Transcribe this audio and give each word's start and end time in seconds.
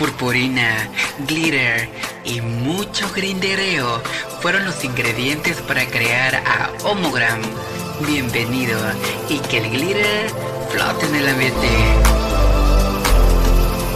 purpurina, 0.00 0.88
glitter 1.28 1.86
y 2.24 2.40
mucho 2.40 3.06
grindereo 3.14 4.00
fueron 4.40 4.64
los 4.64 4.82
ingredientes 4.82 5.58
para 5.68 5.84
crear 5.84 6.36
a 6.36 6.70
Homogram. 6.84 7.38
Bienvenido 8.06 8.78
y 9.28 9.38
que 9.40 9.58
el 9.58 9.70
glitter 9.70 10.30
flote 10.70 11.04
en 11.04 11.16
el 11.16 11.28
ambiente. 11.28 11.68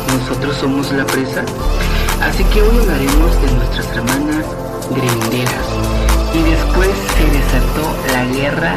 Nosotros 0.08 0.58
somos 0.58 0.92
la 0.92 1.06
presa, 1.06 1.42
así 2.20 2.44
que 2.52 2.60
hoy 2.60 2.78
hablaremos 2.80 3.40
de 3.40 3.52
nuestras 3.52 3.86
hermanas 3.96 4.44
grinderas. 4.90 5.66
Y 6.34 6.42
después 6.42 6.90
se 7.16 7.24
desató 7.30 7.96
la 8.12 8.24
guerra 8.26 8.76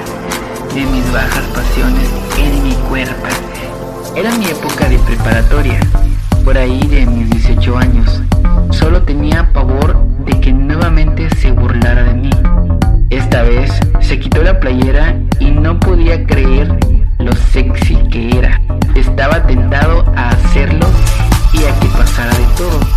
de 0.73 0.79
mis 0.79 1.11
bajas 1.11 1.43
pasiones 1.47 2.07
en 2.37 2.63
mi 2.63 2.73
cuerpo. 2.87 3.27
Era 4.15 4.31
mi 4.37 4.45
época 4.45 4.87
de 4.87 4.97
preparatoria, 4.99 5.79
por 6.47 6.57
ahí 6.57 6.79
de 6.87 7.05
mis 7.05 7.29
18 7.29 7.77
años. 7.77 8.21
Solo 8.71 9.03
tenía 9.03 9.51
pavor 9.51 10.01
de 10.19 10.39
que 10.39 10.53
nuevamente 10.53 11.29
se 11.35 11.51
burlara 11.51 12.05
de 12.05 12.13
mí. 12.13 12.29
Esta 13.09 13.41
vez 13.41 13.69
se 13.99 14.17
quitó 14.17 14.41
la 14.41 14.57
playera 14.57 15.19
y 15.41 15.51
no 15.51 15.77
podía 15.77 16.25
creer 16.25 16.73
lo 17.19 17.33
sexy 17.51 17.97
que 18.09 18.29
era. 18.29 18.61
Estaba 18.95 19.45
tentado 19.45 20.05
a 20.15 20.29
hacerlo 20.29 20.87
y 21.51 21.65
a 21.65 21.79
que 21.81 21.87
pasara 21.87 22.33
de 22.33 22.45
todo. 22.55 22.96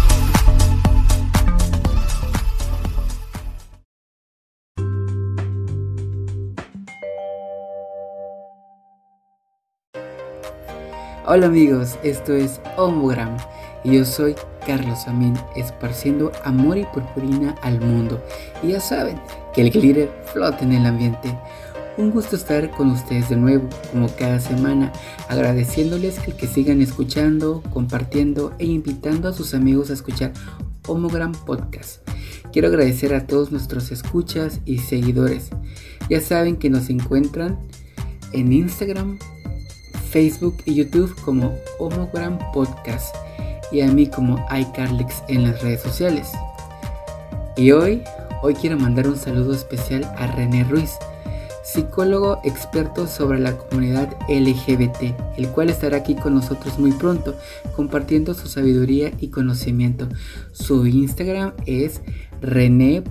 Hola 11.33 11.47
amigos, 11.47 11.97
esto 12.03 12.35
es 12.35 12.61
Homogram 12.77 13.37
y 13.85 13.93
yo 13.93 14.05
soy 14.05 14.35
Carlos 14.67 15.07
Amín, 15.07 15.35
esparciendo 15.55 16.33
amor 16.43 16.77
y 16.77 16.85
purpurina 16.87 17.55
al 17.63 17.81
mundo. 17.81 18.21
Y 18.65 18.71
ya 18.71 18.81
saben, 18.81 19.21
que 19.55 19.61
el 19.61 19.71
glitter 19.71 20.11
flota 20.33 20.65
en 20.65 20.73
el 20.73 20.85
ambiente. 20.87 21.39
Un 21.97 22.11
gusto 22.11 22.35
estar 22.35 22.69
con 22.73 22.91
ustedes 22.91 23.29
de 23.29 23.37
nuevo, 23.37 23.69
como 23.93 24.09
cada 24.17 24.41
semana, 24.41 24.93
agradeciéndoles 25.29 26.19
el 26.27 26.35
que 26.35 26.49
sigan 26.49 26.83
escuchando, 26.83 27.63
compartiendo 27.73 28.53
e 28.59 28.65
invitando 28.65 29.29
a 29.29 29.33
sus 29.33 29.55
amigos 29.55 29.91
a 29.91 29.93
escuchar 29.93 30.33
Homogram 30.89 31.31
Podcast. 31.31 32.01
Quiero 32.53 32.67
agradecer 32.67 33.15
a 33.15 33.29
todos 33.29 33.53
nuestros 33.53 33.93
escuchas 33.93 34.63
y 34.65 34.79
seguidores. 34.79 35.51
Ya 36.09 36.21
saben 36.21 36.57
que 36.57 36.71
nos 36.71 36.91
encuentran 36.91 37.57
en 38.33 38.53
Instagram, 38.53 39.21
Facebook 40.11 40.59
y 40.65 40.75
YouTube 40.75 41.15
como 41.25 41.57
Homogram 41.79 42.39
Podcast 42.53 43.15
y 43.71 43.81
a 43.81 43.93
mí 43.93 44.09
como 44.09 44.45
iCarlix 44.51 45.23
en 45.29 45.45
las 45.45 45.63
redes 45.63 45.81
sociales. 45.83 46.33
Y 47.57 47.71
hoy, 47.73 48.03
hoy 48.43 48.55
quiero 48.55 48.77
mandar 48.77 49.07
un 49.07 49.17
saludo 49.17 49.55
especial 49.55 50.05
a 50.17 50.27
René 50.29 50.65
Ruiz, 50.65 50.93
psicólogo 51.63 52.41
experto 52.43 53.07
sobre 53.07 53.39
la 53.39 53.57
comunidad 53.57 54.17
LGBT, 54.29 55.15
el 55.37 55.49
cual 55.49 55.71
estará 55.71 55.99
aquí 55.99 56.17
con 56.17 56.35
nosotros 56.35 56.79
muy 56.79 56.93
pronto, 56.93 57.37
compartiendo 57.77 58.35
su 58.35 58.49
sabiduría 58.49 59.13
y 59.21 59.29
conocimiento. 59.29 60.09
Su 60.53 60.87
Instagram 60.87 61.53
es 61.67 62.01
rene.psic.lgbt. 62.41 63.11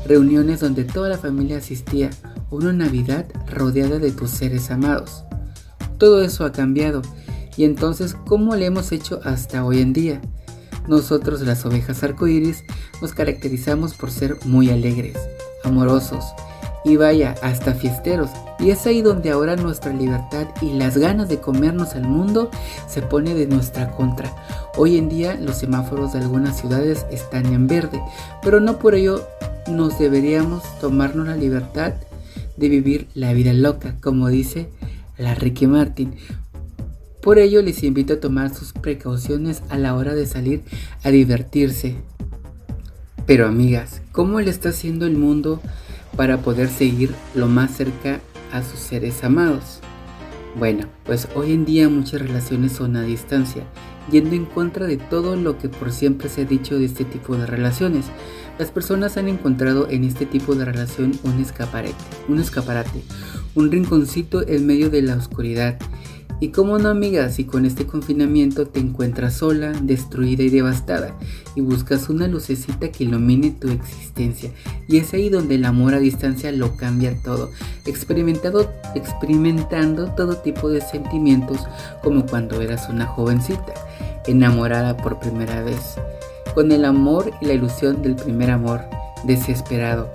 Reuniones 0.06 0.60
donde 0.60 0.84
toda 0.84 1.08
la 1.08 1.18
familia 1.18 1.58
asistía. 1.58 2.10
Una 2.50 2.72
Navidad 2.72 3.26
rodeada 3.50 3.98
de 3.98 4.12
tus 4.12 4.30
seres 4.30 4.70
amados. 4.70 5.24
Todo 5.98 6.22
eso 6.22 6.44
ha 6.44 6.52
cambiado. 6.52 7.02
Y 7.56 7.64
entonces, 7.64 8.16
¿cómo 8.26 8.56
le 8.56 8.66
hemos 8.66 8.92
hecho 8.92 9.20
hasta 9.24 9.64
hoy 9.64 9.80
en 9.80 9.92
día? 9.92 10.20
Nosotros 10.86 11.40
las 11.42 11.64
ovejas 11.64 12.02
arcoíris 12.02 12.64
nos 13.00 13.12
caracterizamos 13.12 13.94
por 13.94 14.10
ser 14.10 14.36
muy 14.44 14.70
alegres, 14.70 15.16
amorosos 15.64 16.24
y 16.84 16.96
vaya, 16.96 17.34
hasta 17.42 17.74
fiesteros. 17.74 18.30
Y 18.58 18.70
es 18.70 18.86
ahí 18.86 19.00
donde 19.00 19.30
ahora 19.30 19.56
nuestra 19.56 19.92
libertad 19.92 20.46
y 20.60 20.74
las 20.74 20.98
ganas 20.98 21.28
de 21.28 21.40
comernos 21.40 21.94
al 21.94 22.06
mundo 22.06 22.50
se 22.86 23.02
pone 23.02 23.34
de 23.34 23.46
nuestra 23.46 23.90
contra. 23.92 24.30
Hoy 24.76 24.98
en 24.98 25.08
día 25.08 25.38
los 25.40 25.56
semáforos 25.56 26.12
de 26.12 26.18
algunas 26.18 26.60
ciudades 26.60 27.06
están 27.10 27.46
en 27.46 27.66
verde, 27.66 28.02
pero 28.42 28.60
no 28.60 28.78
por 28.78 28.94
ello 28.94 29.26
nos 29.68 29.98
deberíamos 29.98 30.62
tomarnos 30.80 31.26
la 31.26 31.36
libertad 31.36 31.94
de 32.56 32.68
vivir 32.68 33.08
la 33.14 33.32
vida 33.32 33.52
loca, 33.52 33.96
como 34.00 34.28
dice 34.28 34.68
la 35.16 35.34
Ricky 35.34 35.66
Martin, 35.66 36.14
por 37.24 37.38
ello 37.38 37.62
les 37.62 37.82
invito 37.82 38.12
a 38.12 38.20
tomar 38.20 38.54
sus 38.54 38.74
precauciones 38.74 39.62
a 39.70 39.78
la 39.78 39.94
hora 39.94 40.14
de 40.14 40.26
salir 40.26 40.62
a 41.02 41.10
divertirse. 41.10 41.96
Pero 43.26 43.46
amigas, 43.46 44.02
¿cómo 44.12 44.42
le 44.42 44.50
está 44.50 44.68
haciendo 44.68 45.06
el 45.06 45.16
mundo 45.16 45.62
para 46.18 46.42
poder 46.42 46.68
seguir 46.68 47.14
lo 47.34 47.48
más 47.48 47.74
cerca 47.74 48.20
a 48.52 48.62
sus 48.62 48.78
seres 48.78 49.24
amados? 49.24 49.80
Bueno, 50.58 50.86
pues 51.06 51.26
hoy 51.34 51.52
en 51.52 51.64
día 51.64 51.88
muchas 51.88 52.20
relaciones 52.20 52.72
son 52.72 52.94
a 52.94 53.02
distancia, 53.02 53.62
yendo 54.12 54.36
en 54.36 54.44
contra 54.44 54.86
de 54.86 54.98
todo 54.98 55.34
lo 55.34 55.56
que 55.56 55.70
por 55.70 55.92
siempre 55.92 56.28
se 56.28 56.42
ha 56.42 56.44
dicho 56.44 56.78
de 56.78 56.84
este 56.84 57.06
tipo 57.06 57.36
de 57.36 57.46
relaciones. 57.46 58.04
Las 58.58 58.70
personas 58.70 59.16
han 59.16 59.28
encontrado 59.28 59.88
en 59.88 60.04
este 60.04 60.26
tipo 60.26 60.54
de 60.54 60.66
relación 60.66 61.18
un 61.22 61.40
escaparate, 61.40 61.94
un 62.28 62.38
escaparate, 62.38 63.02
un 63.54 63.72
rinconcito 63.72 64.46
en 64.46 64.66
medio 64.66 64.90
de 64.90 65.00
la 65.00 65.16
oscuridad 65.16 65.78
Y 66.40 66.48
como 66.48 66.78
no, 66.78 66.88
amiga, 66.88 67.30
si 67.30 67.44
con 67.44 67.64
este 67.64 67.86
confinamiento 67.86 68.66
te 68.66 68.80
encuentras 68.80 69.34
sola, 69.34 69.72
destruida 69.82 70.42
y 70.42 70.50
devastada, 70.50 71.16
y 71.54 71.60
buscas 71.60 72.08
una 72.08 72.26
lucecita 72.26 72.90
que 72.90 73.04
ilumine 73.04 73.52
tu 73.52 73.68
existencia, 73.70 74.50
y 74.88 74.98
es 74.98 75.14
ahí 75.14 75.30
donde 75.30 75.54
el 75.54 75.64
amor 75.64 75.94
a 75.94 76.00
distancia 76.00 76.50
lo 76.52 76.76
cambia 76.76 77.16
todo, 77.22 77.50
experimentando 77.84 78.68
todo 80.16 80.36
tipo 80.38 80.68
de 80.68 80.80
sentimientos, 80.80 81.60
como 82.02 82.26
cuando 82.26 82.60
eras 82.60 82.88
una 82.88 83.06
jovencita, 83.06 83.72
enamorada 84.26 84.96
por 84.96 85.20
primera 85.20 85.62
vez, 85.62 85.94
con 86.54 86.72
el 86.72 86.84
amor 86.84 87.30
y 87.40 87.46
la 87.46 87.54
ilusión 87.54 88.02
del 88.02 88.16
primer 88.16 88.50
amor, 88.50 88.82
desesperado 89.24 90.10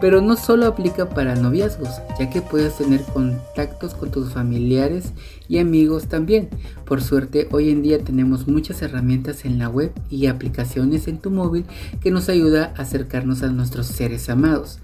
pero 0.00 0.20
no 0.20 0.36
solo 0.36 0.66
aplica 0.66 1.08
para 1.08 1.34
noviazgos, 1.34 2.00
ya 2.18 2.30
que 2.30 2.42
puedes 2.42 2.76
tener 2.76 3.02
contactos 3.02 3.94
con 3.94 4.10
tus 4.10 4.32
familiares 4.32 5.12
y 5.48 5.58
amigos 5.58 6.06
también. 6.06 6.48
Por 6.84 7.02
suerte, 7.02 7.48
hoy 7.50 7.70
en 7.70 7.82
día 7.82 7.98
tenemos 7.98 8.46
muchas 8.46 8.82
herramientas 8.82 9.44
en 9.44 9.58
la 9.58 9.68
web 9.68 9.92
y 10.10 10.26
aplicaciones 10.26 11.08
en 11.08 11.18
tu 11.18 11.30
móvil 11.30 11.64
que 12.00 12.10
nos 12.10 12.28
ayuda 12.28 12.72
a 12.76 12.82
acercarnos 12.82 13.42
a 13.42 13.48
nuestros 13.48 13.86
seres 13.86 14.28
amados. 14.28 14.78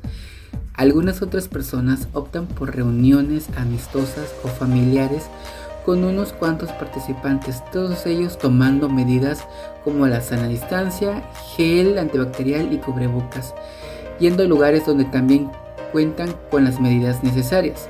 Algunas 0.75 1.23
otras 1.23 1.47
personas 1.47 2.09
optan 2.13 2.47
por 2.47 2.75
reuniones 2.75 3.47
amistosas 3.57 4.35
o 4.43 4.49
familiares 4.49 5.25
con 5.85 6.03
unos 6.03 6.33
cuantos 6.33 6.71
participantes, 6.73 7.63
todos 7.71 8.07
ellos 8.07 8.39
tomando 8.39 8.89
medidas 8.89 9.45
como 9.85 10.07
la 10.07 10.23
sana 10.23 10.49
distancia, 10.49 11.23
gel 11.57 11.99
antibacterial 11.99 12.73
y 12.73 12.79
cubrebocas 12.79 13.55
yendo 14.19 14.43
a 14.43 14.47
lugares 14.47 14.87
donde 14.87 15.05
también 15.05 15.51
cuentan 15.93 16.35
con 16.51 16.65
las 16.65 16.81
medidas 16.81 17.23
necesarias. 17.23 17.89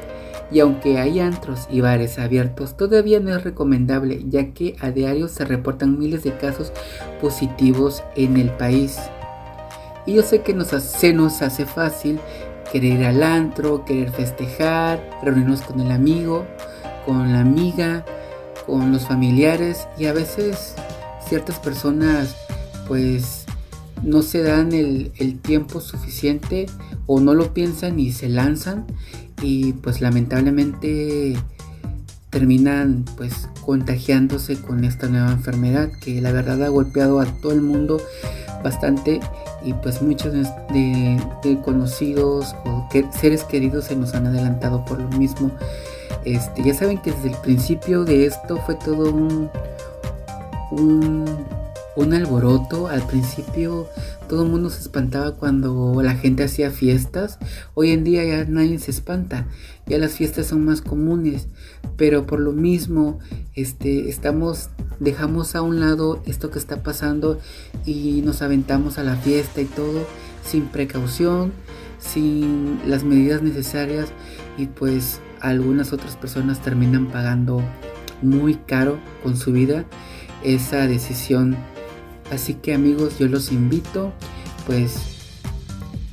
Y 0.51 0.61
aunque 0.61 0.99
hay 0.99 1.21
antros 1.21 1.67
y 1.71 1.81
bares 1.81 2.19
abiertos, 2.19 2.77
todavía 2.77 3.19
no 3.19 3.35
es 3.35 3.43
recomendable, 3.43 4.23
ya 4.29 4.53
que 4.53 4.77
a 4.81 4.91
diario 4.91 5.29
se 5.29 5.45
reportan 5.45 5.99
miles 5.99 6.23
de 6.23 6.37
casos 6.37 6.73
positivos 7.21 8.03
en 8.15 8.37
el 8.37 8.51
país. 8.51 8.99
Y 10.07 10.15
yo 10.15 10.23
sé 10.23 10.43
que 10.43 10.53
nos, 10.53 10.69
se 10.69 11.13
nos 11.13 11.41
hace 11.41 11.65
fácil 11.65 12.21
querer 12.71 13.01
ir 13.01 13.05
al 13.07 13.23
antro, 13.23 13.85
querer 13.85 14.11
festejar, 14.11 15.03
reunirnos 15.23 15.63
con 15.63 15.81
el 15.81 15.91
amigo, 15.91 16.45
con 17.07 17.33
la 17.33 17.41
amiga, 17.41 18.05
con 18.67 18.93
los 18.93 19.07
familiares 19.07 19.89
y 19.99 20.07
a 20.07 20.13
veces 20.13 20.75
ciertas 21.27 21.59
personas 21.59 22.35
pues 22.87 23.44
no 24.05 24.23
se 24.23 24.43
dan 24.43 24.73
el, 24.73 25.11
tiempo 25.43 25.81
suficiente 25.81 26.67
o 27.07 27.21
no 27.21 27.35
lo 27.35 27.53
piensan 27.55 27.99
y 27.99 28.13
se 28.13 28.29
lanzan 28.29 28.87
y 29.43 29.73
pues 29.75 30.01
lamentablemente 30.01 31.37
terminan 32.31 33.05
pues 33.17 33.49
contagiándose 33.65 34.61
con 34.61 34.85
esta 34.85 35.09
nueva 35.09 35.33
enfermedad 35.33 35.91
que 36.01 36.21
la 36.21 36.33
verdad 36.33 36.63
ha 36.63 36.69
golpeado 36.69 37.21
a 37.21 37.27
todo 37.27 37.53
el 37.53 37.63
mundo 37.63 38.01
bastante 38.63 39.21
y 39.65 39.73
pues 39.75 40.03
muchos 40.03 40.33
de, 40.33 41.59
conocidos 41.65 42.55
o 42.65 42.89
seres 43.19 43.45
queridos 43.45 43.87
se 43.87 43.97
nos 43.97 44.15
han 44.15 44.27
adelantado 44.27 44.85
por 44.85 45.01
lo 45.01 45.09
mismo. 45.19 45.51
Este 46.25 46.63
ya 46.63 46.75
saben 46.75 46.99
que 46.99 47.13
desde 47.13 47.31
el 47.31 47.37
principio 47.37 48.05
de 48.05 48.27
esto 48.27 48.59
fue 48.65 48.75
todo 48.77 49.11
un 49.11 49.51
alboroto. 51.97 52.89
Al 52.89 53.07
principio 53.07 53.89
todo 54.29 54.45
el 54.45 54.51
mundo 54.51 54.71
se 54.71 54.81
espantaba 54.81 55.33
cuando 55.33 56.01
la 56.03 56.15
gente 56.15 56.45
hacía 56.45 56.71
fiestas. 56.71 57.39
Hoy 57.75 57.91
en 57.91 58.05
día 58.05 58.25
ya 58.25 58.45
nadie 58.45 58.79
se 58.79 58.91
espanta. 58.91 59.47
Ya 59.87 59.99
las 59.99 60.13
fiestas 60.15 60.47
son 60.47 60.65
más 60.65 60.81
comunes. 60.81 61.49
Pero 61.97 62.27
por 62.27 62.41
lo 62.41 62.53
mismo, 62.53 63.19
este, 63.55 64.09
estamos, 64.09 64.71
dejamos 65.01 65.55
a 65.55 65.63
un 65.63 65.81
lado 65.81 66.23
esto 66.27 66.51
que 66.51 66.59
está 66.59 66.83
pasando 66.83 67.39
y 67.85 68.23
nos 68.23 68.43
aventamos 68.43 68.99
a 68.99 69.05
la 69.05 69.17
fiesta 69.17 69.61
y 69.61 69.67
todo 69.67 70.07
sin 70.45 70.67
precaución, 70.67 71.53
sin 71.99 72.81
las 72.87 73.05
medidas 73.05 73.43
necesarias 73.43 74.09
y 74.59 74.67
pues 74.67 75.21
algunas 75.41 75.93
otras 75.93 76.17
personas 76.17 76.61
terminan 76.61 77.07
pagando 77.07 77.63
muy 78.23 78.55
caro 78.55 78.99
con 79.23 79.37
su 79.37 79.53
vida 79.53 79.85
esa 80.43 80.87
decisión 80.87 81.57
Así 82.35 82.55
que 82.55 82.75
amigos, 82.75 83.19
yo 83.19 83.29
los 83.29 83.53
invito, 83.53 84.13
pues 84.67 84.93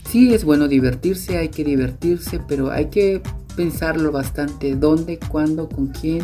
sí 0.08 0.34
es 0.34 0.44
bueno 0.44 0.68
divertirse, 0.68 1.40
hay 1.40 1.50
que 1.50 1.64
divertirse, 1.64 2.40
pero 2.48 2.70
hay 2.70 2.86
que 2.86 3.24
pensarlo 3.56 4.12
bastante, 4.12 4.76
dónde, 4.76 5.18
cuándo, 5.18 5.68
con 5.68 5.88
quién 5.88 6.22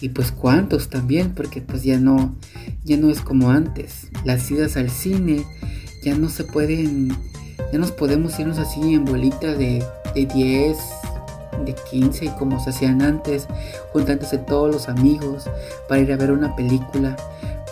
y 0.00 0.10
pues 0.10 0.30
cuántos 0.30 0.90
también, 0.90 1.32
porque 1.34 1.62
pues 1.62 1.82
ya 1.82 1.98
no, 1.98 2.36
ya 2.84 2.98
no 2.98 3.08
es 3.08 3.22
como 3.22 3.50
antes. 3.50 4.08
Las 4.24 4.50
idas 4.50 4.76
al 4.76 4.90
cine 4.90 5.44
ya 6.04 6.14
no 6.14 6.28
se 6.28 6.44
pueden, 6.44 7.16
ya 7.72 7.78
nos 7.78 7.92
podemos 7.92 8.38
irnos 8.38 8.58
así 8.58 8.92
en 8.92 9.06
bolita 9.06 9.54
de, 9.54 9.82
de 10.14 10.26
10, 10.26 10.76
de 11.64 11.74
15 11.90 12.32
como 12.38 12.62
se 12.62 12.70
hacían 12.70 13.00
antes, 13.00 13.46
juntándose 13.92 14.36
todos 14.36 14.70
los 14.70 14.88
amigos 14.90 15.44
para 15.88 16.02
ir 16.02 16.12
a 16.12 16.16
ver 16.16 16.30
una 16.30 16.54
película 16.54 17.16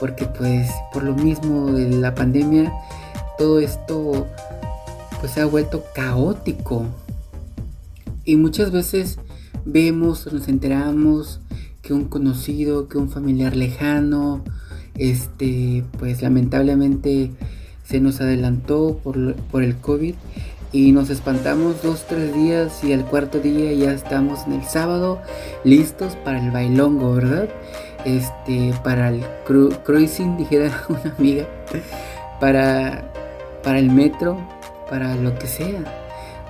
porque 0.02 0.24
pues 0.24 0.68
por 0.92 1.04
lo 1.04 1.14
mismo 1.14 1.70
de 1.70 1.88
la 1.88 2.12
pandemia 2.12 2.72
todo 3.38 3.60
esto 3.60 4.26
pues 5.20 5.30
se 5.30 5.40
ha 5.40 5.46
vuelto 5.46 5.84
caótico 5.94 6.86
y 8.24 8.34
muchas 8.34 8.72
veces 8.72 9.20
vemos 9.64 10.26
nos 10.32 10.48
enteramos 10.48 11.38
que 11.82 11.92
un 11.92 12.06
conocido 12.06 12.88
que 12.88 12.98
un 12.98 13.10
familiar 13.10 13.54
lejano 13.54 14.42
este 14.98 15.84
pues 16.00 16.20
lamentablemente 16.20 17.30
se 17.84 18.00
nos 18.00 18.20
adelantó 18.20 18.98
por, 19.04 19.36
por 19.36 19.62
el 19.62 19.76
COVID 19.76 20.16
y 20.72 20.90
nos 20.90 21.10
espantamos 21.10 21.82
dos, 21.82 22.06
tres 22.08 22.34
días 22.34 22.82
y 22.82 22.92
al 22.92 23.04
cuarto 23.04 23.38
día 23.38 23.72
ya 23.74 23.92
estamos 23.92 24.46
en 24.46 24.54
el 24.54 24.64
sábado 24.64 25.20
listos 25.64 26.16
para 26.24 26.42
el 26.42 26.50
bailongo, 26.50 27.14
¿verdad? 27.14 27.50
Este, 28.04 28.74
para 28.84 29.08
el 29.08 29.24
cruising, 29.84 30.36
dijera 30.36 30.70
una 30.88 31.14
amiga, 31.16 31.46
para, 32.40 33.12
para 33.62 33.78
el 33.78 33.90
metro, 33.90 34.38
para 34.88 35.14
lo 35.16 35.38
que 35.38 35.46
sea. 35.46 35.84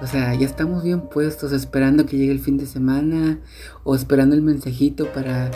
O 0.03 0.07
sea, 0.07 0.35
ya 0.35 0.47
estamos 0.47 0.83
bien 0.83 1.03
puestos 1.03 1.53
esperando 1.53 2.07
que 2.07 2.17
llegue 2.17 2.33
el 2.33 2.41
fin 2.41 2.59
de 2.59 2.67
semana 2.67 3.39
o 3.85 3.95
esperando 3.95 4.35
el 4.35 4.43
mensajito 4.43 5.07
para, 5.13 5.51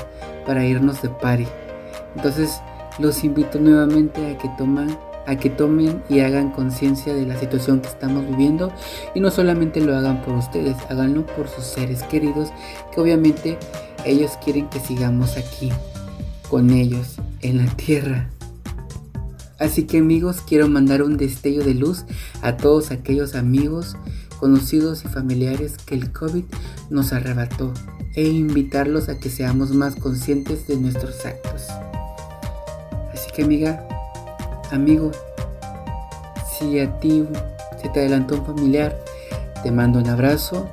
para 0.46 0.64
irnos 0.64 1.02
de 1.02 1.08
party. 1.08 1.46
Entonces, 2.14 2.60
los 3.00 3.25
invito 3.25 3.58
nuevamente 3.58 4.31
a 4.31 4.38
que 4.38 4.48
toman 4.56 4.96
a 5.26 5.37
que 5.37 5.50
tomen 5.50 6.02
y 6.08 6.20
hagan 6.20 6.50
conciencia 6.50 7.14
de 7.14 7.26
la 7.26 7.38
situación 7.38 7.81
que 7.81 7.88
estamos 7.88 8.26
viviendo 8.28 8.73
y 9.14 9.20
no 9.20 9.31
solamente 9.31 9.81
lo 9.81 9.96
hagan 9.96 10.23
por 10.23 10.34
ustedes, 10.34 10.76
háganlo 10.88 11.26
por 11.26 11.49
sus 11.49 11.64
seres 11.64 12.02
queridos 12.05 12.50
que 12.93 13.00
obviamente 13.00 13.58
ellos 14.05 14.32
quieren 14.43 14.69
que 14.69 14.81
sigamos 14.81 15.36
aquí 15.36 15.70
con 16.48 16.70
ellos 16.70 17.17
en 17.43 17.58
la 17.58 17.67
tierra. 17.77 18.31
Así 19.58 19.84
que 19.84 19.98
amigos, 19.98 20.43
quiero 20.46 20.69
mandar 20.69 21.03
un 21.03 21.17
destello 21.17 21.65
de 21.65 21.74
luz 21.74 22.05
a 22.43 22.56
todos 22.56 22.91
aquellos 22.91 23.34
amigos, 23.34 23.96
conocidos 24.39 25.05
y 25.05 25.08
familiares 25.08 25.77
que 25.79 25.94
el 25.94 26.12
COVID 26.12 26.44
nos 26.91 27.12
arrebató 27.12 27.72
e 28.15 28.29
invitarlos 28.29 29.08
a 29.08 29.19
que 29.19 29.31
seamos 29.31 29.70
más 29.70 29.96
conscientes 29.96 30.67
de 30.67 30.77
nuestros 30.77 31.24
actos. 31.24 31.69
Así 33.12 33.31
que 33.34 33.44
amiga, 33.44 33.86
amigo, 34.70 35.11
si 36.58 36.81
a 36.81 36.99
ti 37.01 37.25
se 37.81 37.89
te 37.89 38.01
adelantó 38.01 38.37
un 38.37 38.46
familiar, 38.46 38.96
te 39.63 39.70
mando 39.70 39.99
un 39.99 40.08
abrazo. 40.08 40.69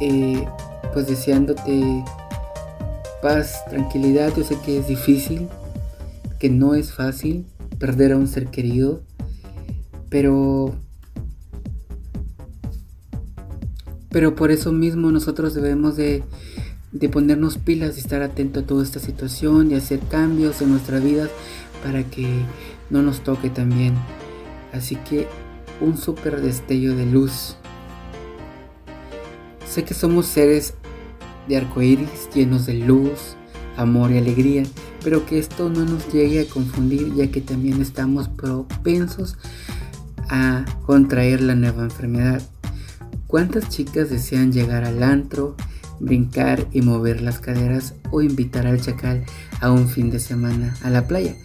Eh, 0.00 0.44
pues 0.92 1.08
deseándote 1.08 2.04
paz, 3.20 3.64
tranquilidad. 3.68 4.32
Yo 4.36 4.44
sé 4.44 4.56
que 4.64 4.78
es 4.78 4.86
difícil, 4.86 5.48
que 6.38 6.48
no 6.48 6.74
es 6.74 6.92
fácil 6.92 7.46
perder 7.78 8.12
a 8.12 8.16
un 8.16 8.28
ser 8.28 8.46
querido, 8.46 9.02
pero 10.08 10.74
pero 14.10 14.36
por 14.36 14.52
eso 14.52 14.70
mismo 14.70 15.10
nosotros 15.10 15.54
debemos 15.54 15.96
de, 15.96 16.22
de 16.92 17.08
ponernos 17.08 17.58
pilas 17.58 17.96
y 17.96 18.00
estar 18.00 18.22
atentos 18.22 18.62
a 18.62 18.66
toda 18.66 18.84
esta 18.84 19.00
situación 19.00 19.72
y 19.72 19.74
hacer 19.74 19.98
cambios 19.98 20.62
en 20.62 20.70
nuestra 20.70 21.00
vida 21.00 21.28
para 21.84 22.02
que 22.02 22.26
no 22.90 23.02
nos 23.02 23.22
toque 23.22 23.50
también. 23.50 23.94
Así 24.72 24.96
que 24.96 25.28
un 25.80 25.96
súper 25.96 26.40
destello 26.40 26.96
de 26.96 27.06
luz. 27.06 27.56
Sé 29.68 29.84
que 29.84 29.94
somos 29.94 30.26
seres 30.26 30.74
de 31.46 31.58
arcoíris 31.58 32.28
llenos 32.34 32.66
de 32.66 32.74
luz, 32.74 33.36
amor 33.76 34.10
y 34.10 34.18
alegría, 34.18 34.62
pero 35.04 35.26
que 35.26 35.38
esto 35.38 35.68
no 35.68 35.84
nos 35.84 36.12
llegue 36.12 36.40
a 36.40 36.46
confundir 36.46 37.14
ya 37.14 37.30
que 37.30 37.40
también 37.40 37.82
estamos 37.82 38.28
propensos 38.28 39.36
a 40.30 40.64
contraer 40.86 41.42
la 41.42 41.54
nueva 41.54 41.84
enfermedad. 41.84 42.42
¿Cuántas 43.26 43.68
chicas 43.68 44.10
desean 44.10 44.52
llegar 44.52 44.84
al 44.84 45.02
antro, 45.02 45.56
brincar 46.00 46.66
y 46.72 46.82
mover 46.82 47.20
las 47.20 47.40
caderas 47.40 47.94
o 48.10 48.22
invitar 48.22 48.66
al 48.66 48.80
chacal 48.80 49.24
a 49.60 49.70
un 49.70 49.88
fin 49.88 50.10
de 50.10 50.20
semana 50.20 50.74
a 50.82 50.90
la 50.90 51.06
playa. 51.06 51.36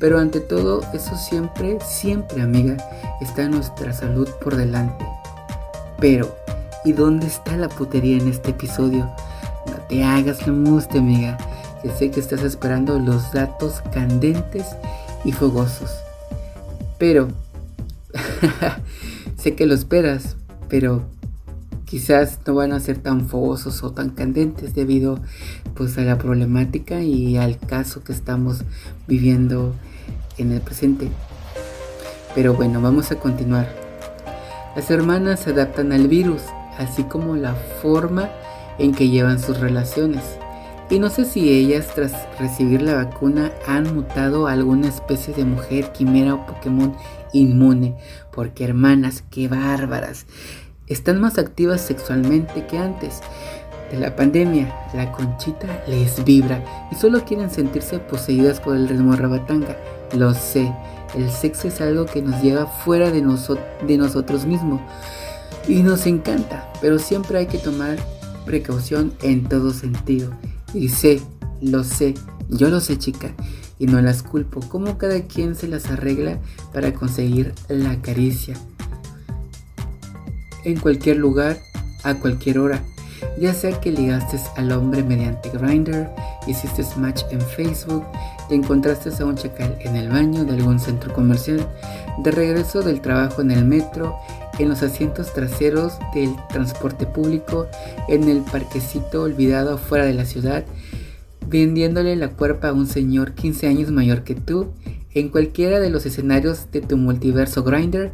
Pero 0.00 0.18
ante 0.18 0.40
todo, 0.40 0.82
eso 0.92 1.16
siempre, 1.16 1.78
siempre 1.80 2.42
amiga, 2.42 2.76
está 3.20 3.48
nuestra 3.48 3.92
salud 3.92 4.28
por 4.42 4.56
delante. 4.56 5.04
Pero, 6.00 6.36
¿y 6.84 6.92
dónde 6.92 7.26
está 7.26 7.56
la 7.56 7.68
putería 7.68 8.18
en 8.18 8.28
este 8.28 8.50
episodio? 8.50 9.10
No 9.66 9.74
te 9.88 10.04
hagas 10.04 10.46
lo 10.46 10.52
muste, 10.52 10.98
amiga, 10.98 11.38
que 11.82 11.90
sé 11.90 12.10
que 12.10 12.20
estás 12.20 12.42
esperando 12.42 12.98
los 12.98 13.32
datos 13.32 13.82
candentes 13.92 14.66
y 15.24 15.32
fogosos. 15.32 15.90
Pero, 16.98 17.28
sé 19.38 19.54
que 19.54 19.66
lo 19.66 19.74
esperas, 19.74 20.36
pero 20.68 21.02
quizás 21.94 22.40
no 22.44 22.56
van 22.56 22.72
a 22.72 22.80
ser 22.80 22.98
tan 22.98 23.28
fogosos 23.28 23.84
o 23.84 23.92
tan 23.92 24.10
candentes 24.10 24.74
debido 24.74 25.20
pues 25.76 25.96
a 25.96 26.00
la 26.00 26.18
problemática 26.18 27.04
y 27.04 27.36
al 27.36 27.56
caso 27.56 28.02
que 28.02 28.10
estamos 28.10 28.64
viviendo 29.06 29.72
en 30.36 30.50
el 30.50 30.60
presente. 30.60 31.08
Pero 32.34 32.54
bueno, 32.54 32.82
vamos 32.82 33.12
a 33.12 33.20
continuar. 33.20 33.72
Las 34.74 34.90
hermanas 34.90 35.38
se 35.38 35.50
adaptan 35.50 35.92
al 35.92 36.08
virus, 36.08 36.42
así 36.78 37.04
como 37.04 37.36
la 37.36 37.54
forma 37.80 38.28
en 38.80 38.90
que 38.90 39.08
llevan 39.08 39.40
sus 39.40 39.60
relaciones. 39.60 40.24
Y 40.90 40.98
no 40.98 41.10
sé 41.10 41.24
si 41.24 41.48
ellas 41.48 41.86
tras 41.94 42.12
recibir 42.40 42.82
la 42.82 42.96
vacuna 42.96 43.52
han 43.68 43.94
mutado 43.94 44.48
a 44.48 44.52
alguna 44.52 44.88
especie 44.88 45.32
de 45.32 45.44
mujer, 45.44 45.92
quimera 45.92 46.34
o 46.34 46.44
Pokémon 46.44 46.92
inmune. 47.32 47.94
Porque 48.32 48.64
hermanas, 48.64 49.22
qué 49.30 49.46
bárbaras. 49.46 50.26
Están 50.86 51.20
más 51.20 51.38
activas 51.38 51.80
sexualmente 51.80 52.66
que 52.66 52.78
antes 52.78 53.20
de 53.90 53.98
la 53.98 54.16
pandemia. 54.16 54.74
La 54.94 55.12
conchita 55.12 55.84
les 55.86 56.24
vibra 56.24 56.62
y 56.90 56.94
solo 56.94 57.24
quieren 57.24 57.50
sentirse 57.50 57.98
poseídas 57.98 58.60
por 58.60 58.76
el 58.76 58.88
ritmo 58.88 59.16
rabatanga. 59.16 59.76
Lo 60.16 60.34
sé, 60.34 60.72
el 61.16 61.30
sexo 61.30 61.68
es 61.68 61.80
algo 61.80 62.06
que 62.06 62.22
nos 62.22 62.42
lleva 62.42 62.66
fuera 62.66 63.10
de, 63.10 63.22
de 63.86 63.98
nosotros 63.98 64.46
mismos 64.46 64.80
y 65.66 65.82
nos 65.82 66.06
encanta, 66.06 66.70
pero 66.80 66.98
siempre 66.98 67.38
hay 67.38 67.46
que 67.46 67.58
tomar 67.58 67.96
precaución 68.44 69.12
en 69.22 69.44
todo 69.44 69.72
sentido. 69.72 70.30
Y 70.74 70.88
sé, 70.88 71.20
lo 71.60 71.84
sé, 71.84 72.14
yo 72.48 72.68
lo 72.68 72.80
sé 72.80 72.98
chica, 72.98 73.32
y 73.78 73.86
no 73.86 74.00
las 74.00 74.22
culpo, 74.22 74.60
como 74.68 74.98
cada 74.98 75.22
quien 75.22 75.54
se 75.54 75.68
las 75.68 75.90
arregla 75.90 76.38
para 76.72 76.92
conseguir 76.92 77.54
la 77.68 78.00
caricia. 78.02 78.56
En 80.64 80.78
cualquier 80.78 81.18
lugar, 81.18 81.58
a 82.02 82.14
cualquier 82.14 82.58
hora, 82.58 82.82
ya 83.38 83.52
sea 83.54 83.80
que 83.80 83.90
ligaste 83.90 84.38
al 84.56 84.72
hombre 84.72 85.02
mediante 85.02 85.50
Grindr, 85.50 86.08
hiciste 86.46 86.82
match 86.96 87.22
en 87.30 87.40
Facebook, 87.40 88.04
te 88.48 88.54
encontraste 88.54 89.10
a 89.20 89.26
un 89.26 89.36
chacal 89.36 89.76
en 89.80 89.96
el 89.96 90.08
baño 90.08 90.44
de 90.44 90.52
algún 90.54 90.78
centro 90.78 91.12
comercial, 91.12 91.66
de 92.22 92.30
regreso 92.30 92.82
del 92.82 93.00
trabajo 93.00 93.42
en 93.42 93.50
el 93.50 93.64
metro, 93.64 94.16
en 94.58 94.68
los 94.68 94.82
asientos 94.82 95.32
traseros 95.32 95.98
del 96.14 96.34
transporte 96.48 97.06
público, 97.06 97.66
en 98.08 98.28
el 98.28 98.42
parquecito 98.42 99.22
olvidado 99.22 99.78
fuera 99.78 100.04
de 100.04 100.14
la 100.14 100.24
ciudad, 100.24 100.64
vendiéndole 101.46 102.16
la 102.16 102.28
cuerpa 102.28 102.68
a 102.68 102.72
un 102.72 102.86
señor 102.86 103.32
15 103.32 103.66
años 103.66 103.90
mayor 103.90 104.22
que 104.22 104.34
tú, 104.34 104.72
en 105.12 105.28
cualquiera 105.28 105.80
de 105.80 105.90
los 105.90 106.06
escenarios 106.06 106.70
de 106.72 106.80
tu 106.80 106.96
multiverso 106.96 107.62
grinder, 107.62 108.12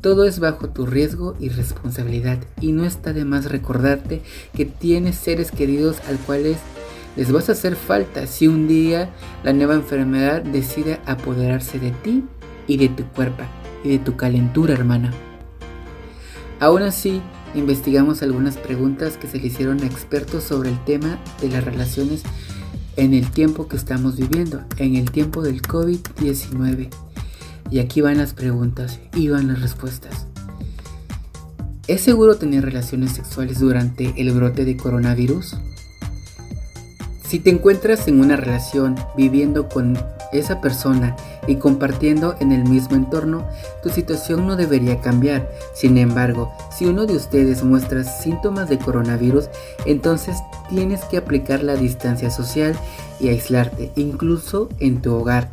todo 0.00 0.24
es 0.24 0.38
bajo 0.38 0.68
tu 0.68 0.86
riesgo 0.86 1.34
y 1.40 1.48
responsabilidad 1.48 2.38
y 2.60 2.72
no 2.72 2.84
está 2.84 3.12
de 3.12 3.24
más 3.24 3.50
recordarte 3.50 4.22
que 4.54 4.64
tienes 4.64 5.16
seres 5.16 5.50
queridos 5.50 5.98
al 6.08 6.18
cuales 6.18 6.58
les 7.16 7.32
vas 7.32 7.48
a 7.48 7.52
hacer 7.52 7.76
falta 7.76 8.26
si 8.26 8.46
un 8.46 8.68
día 8.68 9.10
la 9.42 9.52
nueva 9.52 9.74
enfermedad 9.74 10.42
decide 10.42 11.00
apoderarse 11.06 11.78
de 11.78 11.90
ti 11.90 12.24
y 12.66 12.76
de 12.76 12.88
tu 12.88 13.04
cuerpo 13.04 13.42
y 13.84 13.88
de 13.90 13.98
tu 13.98 14.16
calentura, 14.16 14.74
hermana. 14.74 15.12
Aún 16.60 16.82
así, 16.82 17.22
investigamos 17.54 18.22
algunas 18.22 18.56
preguntas 18.56 19.16
que 19.16 19.28
se 19.28 19.38
le 19.38 19.46
hicieron 19.46 19.82
a 19.82 19.86
expertos 19.86 20.44
sobre 20.44 20.70
el 20.70 20.84
tema 20.84 21.18
de 21.40 21.48
las 21.48 21.64
relaciones 21.64 22.22
en 22.96 23.14
el 23.14 23.30
tiempo 23.30 23.68
que 23.68 23.76
estamos 23.76 24.16
viviendo, 24.16 24.62
en 24.78 24.96
el 24.96 25.10
tiempo 25.10 25.42
del 25.42 25.62
COVID-19. 25.62 27.05
Y 27.70 27.80
aquí 27.80 28.00
van 28.00 28.18
las 28.18 28.34
preguntas 28.34 29.00
y 29.14 29.28
van 29.28 29.48
las 29.48 29.60
respuestas. 29.60 30.26
¿Es 31.88 32.00
seguro 32.00 32.36
tener 32.36 32.64
relaciones 32.64 33.12
sexuales 33.12 33.60
durante 33.60 34.12
el 34.16 34.32
brote 34.32 34.64
de 34.64 34.76
coronavirus? 34.76 35.56
Si 37.22 37.38
te 37.38 37.50
encuentras 37.50 38.06
en 38.08 38.20
una 38.20 38.36
relación 38.36 38.96
viviendo 39.16 39.68
con 39.68 39.98
esa 40.32 40.60
persona 40.60 41.16
y 41.46 41.56
compartiendo 41.56 42.36
en 42.40 42.52
el 42.52 42.64
mismo 42.64 42.96
entorno, 42.96 43.46
tu 43.82 43.88
situación 43.88 44.46
no 44.46 44.56
debería 44.56 45.00
cambiar. 45.00 45.48
Sin 45.74 45.98
embargo, 45.98 46.52
si 46.76 46.86
uno 46.86 47.06
de 47.06 47.14
ustedes 47.14 47.62
muestra 47.62 48.04
síntomas 48.04 48.68
de 48.68 48.78
coronavirus, 48.78 49.48
entonces 49.86 50.36
tienes 50.68 51.04
que 51.04 51.16
aplicar 51.16 51.62
la 51.62 51.76
distancia 51.76 52.30
social 52.30 52.76
y 53.20 53.28
aislarte, 53.28 53.92
incluso 53.96 54.68
en 54.78 55.02
tu 55.02 55.14
hogar. 55.14 55.50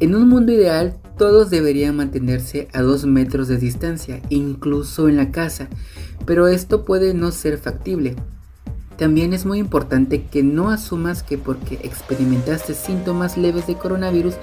En 0.00 0.14
un 0.14 0.30
mundo 0.30 0.50
ideal, 0.50 0.96
todos 1.18 1.50
deberían 1.50 1.94
mantenerse 1.94 2.68
a 2.72 2.80
dos 2.80 3.04
metros 3.04 3.48
de 3.48 3.58
distancia, 3.58 4.22
incluso 4.30 5.10
en 5.10 5.18
la 5.18 5.30
casa, 5.30 5.68
pero 6.24 6.48
esto 6.48 6.86
puede 6.86 7.12
no 7.12 7.30
ser 7.32 7.58
factible. 7.58 8.16
También 8.96 9.34
es 9.34 9.44
muy 9.44 9.58
importante 9.58 10.24
que 10.24 10.42
no 10.42 10.70
asumas 10.70 11.22
que 11.22 11.36
porque 11.36 11.74
experimentaste 11.82 12.72
síntomas 12.72 13.36
leves 13.36 13.66
de 13.66 13.74
coronavirus, 13.74 14.36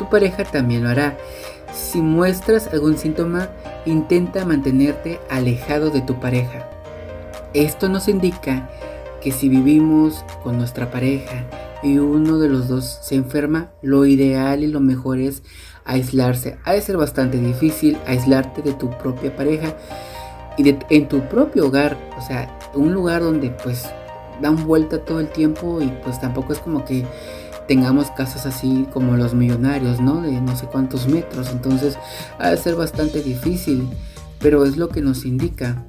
tu 0.00 0.10
pareja 0.10 0.42
también 0.42 0.82
lo 0.82 0.88
hará. 0.88 1.16
Si 1.72 2.00
muestras 2.00 2.66
algún 2.72 2.98
síntoma, 2.98 3.48
intenta 3.86 4.44
mantenerte 4.44 5.20
alejado 5.30 5.90
de 5.90 6.00
tu 6.00 6.18
pareja. 6.18 6.68
Esto 7.54 7.88
nos 7.88 8.08
indica 8.08 8.68
que 9.22 9.30
si 9.30 9.48
vivimos 9.48 10.24
con 10.42 10.58
nuestra 10.58 10.90
pareja 10.90 11.44
y 11.82 11.98
uno 11.98 12.38
de 12.38 12.48
los 12.48 12.68
dos 12.68 12.98
se 13.02 13.14
enferma, 13.14 13.70
lo 13.82 14.06
ideal 14.06 14.62
y 14.62 14.66
lo 14.66 14.80
mejor 14.80 15.18
es 15.18 15.42
aislarse. 15.84 16.58
Ha 16.64 16.72
de 16.72 16.82
ser 16.82 16.96
bastante 16.96 17.38
difícil 17.38 17.98
aislarte 18.06 18.62
de 18.62 18.72
tu 18.72 18.90
propia 18.98 19.34
pareja 19.34 19.74
y 20.56 20.76
en 20.90 21.08
tu 21.08 21.20
propio 21.28 21.66
hogar, 21.66 21.96
o 22.18 22.22
sea, 22.22 22.58
un 22.74 22.92
lugar 22.92 23.22
donde 23.22 23.50
pues 23.50 23.88
dan 24.40 24.66
vuelta 24.66 25.04
todo 25.04 25.20
el 25.20 25.28
tiempo 25.28 25.80
y 25.80 25.88
pues 26.04 26.20
tampoco 26.20 26.52
es 26.52 26.58
como 26.58 26.84
que 26.84 27.04
tengamos 27.66 28.10
casas 28.10 28.46
así 28.46 28.86
como 28.92 29.16
los 29.16 29.32
millonarios, 29.32 30.00
¿no? 30.00 30.22
De 30.22 30.32
no 30.40 30.56
sé 30.56 30.66
cuántos 30.66 31.08
metros, 31.08 31.50
entonces 31.50 31.96
ha 32.38 32.50
de 32.50 32.56
ser 32.56 32.74
bastante 32.74 33.22
difícil, 33.22 33.88
pero 34.38 34.64
es 34.64 34.76
lo 34.76 34.88
que 34.88 35.00
nos 35.00 35.24
indica. 35.24 35.84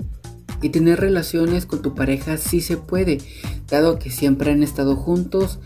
Y 0.61 0.69
tener 0.69 0.99
relaciones 0.99 1.65
con 1.65 1.81
tu 1.81 1.95
pareja 1.95 2.37
sí 2.37 2.61
se 2.61 2.77
puede, 2.77 3.19
dado 3.69 3.97
que 3.97 4.11
siempre 4.11 4.51
han 4.51 4.63
estado 4.63 4.95
juntos, 4.95 5.59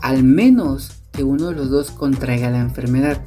al 0.00 0.22
menos 0.22 0.92
que 1.12 1.24
uno 1.24 1.48
de 1.48 1.56
los 1.56 1.70
dos 1.70 1.90
contraiga 1.90 2.50
la 2.50 2.60
enfermedad. 2.60 3.20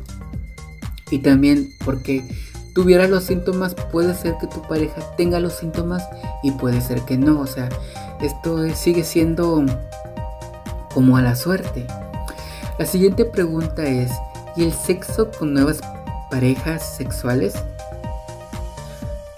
Y 1.09 1.19
también 1.19 1.67
porque 1.83 2.23
tuviera 2.73 3.07
los 3.07 3.25
síntomas, 3.25 3.75
puede 3.91 4.15
ser 4.15 4.35
que 4.39 4.47
tu 4.47 4.61
pareja 4.61 5.01
tenga 5.17 5.39
los 5.39 5.53
síntomas 5.53 6.03
y 6.43 6.51
puede 6.51 6.79
ser 6.81 7.01
que 7.01 7.17
no. 7.17 7.41
O 7.41 7.47
sea, 7.47 7.67
esto 8.21 8.73
sigue 8.73 9.03
siendo 9.03 9.65
como 10.93 11.17
a 11.17 11.21
la 11.21 11.35
suerte. 11.35 11.85
La 12.79 12.85
siguiente 12.85 13.25
pregunta 13.25 13.83
es, 13.83 14.11
¿y 14.55 14.63
el 14.63 14.73
sexo 14.73 15.29
con 15.37 15.53
nuevas 15.53 15.81
parejas 16.29 16.95
sexuales? 16.95 17.53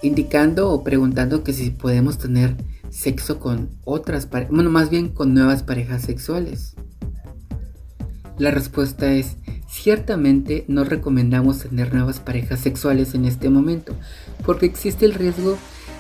Indicando 0.04 0.70
o 0.70 0.84
preguntando 0.84 1.44
que 1.44 1.54
si 1.54 1.72
podemos 1.72 2.20
tener 2.20 2.56
sexo 2.92 3.40
con 3.40 3.72
otras 3.84 4.28
parejas, 4.28 4.54
bueno, 4.54 4.70
más 4.70 4.92
bien 4.92 5.10
con 5.10 5.34
nuevas 5.34 5.64
parejas 5.64 6.04
sexuales. 6.04 6.76
La 8.38 8.52
respuesta 8.52 9.12
es 9.14 9.38
Ciertamente 9.74 10.66
no 10.68 10.84
recomendamos 10.84 11.62
tener 11.62 11.96
nuevas 11.96 12.20
parejas 12.20 12.60
sexuales 12.60 13.16
en 13.16 13.26
este 13.26 13.50
momento, 13.50 13.96
porque 14.46 14.68
existe 14.68 15.04
el 15.04 15.16
riesgo 15.16 15.58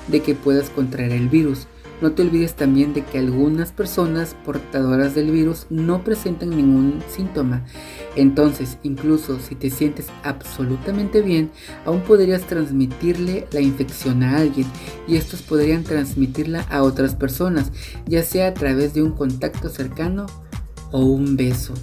de 0.09 0.21
que 0.21 0.35
puedas 0.35 0.69
contraer 0.69 1.11
el 1.11 1.27
virus. 1.27 1.65
No 2.03 2.11
te 2.11 2.21
olvides 2.21 2.55
también 2.55 2.93
de 2.93 3.05
que 3.05 3.17
algunas 3.17 3.71
personas 3.71 4.35
portadoras 4.43 5.15
del 5.15 5.31
virus 5.31 5.67
no 5.69 6.03
presentan 6.03 6.49
ningún 6.49 7.01
síntoma. 7.07 7.63
Entonces, 8.17 8.77
incluso 8.83 9.39
si 9.39 9.55
te 9.55 9.69
sientes 9.69 10.07
absolutamente 10.21 11.21
bien, 11.21 11.49
aún 11.85 12.01
podrías 12.01 12.41
transmitirle 12.41 13.47
la 13.53 13.61
infección 13.61 14.21
a 14.21 14.35
alguien 14.35 14.67
y 15.07 15.15
estos 15.15 15.43
podrían 15.43 15.85
transmitirla 15.85 16.63
a 16.69 16.83
otras 16.83 17.15
personas, 17.15 17.71
ya 18.05 18.21
sea 18.21 18.47
a 18.47 18.53
través 18.53 18.93
de 18.93 19.01
un 19.01 19.13
contacto 19.13 19.69
cercano 19.69 20.25
o 20.91 21.05
un 21.05 21.37
beso. 21.37 21.73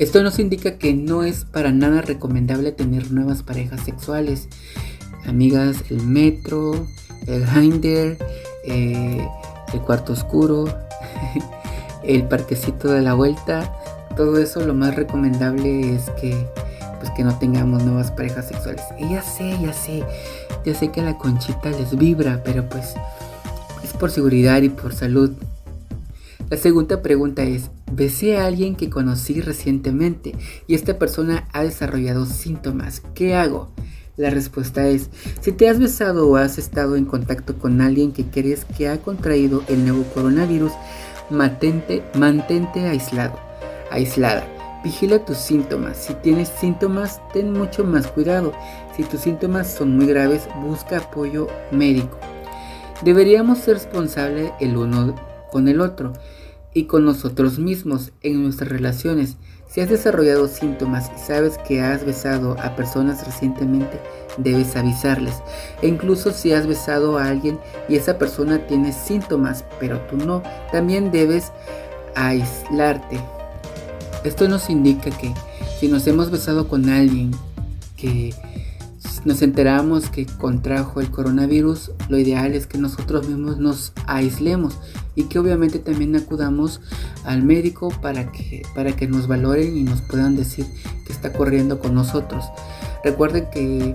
Esto 0.00 0.20
nos 0.24 0.40
indica 0.40 0.78
que 0.78 0.94
no 0.94 1.22
es 1.22 1.44
para 1.44 1.70
nada 1.70 2.02
recomendable 2.02 2.72
tener 2.72 3.12
nuevas 3.12 3.44
parejas 3.44 3.84
sexuales. 3.84 4.48
Amigas, 5.26 5.84
el 5.90 6.02
metro, 6.02 6.88
el 7.28 7.44
Hinder, 7.46 8.18
eh, 8.68 9.28
el 9.72 9.80
cuarto 9.80 10.12
oscuro, 10.12 10.66
el 12.02 12.24
parquecito 12.24 12.88
de 12.88 13.02
la 13.02 13.14
vuelta, 13.14 13.72
todo 14.16 14.38
eso 14.38 14.60
lo 14.64 14.74
más 14.74 14.96
recomendable 14.96 15.94
es 15.94 16.10
que 16.20 16.46
pues 16.98 17.10
que 17.12 17.22
no 17.22 17.38
tengamos 17.38 17.84
nuevas 17.84 18.10
parejas 18.10 18.48
sexuales. 18.48 18.82
Y 18.98 19.10
ya 19.10 19.22
sé, 19.22 19.56
ya 19.62 19.72
sé, 19.72 20.02
ya 20.64 20.74
sé 20.74 20.90
que 20.90 21.02
la 21.02 21.16
conchita 21.16 21.70
les 21.70 21.96
vibra, 21.96 22.42
pero 22.44 22.68
pues 22.68 22.94
es 23.84 23.92
por 23.92 24.10
seguridad 24.10 24.62
y 24.62 24.68
por 24.68 24.94
salud. 24.94 25.30
La 26.50 26.56
segunda 26.56 27.02
pregunta 27.02 27.42
es, 27.42 27.70
besé 27.92 28.38
a 28.38 28.46
alguien 28.46 28.74
que 28.74 28.90
conocí 28.90 29.40
recientemente 29.40 30.34
y 30.66 30.74
esta 30.74 30.98
persona 30.98 31.46
ha 31.52 31.62
desarrollado 31.62 32.26
síntomas. 32.26 33.02
¿Qué 33.14 33.34
hago? 33.34 33.70
La 34.18 34.30
respuesta 34.30 34.88
es, 34.88 35.10
si 35.40 35.52
te 35.52 35.68
has 35.68 35.78
besado 35.78 36.28
o 36.28 36.34
has 36.34 36.58
estado 36.58 36.96
en 36.96 37.04
contacto 37.04 37.56
con 37.56 37.80
alguien 37.80 38.10
que 38.10 38.26
crees 38.26 38.64
que 38.64 38.88
ha 38.88 38.98
contraído 38.98 39.62
el 39.68 39.86
nuevo 39.86 40.02
coronavirus, 40.12 40.72
mantente, 41.30 42.02
mantente 42.14 42.88
aislado, 42.88 43.38
aislada. 43.92 44.44
Vigila 44.82 45.24
tus 45.24 45.36
síntomas. 45.38 45.98
Si 45.98 46.14
tienes 46.14 46.48
síntomas, 46.48 47.20
ten 47.32 47.52
mucho 47.52 47.84
más 47.84 48.08
cuidado. 48.08 48.52
Si 48.96 49.04
tus 49.04 49.20
síntomas 49.20 49.72
son 49.72 49.96
muy 49.96 50.06
graves, 50.06 50.48
busca 50.62 50.98
apoyo 50.98 51.46
médico. 51.70 52.18
Deberíamos 53.04 53.58
ser 53.58 53.74
responsables 53.74 54.50
el 54.58 54.76
uno 54.76 55.14
con 55.52 55.68
el 55.68 55.80
otro 55.80 56.12
y 56.74 56.84
con 56.84 57.04
nosotros 57.04 57.60
mismos 57.60 58.10
en 58.22 58.42
nuestras 58.42 58.68
relaciones. 58.68 59.36
Si 59.68 59.82
has 59.82 59.90
desarrollado 59.90 60.48
síntomas 60.48 61.10
y 61.14 61.18
sabes 61.18 61.58
que 61.58 61.82
has 61.82 62.04
besado 62.04 62.56
a 62.58 62.74
personas 62.74 63.24
recientemente, 63.26 64.00
debes 64.38 64.74
avisarles. 64.76 65.42
E 65.82 65.88
incluso 65.88 66.32
si 66.32 66.52
has 66.52 66.66
besado 66.66 67.18
a 67.18 67.28
alguien 67.28 67.58
y 67.88 67.96
esa 67.96 68.18
persona 68.18 68.66
tiene 68.66 68.92
síntomas, 68.92 69.64
pero 69.78 70.00
tú 70.02 70.16
no, 70.16 70.42
también 70.72 71.10
debes 71.10 71.52
aislarte. 72.14 73.20
Esto 74.24 74.48
nos 74.48 74.70
indica 74.70 75.10
que 75.10 75.34
si 75.78 75.88
nos 75.88 76.06
hemos 76.06 76.30
besado 76.30 76.66
con 76.66 76.88
alguien 76.88 77.30
que 77.96 78.34
nos 79.24 79.42
enteramos 79.42 80.10
que 80.10 80.26
contrajo 80.26 81.00
el 81.00 81.10
coronavirus, 81.10 81.92
lo 82.08 82.18
ideal 82.18 82.54
es 82.54 82.66
que 82.66 82.78
nosotros 82.78 83.28
mismos 83.28 83.58
nos 83.58 83.92
aislemos 84.06 84.78
y 85.14 85.24
que 85.24 85.38
obviamente 85.38 85.78
también 85.78 86.16
acudamos 86.16 86.80
al 87.24 87.42
médico 87.42 87.90
para 88.02 88.30
que, 88.32 88.62
para 88.74 88.92
que 88.92 89.06
nos 89.06 89.26
valoren 89.28 89.76
y 89.76 89.82
nos 89.84 90.00
puedan 90.02 90.36
decir 90.36 90.66
que 91.06 91.12
está 91.12 91.32
corriendo 91.32 91.78
con 91.78 91.94
nosotros. 91.94 92.44
Recuerden 93.04 93.46
que, 93.52 93.94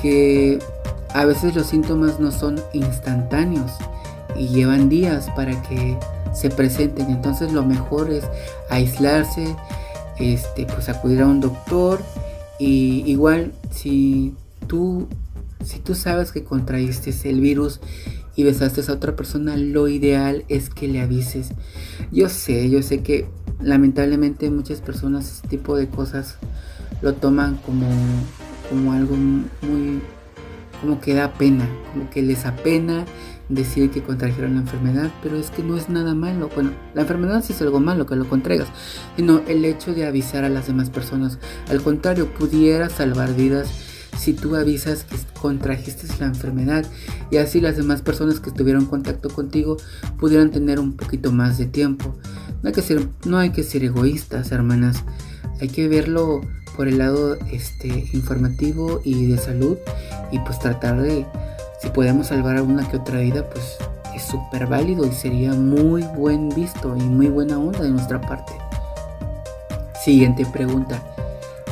que 0.00 0.58
a 1.14 1.24
veces 1.24 1.54
los 1.54 1.66
síntomas 1.66 2.20
no 2.20 2.30
son 2.30 2.60
instantáneos 2.72 3.72
y 4.36 4.48
llevan 4.48 4.88
días 4.88 5.30
para 5.34 5.60
que 5.62 5.98
se 6.32 6.50
presenten. 6.50 7.10
Entonces 7.10 7.52
lo 7.52 7.64
mejor 7.64 8.10
es 8.10 8.24
aislarse, 8.70 9.56
este, 10.18 10.66
pues 10.66 10.88
acudir 10.88 11.22
a 11.22 11.26
un 11.26 11.40
doctor 11.40 12.00
y 12.58 13.02
igual 13.06 13.52
si 13.70 14.34
tú 14.66 15.08
si 15.66 15.80
tú 15.80 15.94
sabes 15.94 16.32
que 16.32 16.44
contraíste 16.44 17.12
el 17.28 17.40
virus 17.40 17.80
y 18.36 18.44
besaste 18.44 18.82
a 18.88 18.94
otra 18.94 19.16
persona, 19.16 19.56
lo 19.56 19.88
ideal 19.88 20.44
es 20.48 20.70
que 20.70 20.86
le 20.86 21.00
avises. 21.00 21.50
Yo 22.12 22.28
sé, 22.28 22.70
yo 22.70 22.82
sé 22.82 23.02
que 23.02 23.26
lamentablemente 23.60 24.50
muchas 24.50 24.80
personas 24.80 25.32
este 25.32 25.48
tipo 25.48 25.76
de 25.76 25.88
cosas 25.88 26.36
lo 27.02 27.14
toman 27.14 27.56
como, 27.56 27.88
como 28.70 28.92
algo 28.92 29.16
muy, 29.16 30.00
como 30.80 31.00
que 31.00 31.14
da 31.14 31.32
pena, 31.34 31.68
como 31.92 32.08
que 32.10 32.22
les 32.22 32.44
apena 32.46 33.06
decir 33.48 33.90
que 33.90 34.02
contrajeron 34.02 34.54
la 34.54 34.60
enfermedad, 34.60 35.10
pero 35.22 35.36
es 35.36 35.50
que 35.50 35.62
no 35.62 35.76
es 35.76 35.88
nada 35.88 36.14
malo. 36.14 36.50
Bueno, 36.54 36.70
la 36.94 37.02
enfermedad 37.02 37.44
sí 37.44 37.52
es 37.52 37.62
algo 37.62 37.80
malo 37.80 38.06
que 38.06 38.16
lo 38.16 38.28
contraigas, 38.28 38.68
sino 39.16 39.42
el 39.46 39.64
hecho 39.64 39.94
de 39.94 40.06
avisar 40.06 40.44
a 40.44 40.48
las 40.48 40.66
demás 40.66 40.90
personas. 40.90 41.38
Al 41.68 41.82
contrario, 41.82 42.32
pudiera 42.34 42.88
salvar 42.88 43.34
vidas 43.34 43.68
si 44.18 44.32
tú 44.32 44.56
avisas 44.56 45.04
que 45.04 45.16
contrajiste 45.40 46.06
la 46.18 46.26
enfermedad 46.26 46.86
y 47.30 47.36
así 47.36 47.60
las 47.60 47.76
demás 47.76 48.02
personas 48.02 48.40
que 48.40 48.48
estuvieron 48.48 48.86
contacto 48.86 49.28
contigo 49.28 49.76
pudieran 50.18 50.50
tener 50.50 50.80
un 50.80 50.96
poquito 50.96 51.32
más 51.32 51.58
de 51.58 51.66
tiempo. 51.66 52.16
No 52.62 52.68
hay 52.68 52.72
que 52.72 52.82
ser, 52.82 53.06
no 53.26 53.38
hay 53.38 53.50
que 53.50 53.62
ser 53.62 53.84
egoístas, 53.84 54.52
hermanas. 54.52 55.04
Hay 55.60 55.68
que 55.68 55.88
verlo 55.88 56.40
por 56.76 56.88
el 56.88 56.98
lado 56.98 57.36
este, 57.50 58.08
informativo 58.12 59.00
y 59.04 59.26
de 59.26 59.38
salud 59.38 59.76
y 60.30 60.38
pues 60.40 60.58
tratar 60.58 61.00
de, 61.00 61.26
si 61.78 61.88
podemos 61.90 62.28
salvar 62.28 62.56
alguna 62.56 62.88
que 62.88 62.96
otra 62.96 63.20
vida, 63.20 63.48
pues 63.50 63.78
es 64.14 64.22
súper 64.22 64.66
válido 64.66 65.06
y 65.06 65.12
sería 65.12 65.52
muy 65.52 66.02
buen 66.02 66.48
visto 66.48 66.96
y 66.96 67.02
muy 67.02 67.28
buena 67.28 67.58
onda 67.58 67.80
de 67.80 67.90
nuestra 67.90 68.20
parte. 68.20 68.52
Siguiente 70.02 70.46
pregunta. 70.46 71.02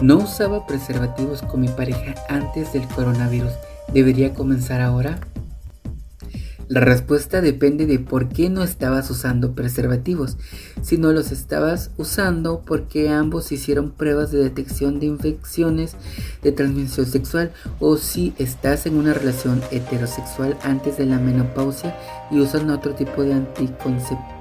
No 0.00 0.16
usaba 0.16 0.66
preservativos 0.66 1.42
con 1.42 1.60
mi 1.60 1.68
pareja 1.68 2.14
antes 2.28 2.72
del 2.72 2.86
coronavirus. 2.88 3.52
¿Debería 3.92 4.34
comenzar 4.34 4.80
ahora? 4.80 5.18
La 6.68 6.80
respuesta 6.80 7.42
depende 7.42 7.84
de 7.84 7.98
por 7.98 8.28
qué 8.28 8.48
no 8.48 8.62
estabas 8.62 9.10
usando 9.10 9.54
preservativos. 9.54 10.38
Si 10.80 10.96
no 10.96 11.12
los 11.12 11.30
estabas 11.30 11.90
usando, 11.98 12.62
porque 12.64 13.10
ambos 13.10 13.52
hicieron 13.52 13.90
pruebas 13.90 14.30
de 14.30 14.38
detección 14.38 14.98
de 14.98 15.06
infecciones 15.06 15.96
de 16.42 16.52
transmisión 16.52 17.06
sexual 17.06 17.52
o 17.80 17.96
si 17.98 18.34
estás 18.38 18.86
en 18.86 18.96
una 18.96 19.12
relación 19.12 19.62
heterosexual 19.70 20.56
antes 20.62 20.96
de 20.96 21.06
la 21.06 21.18
menopausia 21.18 21.96
y 22.30 22.40
usan 22.40 22.70
otro 22.70 22.94
tipo 22.94 23.22
de 23.22 23.34
anticonceptivos 23.34 24.34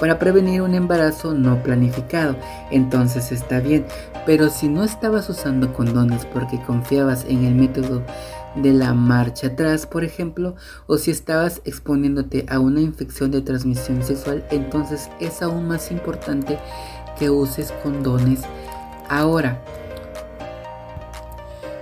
para 0.00 0.18
prevenir 0.18 0.62
un 0.62 0.74
embarazo 0.74 1.34
no 1.34 1.62
planificado, 1.62 2.36
entonces 2.70 3.30
está 3.30 3.60
bien. 3.60 3.84
Pero 4.24 4.48
si 4.48 4.68
no 4.68 4.84
estabas 4.84 5.28
usando 5.28 5.72
condones 5.72 6.24
porque 6.26 6.60
confiabas 6.62 7.24
en 7.28 7.44
el 7.44 7.54
método 7.54 8.02
de 8.54 8.72
la 8.72 8.94
marcha 8.94 9.48
atrás, 9.48 9.86
por 9.86 10.04
ejemplo, 10.04 10.54
o 10.86 10.98
si 10.98 11.10
estabas 11.10 11.60
exponiéndote 11.64 12.46
a 12.48 12.58
una 12.58 12.80
infección 12.80 13.30
de 13.30 13.42
transmisión 13.42 14.02
sexual, 14.02 14.44
entonces 14.50 15.10
es 15.20 15.42
aún 15.42 15.68
más 15.68 15.90
importante 15.90 16.58
que 17.18 17.30
uses 17.30 17.72
condones 17.82 18.40
ahora. 19.08 19.62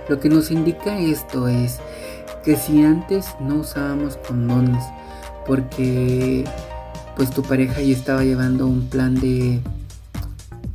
Lo 0.09 0.19
que 0.19 0.29
nos 0.29 0.51
indica 0.51 0.97
esto 0.97 1.47
es 1.47 1.79
que 2.43 2.55
si 2.55 2.83
antes 2.83 3.35
no 3.39 3.55
usábamos 3.55 4.17
condones 4.17 4.83
porque 5.45 6.45
pues 7.15 7.31
tu 7.31 7.41
pareja 7.41 7.81
ya 7.81 7.93
estaba 7.93 8.23
llevando 8.23 8.67
un 8.67 8.87
plan 8.87 9.15
de, 9.15 9.59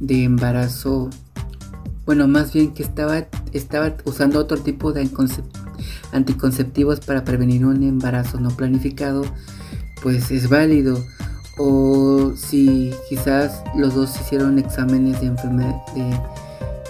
de 0.00 0.24
embarazo, 0.24 1.08
bueno, 2.12 2.28
más 2.28 2.52
bien 2.52 2.74
que 2.74 2.82
estaba, 2.82 3.24
estaba 3.54 3.94
usando 4.04 4.38
otro 4.38 4.58
tipo 4.58 4.92
de 4.92 5.08
anticonceptivos 6.12 7.00
para 7.00 7.24
prevenir 7.24 7.64
un 7.64 7.82
embarazo 7.82 8.38
no 8.38 8.50
planificado, 8.50 9.24
pues 10.02 10.30
es 10.30 10.50
válido. 10.50 11.02
O 11.56 12.34
si 12.36 12.92
quizás 13.08 13.64
los 13.74 13.94
dos 13.94 14.14
hicieron 14.20 14.58
exámenes 14.58 15.22
de 15.22 15.28
enfermedad 15.28 15.74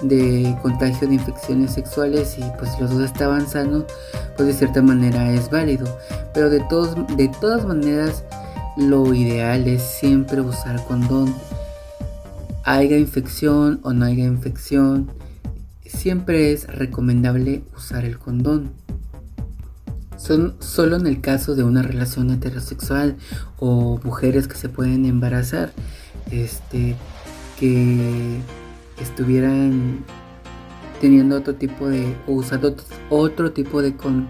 de, 0.03 0.59
contagio 0.61 1.07
de 1.07 1.15
infecciones 1.15 1.71
sexuales 1.71 2.37
y 2.37 2.43
pues 2.59 2.73
los 2.81 2.91
dos 2.91 3.03
estaban 3.03 3.47
sanos, 3.47 3.85
pues 4.37 4.49
de 4.49 4.55
cierta 4.55 4.83
manera 4.83 5.31
es 5.31 5.49
válido. 5.49 5.87
Pero 6.35 6.51
de, 6.51 6.59
todos, 6.69 6.97
de 7.17 7.29
todas 7.41 7.65
maneras, 7.65 8.25
lo 8.77 9.15
ideal 9.15 9.69
es 9.69 9.83
siempre 9.83 10.41
usar 10.41 10.83
condón. 10.83 11.33
Haya 12.65 12.97
infección 12.97 13.81
o 13.83 13.93
no 13.93 14.05
haya 14.05 14.25
infección, 14.25 15.11
siempre 15.85 16.53
es 16.53 16.67
recomendable 16.67 17.63
usar 17.77 18.05
el 18.05 18.19
condón. 18.19 18.73
Son 20.17 20.55
solo 20.61 20.97
en 20.97 21.07
el 21.07 21.21
caso 21.21 21.55
de 21.55 21.65
una 21.65 21.83
relación 21.83 22.31
heterosexual 22.31 23.17
o 23.59 24.01
mujeres 24.05 24.47
que 24.47 24.57
se 24.57 24.69
pueden 24.69 25.05
embarazar, 25.05 25.73
este, 26.31 26.97
que 27.59 28.41
estuvieran 29.01 30.05
teniendo 31.01 31.37
otro 31.37 31.57
tipo 31.57 31.89
de 31.89 32.17
o 32.29 32.33
usando 32.33 32.77
otro 33.11 33.53
tipo 33.53 33.83
de 33.83 33.97
con 33.97 34.29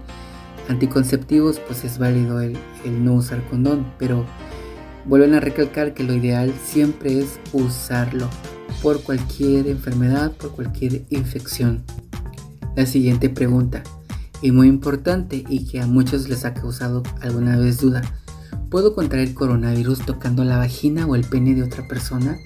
anticonceptivos, 0.69 1.61
pues 1.61 1.85
es 1.85 1.99
válido 1.99 2.41
el, 2.41 2.57
no 3.05 3.15
usar 3.15 3.43
condón, 3.49 3.87
pero 3.99 4.25
vuelven 5.05 5.35
a 5.35 5.41
recalcar 5.41 5.95
que 5.95 6.05
lo 6.05 6.15
ideal 6.15 6.53
siempre 6.65 7.19
es 7.19 7.41
usarlo 7.53 8.29
por 8.83 9.03
cualquier 9.03 9.69
enfermedad, 9.69 10.33
por 10.33 10.53
cualquier 10.53 11.03
infección. 11.11 11.83
La 12.77 12.87
siguiente 12.87 13.29
pregunta, 13.29 13.83
y 14.43 14.51
muy 14.51 14.69
importante 14.69 15.45
y 15.49 15.67
que 15.67 15.81
a 15.81 15.87
muchos 15.87 16.29
les 16.29 16.45
ha 16.45 16.53
causado 16.53 17.03
alguna 17.21 17.57
vez 17.57 17.81
duda, 17.81 18.03
¿puedo 18.71 18.95
contraer 18.95 19.35
coronavirus 19.35 20.01
tocando 20.01 20.45
la 20.45 20.59
vagina 20.59 21.07
o 21.07 21.15
el 21.15 21.25
pene 21.25 21.55
de 21.55 21.63
otra 21.63 21.87
persona? 21.87 22.39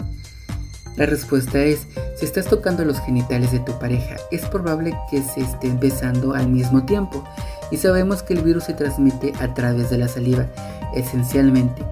La 0.97 1.07
respuesta 1.07 1.63
es, 1.63 1.87
si 2.17 2.25
estás 2.25 2.47
tocando 2.47 2.85
los 2.85 3.01
genitales 3.01 3.53
de 3.53 3.59
tu 3.61 3.79
pareja, 3.79 4.17
es 4.31 4.47
probable 4.47 4.97
que 5.11 5.23
se 5.23 5.43
estén 5.43 5.79
besando 5.79 6.35
al 6.35 6.49
mismo 6.49 6.87
tiempo 6.87 7.23
y 7.71 7.77
sabemos 7.77 8.23
que 8.23 8.35
el 8.35 8.43
virus 8.43 8.65
se 8.65 8.75
transmite 8.75 9.33
a 9.41 9.53
través 9.53 9.91
de 9.91 9.99
la 9.99 10.09
saliva. 10.09 10.47
Esencialmente, 10.95 11.83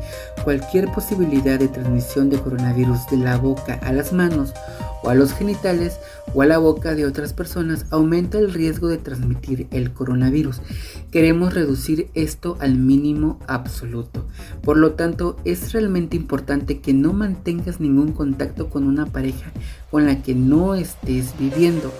cualquier 0.45 0.91
posibilidad 0.93 1.59
de 1.59 1.69
transmisión 1.69 2.31
de 2.31 2.39
coronavirus 2.39 3.07
de 3.11 3.19
la 3.19 3.37
boca 3.37 3.79
a 3.83 3.93
las 3.93 4.13
manos 4.13 4.55
o 5.03 5.11
a 5.11 5.15
los 5.15 5.33
genitales 5.33 5.99
o 6.35 6.43
a 6.43 6.47
la 6.47 6.59
boca 6.59 6.95
de 6.95 7.05
otras 7.05 7.33
personas 7.33 7.87
aumenta 7.91 8.39
el 8.39 8.53
riesgo 8.53 8.89
de 8.89 8.99
transmitir 8.99 9.67
el 9.71 9.93
coronavirus. 9.93 10.61
Queremos 11.11 11.55
reducir 11.55 12.09
esto 12.15 12.57
al 12.61 12.77
mínimo 12.77 13.39
absoluto. 13.47 14.27
Por 14.63 14.79
lo 14.79 14.93
tanto, 14.93 15.37
es 15.45 15.73
realmente 15.73 16.17
importante 16.17 16.81
que 16.81 16.95
no 16.95 17.13
mantengas 17.13 17.81
ningún 17.81 18.13
contacto 18.13 18.71
con 18.71 18.87
una 18.87 19.07
pareja 19.07 19.53
con 19.91 20.07
la 20.07 20.23
que 20.23 20.35
no 20.35 20.75
estés 20.75 21.35
viviendo. 21.39 21.93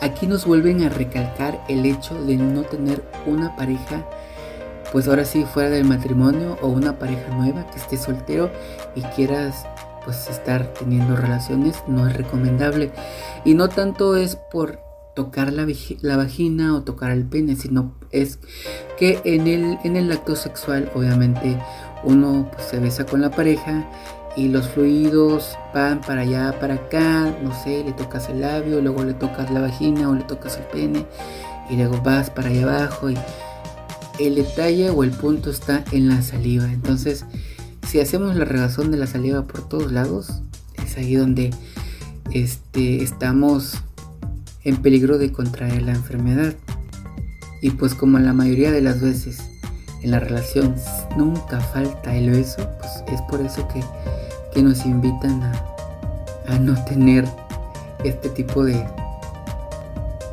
Aquí 0.00 0.28
nos 0.28 0.46
vuelven 0.46 0.82
a 0.82 0.88
recalcar 0.88 1.64
el 1.68 1.84
hecho 1.84 2.14
de 2.24 2.36
no 2.36 2.62
tener 2.62 3.04
una 3.26 3.56
pareja 3.56 4.06
pues 4.92 5.08
ahora 5.08 5.24
sí 5.24 5.44
fuera 5.44 5.70
del 5.70 5.84
matrimonio 5.84 6.56
o 6.62 6.68
una 6.68 6.98
pareja 6.98 7.34
nueva 7.34 7.66
que 7.70 7.78
esté 7.78 7.96
soltero 7.96 8.50
y 8.94 9.02
quieras 9.02 9.66
pues 10.04 10.28
estar 10.28 10.72
teniendo 10.74 11.16
relaciones 11.16 11.82
no 11.86 12.08
es 12.08 12.16
recomendable. 12.16 12.90
Y 13.44 13.54
no 13.54 13.68
tanto 13.68 14.16
es 14.16 14.36
por 14.36 14.80
tocar 15.14 15.52
la, 15.52 15.66
la, 16.02 16.16
vagina 16.16 16.76
o 16.76 16.82
tocar 16.82 17.10
el 17.10 17.24
pene 17.24 17.56
sino 17.56 17.92
es 18.12 18.38
que 18.96 19.20
en 19.24 19.48
el 19.48 19.76
en 19.82 19.96
el 19.96 20.12
acto 20.12 20.36
sexual 20.36 20.92
obviamente 20.94 21.58
uno 22.04 22.48
pues, 22.52 22.68
se 22.68 22.78
besa 22.78 23.04
con 23.04 23.20
la 23.20 23.30
pareja 23.30 23.84
y 24.36 24.46
los 24.46 24.68
fluidos 24.68 25.58
van 25.74 26.00
para 26.02 26.20
allá 26.20 26.54
para 26.60 26.74
acá 26.74 27.34
no 27.42 27.52
sé 27.64 27.82
le 27.82 27.94
tocas 27.94 28.28
el 28.28 28.42
labio 28.42 28.80
luego 28.80 29.02
le 29.02 29.12
tocas 29.12 29.50
la 29.50 29.60
vagina 29.60 30.08
o 30.08 30.14
le 30.14 30.22
tocas 30.22 30.56
el 30.56 30.66
pene 30.66 31.04
y 31.68 31.74
luego 31.74 32.00
vas 32.04 32.30
para 32.30 32.50
allá 32.50 32.62
abajo 32.62 33.10
y 33.10 33.18
el 34.18 34.34
detalle 34.36 34.90
o 34.90 35.04
el 35.04 35.10
punto 35.10 35.50
está 35.50 35.84
en 35.92 36.08
la 36.08 36.22
saliva. 36.22 36.64
Entonces, 36.72 37.24
si 37.86 38.00
hacemos 38.00 38.36
la 38.36 38.44
regazón 38.44 38.90
de 38.90 38.98
la 38.98 39.06
saliva 39.06 39.46
por 39.46 39.68
todos 39.68 39.92
lados, 39.92 40.42
es 40.84 40.96
ahí 40.96 41.14
donde 41.14 41.50
este, 42.32 43.02
estamos 43.02 43.78
en 44.64 44.76
peligro 44.76 45.18
de 45.18 45.32
contraer 45.32 45.82
la 45.82 45.92
enfermedad. 45.92 46.54
Y 47.62 47.70
pues 47.70 47.94
como 47.94 48.18
la 48.18 48.32
mayoría 48.32 48.70
de 48.70 48.82
las 48.82 49.00
veces 49.00 49.40
en 50.02 50.10
la 50.10 50.20
relación 50.20 50.74
nunca 51.16 51.60
falta 51.60 52.14
el 52.14 52.30
beso, 52.30 52.68
pues 52.78 53.02
es 53.08 53.20
por 53.22 53.40
eso 53.40 53.66
que, 53.68 53.82
que 54.54 54.62
nos 54.62 54.84
invitan 54.84 55.42
a, 55.42 55.64
a, 56.46 56.58
no 56.58 56.82
tener 56.84 57.26
este 58.04 58.28
tipo 58.28 58.64
de, 58.64 58.84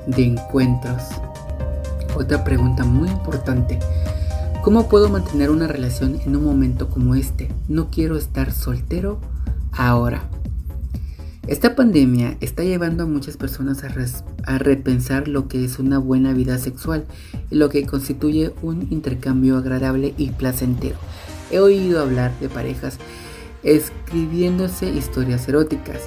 de 0.08 0.24
encuentros. 0.24 1.04
Otra 2.15 2.43
pregunta 2.45 2.86
muy 2.86 3.10
importante. 3.10 3.78
¿Cómo 4.63 4.88
puedo 4.88 5.10
mantener 5.10 5.51
una 5.51 5.67
relación 5.67 6.17
en 6.25 6.36
un 6.36 6.45
momento 6.45 6.89
como 6.89 7.13
este? 7.13 7.49
No 7.67 7.89
quiero 7.89 8.17
estar 8.17 8.51
soltero 8.54 9.19
ahora. 9.73 10.30
Esta 11.45 11.75
pandemia 11.75 12.38
está 12.39 12.63
llevando 12.63 13.04
a 13.04 13.06
muchas 13.06 13.38
personas 13.38 13.84
a, 13.84 14.58
repensar 14.58 15.28
lo 15.28 15.47
que 15.47 15.63
es 15.63 15.78
una 15.78 15.99
buena 15.99 16.34
vida 16.34 16.58
sexual 16.58 17.06
y 17.51 17.56
lo 17.56 17.69
que 17.69 17.86
constituye 17.86 18.54
un 18.63 18.88
intercambio 18.89 19.58
agradable 19.58 20.15
y 20.17 20.32
placentero. 20.32 20.95
He 21.51 21.60
oído 21.60 22.01
hablar 22.01 22.32
de 22.39 22.49
parejas 22.49 22.97
escribiéndose 23.62 24.89
historias 24.89 25.47
eróticas 25.47 25.99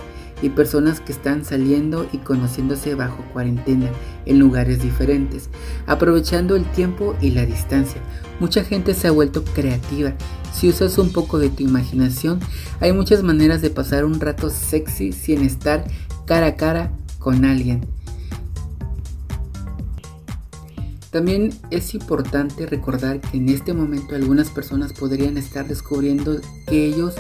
y 0.43 0.51
personas 0.51 1.01
que 1.01 1.13
están 1.13 1.45
saliendo 1.45 2.09
y 2.13 2.19
conociéndose 2.19 2.95
bajo 2.95 3.23
cuarentena 3.33 3.91
en 4.27 4.39
lugares 4.39 4.83
diferentes, 4.83 5.51
aprovechando 5.87 6.57
el 6.57 6.65
tiempo 6.73 7.17
y 7.21 7.31
la 7.31 7.47
distancia. 7.47 8.01
Mucha 8.41 8.65
gente 8.65 8.95
se 8.95 9.09
ha 9.09 9.13
vuelto 9.13 9.45
creativa. 9.45 10.13
Si 10.53 10.69
usas 10.69 10.99
un 10.99 11.13
poco 11.13 11.39
de 11.39 11.51
tu 11.51 11.63
imaginación, 11.63 12.41
hay 12.81 12.93
muchas 12.93 13.23
maneras 13.23 13.63
de 13.63 13.71
pasar 13.71 14.05
un 14.05 14.21
rato 14.21 14.51
sexy 14.51 15.13
sin 15.13 15.43
estar 15.45 15.85
cara 16.27 16.47
a 16.47 16.57
cara 16.57 16.93
con 17.19 17.45
alguien. 17.45 17.98
También 21.11 21.55
es 21.71 21.95
importante 21.95 22.67
recordar 22.67 23.21
que 23.21 23.39
en 23.39 23.49
este 23.49 23.73
momento 23.73 24.15
algunas 24.15 24.51
personas 24.51 24.93
podrían 24.93 25.39
estar 25.39 25.67
descubriendo 25.67 26.39
que 26.67 26.85
ellos 26.85 27.15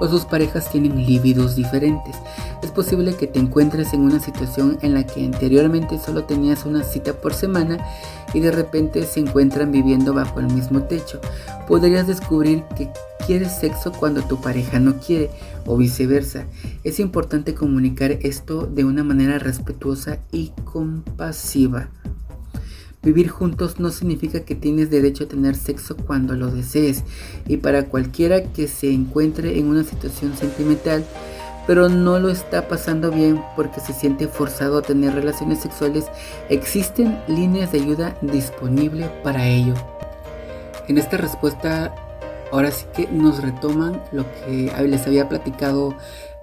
o 0.00 0.08
sus 0.08 0.24
parejas 0.24 0.70
tienen 0.70 1.04
líbidos 1.04 1.56
diferentes. 1.56 2.16
Es 2.62 2.70
posible 2.70 3.14
que 3.14 3.26
te 3.26 3.40
encuentres 3.40 3.92
en 3.92 4.02
una 4.02 4.20
situación 4.20 4.78
en 4.82 4.94
la 4.94 5.04
que 5.04 5.24
anteriormente 5.24 5.98
solo 5.98 6.24
tenías 6.24 6.64
una 6.64 6.84
cita 6.84 7.20
por 7.20 7.34
semana 7.34 7.78
y 8.32 8.40
de 8.40 8.52
repente 8.52 9.04
se 9.04 9.20
encuentran 9.20 9.72
viviendo 9.72 10.14
bajo 10.14 10.40
el 10.40 10.46
mismo 10.46 10.84
techo. 10.84 11.20
Podrías 11.66 12.06
descubrir 12.06 12.64
que 12.76 12.88
quieres 13.26 13.52
sexo 13.58 13.92
cuando 13.92 14.22
tu 14.22 14.40
pareja 14.40 14.78
no 14.78 14.98
quiere 14.98 15.30
o 15.66 15.76
viceversa. 15.76 16.46
Es 16.84 17.00
importante 17.00 17.54
comunicar 17.54 18.12
esto 18.22 18.66
de 18.66 18.84
una 18.84 19.02
manera 19.02 19.38
respetuosa 19.38 20.18
y 20.30 20.52
compasiva. 20.64 21.90
Vivir 23.04 23.28
juntos 23.28 23.78
no 23.78 23.90
significa 23.90 24.40
que 24.40 24.54
tienes 24.54 24.88
derecho 24.90 25.24
a 25.24 25.28
tener 25.28 25.56
sexo 25.56 25.94
cuando 25.94 26.34
lo 26.34 26.50
desees 26.50 27.04
y 27.46 27.58
para 27.58 27.84
cualquiera 27.84 28.42
que 28.44 28.66
se 28.66 28.90
encuentre 28.90 29.58
en 29.58 29.66
una 29.66 29.84
situación 29.84 30.34
sentimental, 30.36 31.04
pero 31.66 31.90
no 31.90 32.18
lo 32.18 32.30
está 32.30 32.66
pasando 32.66 33.10
bien 33.10 33.42
porque 33.56 33.80
se 33.80 33.92
siente 33.92 34.26
forzado 34.26 34.78
a 34.78 34.82
tener 34.82 35.14
relaciones 35.14 35.60
sexuales, 35.60 36.06
existen 36.48 37.18
líneas 37.28 37.72
de 37.72 37.80
ayuda 37.80 38.16
disponibles 38.22 39.10
para 39.22 39.46
ello. 39.46 39.74
En 40.88 40.96
esta 40.96 41.18
respuesta, 41.18 41.94
ahora 42.52 42.70
sí 42.70 42.86
que 42.94 43.06
nos 43.08 43.42
retoman 43.42 44.02
lo 44.12 44.24
que 44.32 44.72
les 44.88 45.06
había 45.06 45.28
platicado 45.28 45.94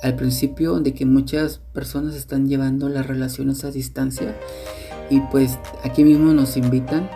al 0.03 0.15
principio 0.15 0.79
de 0.79 0.93
que 0.93 1.05
muchas 1.05 1.59
personas 1.73 2.15
están 2.15 2.47
llevando 2.47 2.89
las 2.89 3.05
relaciones 3.05 3.63
a 3.63 3.71
distancia 3.71 4.35
y 5.11 5.19
pues 5.29 5.59
aquí 5.83 6.03
mismo 6.03 6.33
nos 6.33 6.55
invitan 6.55 7.09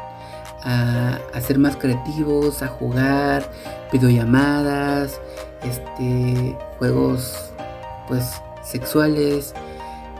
a, 0.63 1.19
ser 1.41 1.59
más 1.59 1.77
creativos, 1.77 2.61
a 2.61 2.67
jugar 2.67 3.49
videollamadas, 3.91 5.19
este, 5.63 6.57
juegos 6.77 7.51
pues 8.07 8.25
sexuales 8.63 9.53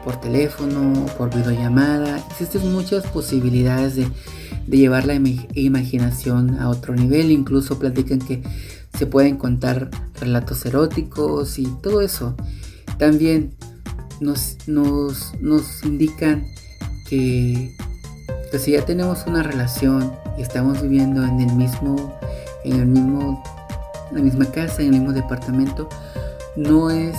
por 0.04 0.22
teléfono, 0.22 1.06
por 1.18 1.36
videollamada. 1.36 2.18
Existen 2.30 2.72
muchas 2.72 3.06
posibilidades 3.08 3.96
de, 3.96 4.08
de 4.68 4.78
llevar 4.78 5.06
la 5.06 5.16
imaginación 5.16 6.60
a 6.60 6.70
otro 6.70 6.96
nivel. 6.96 7.32
Incluso 7.32 7.78
platican 7.78 8.20
que 8.20 8.42
se 8.98 9.08
pueden 9.08 9.36
contar 9.36 9.90
relatos 10.22 10.66
eróticos 10.66 11.60
y 11.60 11.66
todo 11.82 12.02
eso. 12.02 12.36
También 13.00 13.56
nos, 14.22 14.58
nos, 14.68 15.34
nos 15.42 15.84
indican 15.84 16.46
que, 17.10 17.76
si 18.58 18.72
ya 18.72 18.86
tenemos 18.86 19.26
una 19.28 19.44
relación 19.44 20.14
y 20.38 20.42
estamos 20.42 20.82
viviendo 20.82 21.24
en 21.24 21.40
el 21.42 21.54
mismo, 21.56 22.18
en 22.64 22.80
el 22.80 22.86
mismo, 22.86 23.44
la 24.12 24.22
misma 24.22 24.46
casa, 24.46 24.82
en 24.82 24.94
el 24.94 25.00
mismo 25.00 25.14
departamento, 25.14 25.90
no 26.56 26.90
es, 26.90 27.18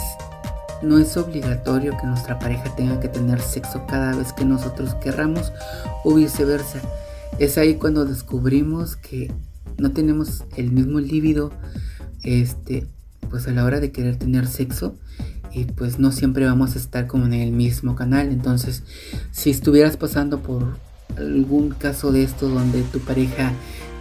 no 0.82 0.98
es 0.98 1.16
obligatorio 1.16 1.96
que 1.98 2.06
nuestra 2.06 2.38
pareja 2.38 2.74
tenga 2.74 3.00
que 3.00 3.08
tener 3.08 3.40
sexo 3.40 3.86
cada 3.86 4.14
vez 4.14 4.32
que 4.32 4.44
nosotros 4.44 4.94
querramos 4.94 5.52
o 6.04 6.14
viceversa. 6.14 6.80
Es 7.38 7.58
ahí 7.58 7.74
cuando 7.74 8.04
descubrimos 8.04 8.96
que 8.96 9.30
no 9.78 9.92
tenemos 9.92 10.44
el 10.56 10.72
mismo 10.72 11.00
líbido, 11.00 11.52
este, 12.22 12.86
pues 13.28 13.46
a 13.46 13.50
la 13.50 13.64
hora 13.64 13.78
de 13.80 13.92
querer 13.92 14.16
tener 14.16 14.46
sexo 14.46 14.96
y 15.56 15.64
pues 15.64 15.98
no 15.98 16.12
siempre 16.12 16.44
vamos 16.44 16.76
a 16.76 16.78
estar 16.78 17.06
como 17.06 17.24
en 17.24 17.32
el 17.32 17.50
mismo 17.50 17.96
canal. 17.96 18.28
Entonces, 18.28 18.82
si 19.32 19.48
estuvieras 19.48 19.96
pasando 19.96 20.40
por 20.40 20.76
algún 21.16 21.70
caso 21.70 22.12
de 22.12 22.24
esto 22.24 22.50
donde 22.50 22.82
tu 22.82 22.98
pareja 23.00 23.52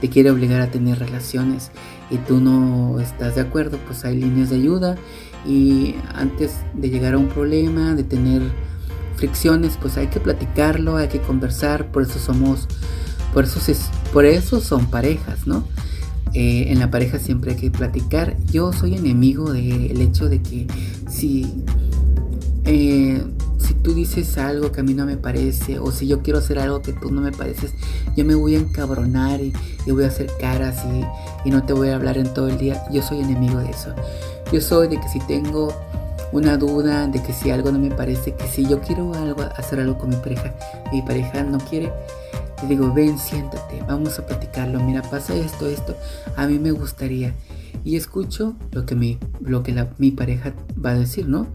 te 0.02 0.10
quiere 0.10 0.32
obligar 0.32 0.60
a 0.60 0.70
tener 0.70 1.00
relaciones 1.00 1.72
y 2.12 2.18
tú 2.18 2.41
no 2.41 3.00
estás 3.00 3.36
de 3.36 3.41
acuerdo, 3.41 3.80
pues 3.88 4.04
hay 4.04 4.20
líneas 4.20 4.50
de 4.50 4.58
ayuda 4.58 4.98
y 5.48 5.96
antes 6.13 6.58
de 6.74 6.89
llegar 6.89 7.13
a 7.13 7.18
un 7.18 7.30
problema, 7.30 7.96
de 7.96 8.04
tener 8.04 8.41
fricciones, 9.15 9.78
pues 9.82 9.96
hay 9.96 10.08
que 10.08 10.20
platicarlo, 10.20 10.98
hay 10.98 11.08
que 11.08 11.22
conversar, 11.22 11.89
por 11.89 12.04
eso 12.04 12.20
somos, 12.20 12.68
por 13.34 13.46
eso, 13.46 13.62
por 14.12 14.26
eso 14.26 14.60
son 14.60 14.88
parejas, 14.88 15.48
¿no? 15.48 15.65
Eh, 16.33 16.65
en 16.71 16.79
la 16.79 16.91
pareja 16.91 17.19
siempre 17.19 17.51
hay 17.51 17.57
que 17.57 17.71
platicar. 17.71 18.35
Yo 18.51 18.73
soy 18.73 18.95
enemigo 18.95 19.51
del 19.51 20.01
hecho 20.01 20.27
de 20.27 20.41
que 20.41 20.67
si, 21.09 21.63
eh, 22.65 23.23
si 23.57 23.73
tú 23.75 23.93
dices 23.93 24.38
algo 24.38 24.71
que 24.71 24.81
a 24.81 24.83
mí 24.83 24.93
no 24.93 25.05
me 25.05 25.17
parece, 25.17 25.79
o 25.79 25.91
si 25.91 26.07
yo 26.07 26.21
quiero 26.21 26.39
hacer 26.39 26.59
algo 26.59 26.81
que 26.81 26.93
tú 26.93 27.11
no 27.11 27.21
me 27.21 27.31
pareces, 27.31 27.71
yo 28.17 28.25
me 28.25 28.35
voy 28.35 28.55
a 28.55 28.59
encabronar 28.59 29.41
y, 29.41 29.53
voy 29.88 30.03
a 30.03 30.07
hacer 30.07 30.29
caras 30.39 30.83
y, 30.85 31.47
y 31.47 31.51
no 31.51 31.63
te 31.63 31.73
voy 31.73 31.89
a 31.89 31.95
hablar 31.95 32.17
en 32.17 32.33
todo 32.33 32.49
el 32.49 32.57
día. 32.57 32.83
Yo 32.91 33.01
soy 33.01 33.19
enemigo 33.19 33.59
de 33.59 33.69
eso. 33.69 33.93
Yo 34.51 34.61
soy 34.61 34.88
de 34.88 34.99
que 34.99 35.07
si 35.07 35.19
tengo 35.19 35.73
una 36.31 36.57
duda 36.57 37.07
de 37.07 37.21
que 37.21 37.33
si 37.33 37.49
algo 37.49 37.71
no 37.71 37.79
me 37.79 37.91
parece, 37.91 38.33
que 38.33 38.47
si 38.47 38.67
yo 38.67 38.81
quiero 38.81 39.13
algo, 39.13 39.43
hacer 39.55 39.79
algo 39.79 39.97
con 39.97 40.09
mi 40.09 40.17
pareja, 40.17 40.53
mi 40.91 41.01
pareja 41.01 41.43
no 41.43 41.59
quiere, 41.59 41.91
digo, 42.65 42.93
ven, 42.93 43.19
siéntate, 43.19 43.82
vamos 43.88 44.19
a 44.19 44.25
platicarlo, 44.25 44.80
mira, 44.82 45.01
pasa 45.01 45.36
esto, 45.36 45.67
esto, 45.67 45.95
a 46.36 46.47
mí 46.47 46.60
me 46.60 46.71
gustaría. 46.71 47.34
Y 47.84 47.95
escucho 47.97 48.56
lo 48.71 48.86
que 48.86 48.95
mi, 48.95 49.19
lo 49.41 49.63
que 49.63 49.86
mi 49.97 50.12
pareja 50.12 50.54
va 50.84 50.91
a 50.91 50.95
decir, 50.95 51.28
¿no? 51.28 51.47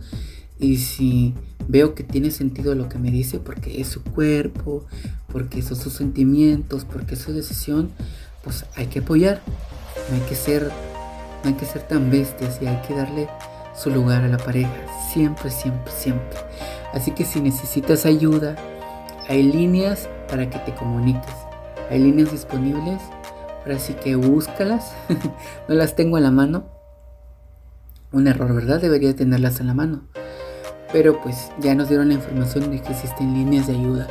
Y 0.59 0.77
si 0.77 1.35
veo 1.69 1.95
que 1.95 2.05
tiene 2.05 2.31
sentido 2.31 2.75
lo 2.75 2.89
que 2.89 2.99
me 2.99 3.11
dice, 3.11 3.39
porque 3.39 3.81
es 3.81 3.89
su 3.89 4.03
cuerpo, 4.03 4.85
porque 5.33 5.63
son 5.63 5.77
sus 5.77 5.95
sentimientos, 5.95 6.85
porque 6.85 7.15
es 7.15 7.21
su 7.21 7.33
decisión, 7.33 7.91
pues 8.43 8.65
hay 8.77 8.87
que 8.87 9.01
apoyar. 9.01 9.41
No 10.09 10.17
hay 10.17 10.23
que 10.29 10.35
ser, 10.35 10.71
no 11.43 11.51
hay 11.51 11.55
que 11.55 11.67
ser 11.67 11.83
tan 11.83 12.11
bestias 12.11 12.59
y 12.61 12.67
hay 12.67 12.81
que 12.87 12.95
darle 12.95 13.29
su 13.75 13.91
lugar 13.91 14.23
a 14.23 14.29
la 14.29 14.39
pareja. 14.39 14.75
Siempre, 15.13 15.51
siempre, 15.51 15.93
siempre. 15.93 16.39
Así 16.93 17.13
que 17.13 17.25
si 17.25 17.41
necesitas 17.41 18.07
ayuda, 18.07 18.57
hay 19.29 19.43
líneas 19.43 20.09
para 20.31 20.49
que 20.49 20.59
te 20.61 20.75
comuniques. 20.75 21.35
Hay 21.91 21.99
líneas 21.99 22.31
disponibles. 22.31 23.03
Ahora 23.61 23.79
sí 23.79 23.95
que 23.95 24.17
búscalas. 24.17 24.95
no 25.69 25.75
las 25.75 25.97
tengo 25.97 26.17
a 26.17 26.21
la 26.21 26.31
mano. 26.31 26.65
Un 28.13 28.29
error, 28.29 28.55
¿verdad? 28.55 28.81
Debería 28.81 29.15
tenerlas 29.15 29.61
a 29.61 29.65
la 29.65 29.75
mano. 29.75 30.03
Pero 30.93 31.21
pues 31.21 31.51
ya 31.59 31.75
nos 31.75 31.89
dieron 31.89 32.09
la 32.09 32.15
información 32.15 32.71
de 32.71 32.81
que 32.81 32.93
existen 32.93 33.35
líneas 33.35 33.67
de 33.67 33.75
ayuda. 33.75 34.09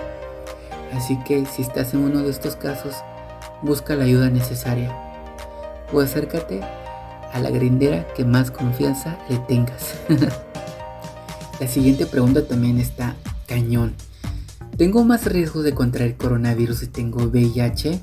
Así 0.93 1.17
que 1.23 1.45
si 1.45 1.61
estás 1.61 1.93
en 1.93 2.01
uno 2.01 2.19
de 2.21 2.29
estos 2.29 2.55
casos, 2.55 2.95
busca 3.61 3.95
la 3.95 4.05
ayuda 4.05 4.29
necesaria. 4.29 4.95
O 5.91 5.99
acércate 5.99 6.61
a 7.33 7.39
la 7.39 7.49
grindera 7.49 8.07
que 8.15 8.25
más 8.25 8.51
confianza 8.51 9.17
le 9.29 9.37
tengas. 9.39 9.95
la 11.59 11.67
siguiente 11.67 12.05
pregunta 12.05 12.45
también 12.45 12.79
está 12.79 13.15
cañón. 13.47 13.95
¿Tengo 14.79 15.03
más 15.03 15.25
riesgo 15.25 15.61
de 15.61 15.73
contraer 15.73 16.15
coronavirus 16.15 16.77
si 16.77 16.87
tengo 16.87 17.25
VIH? 17.25 17.99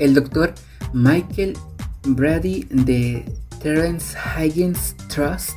El 0.00 0.12
doctor 0.12 0.52
Michael 0.92 1.56
Brady 2.04 2.66
de 2.68 3.24
Terence 3.62 4.18
Higgins 4.36 4.96
Trust 5.06 5.54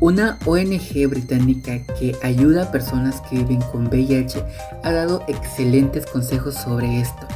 una 0.00 0.38
ONG 0.44 1.08
británica 1.08 1.80
que 1.98 2.14
ayuda 2.22 2.64
a 2.64 2.70
personas 2.70 3.22
que 3.22 3.36
viven 3.36 3.62
con 3.72 3.86
VIH 3.86 4.44
ha 4.82 4.92
dado 4.92 5.24
excelentes 5.28 6.04
consejos 6.04 6.54
sobre 6.54 7.00
esto. 7.00 7.26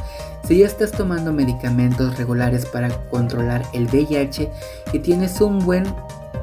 Si 0.47 0.59
ya 0.59 0.67
estás 0.67 0.91
tomando 0.91 1.33
medicamentos 1.33 2.15
regulares 2.19 2.67
para 2.67 2.89
controlar 3.09 3.63
el 3.73 3.87
VIH 3.87 4.51
y 4.93 4.99
tienes 4.99 5.41
un 5.41 5.57
buen 5.57 5.85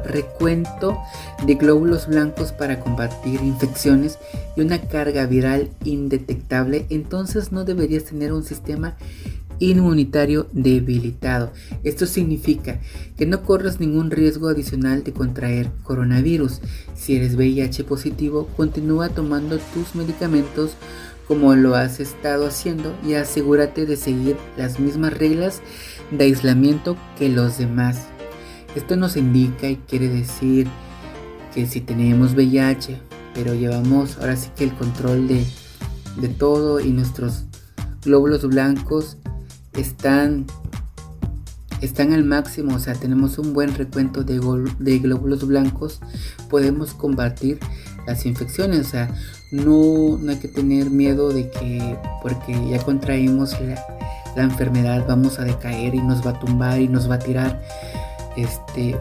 recuento 0.08 0.98
de 1.46 1.54
glóbulos 1.54 2.08
blancos 2.08 2.52
para 2.52 2.80
combatir 2.80 3.40
infecciones 3.42 4.18
y 4.56 4.62
una 4.62 4.80
carga 4.80 5.26
viral 5.26 5.70
indetectable, 5.84 6.86
entonces 6.90 7.52
no 7.52 7.64
deberías 7.64 8.04
tener 8.04 8.32
un 8.32 8.42
sistema 8.42 8.96
inmunitario 9.60 10.46
debilitado. 10.52 11.52
Esto 11.84 12.06
significa 12.06 12.80
que 13.16 13.26
no 13.26 13.42
corres 13.42 13.80
ningún 13.80 14.10
riesgo 14.10 14.48
adicional 14.48 15.04
de 15.04 15.12
contraer 15.12 15.70
coronavirus. 15.82 16.60
Si 16.94 17.16
eres 17.16 17.34
VIH 17.34 17.84
positivo, 17.84 18.48
continúa 18.56 19.08
tomando 19.08 19.58
tus 19.74 19.94
medicamentos 19.94 20.72
como 21.26 21.54
lo 21.54 21.74
has 21.74 22.00
estado 22.00 22.46
haciendo 22.46 22.94
y 23.06 23.14
asegúrate 23.14 23.84
de 23.84 23.96
seguir 23.96 24.36
las 24.56 24.80
mismas 24.80 25.12
reglas 25.12 25.60
de 26.10 26.24
aislamiento 26.24 26.96
que 27.18 27.28
los 27.28 27.58
demás. 27.58 28.08
Esto 28.78 28.94
nos 28.94 29.16
indica 29.16 29.68
y 29.68 29.74
quiere 29.74 30.08
decir 30.08 30.68
que 31.52 31.66
si 31.66 31.80
tenemos 31.80 32.34
VIH, 32.34 32.96
pero 33.34 33.52
llevamos 33.52 34.18
ahora 34.18 34.36
sí 34.36 34.50
que 34.54 34.62
el 34.62 34.72
control 34.72 35.26
de, 35.26 35.44
de 36.20 36.28
todo 36.28 36.78
y 36.78 36.92
nuestros 36.92 37.42
glóbulos 38.04 38.46
blancos 38.46 39.16
están, 39.72 40.46
están 41.80 42.12
al 42.12 42.22
máximo, 42.22 42.76
o 42.76 42.78
sea, 42.78 42.94
tenemos 42.94 43.36
un 43.38 43.52
buen 43.52 43.74
recuento 43.74 44.22
de, 44.22 44.38
de 44.78 44.98
glóbulos 45.00 45.44
blancos, 45.44 45.98
podemos 46.48 46.94
combatir 46.94 47.58
las 48.06 48.26
infecciones, 48.26 48.86
o 48.86 48.90
sea, 48.90 49.12
no, 49.50 50.18
no 50.18 50.30
hay 50.30 50.38
que 50.38 50.46
tener 50.46 50.88
miedo 50.88 51.30
de 51.30 51.50
que 51.50 51.98
porque 52.22 52.54
ya 52.70 52.78
contraímos 52.84 53.60
la, 53.60 53.84
la 54.36 54.44
enfermedad 54.44 55.04
vamos 55.08 55.40
a 55.40 55.44
decaer 55.44 55.96
y 55.96 56.00
nos 56.00 56.24
va 56.24 56.30
a 56.30 56.38
tumbar 56.38 56.80
y 56.80 56.86
nos 56.86 57.10
va 57.10 57.16
a 57.16 57.18
tirar, 57.18 57.60
este, 58.42 58.96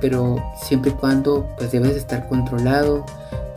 pero 0.00 0.42
siempre 0.62 0.90
y 0.90 0.94
cuando 0.94 1.48
pues 1.58 1.72
debes 1.72 1.96
estar 1.96 2.28
controlado, 2.28 3.04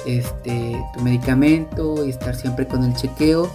este, 0.06 0.82
tu 0.94 1.02
medicamento 1.02 2.06
y 2.06 2.10
estar 2.10 2.36
siempre 2.36 2.68
con 2.68 2.84
el 2.84 2.96
chequeo. 2.96 3.50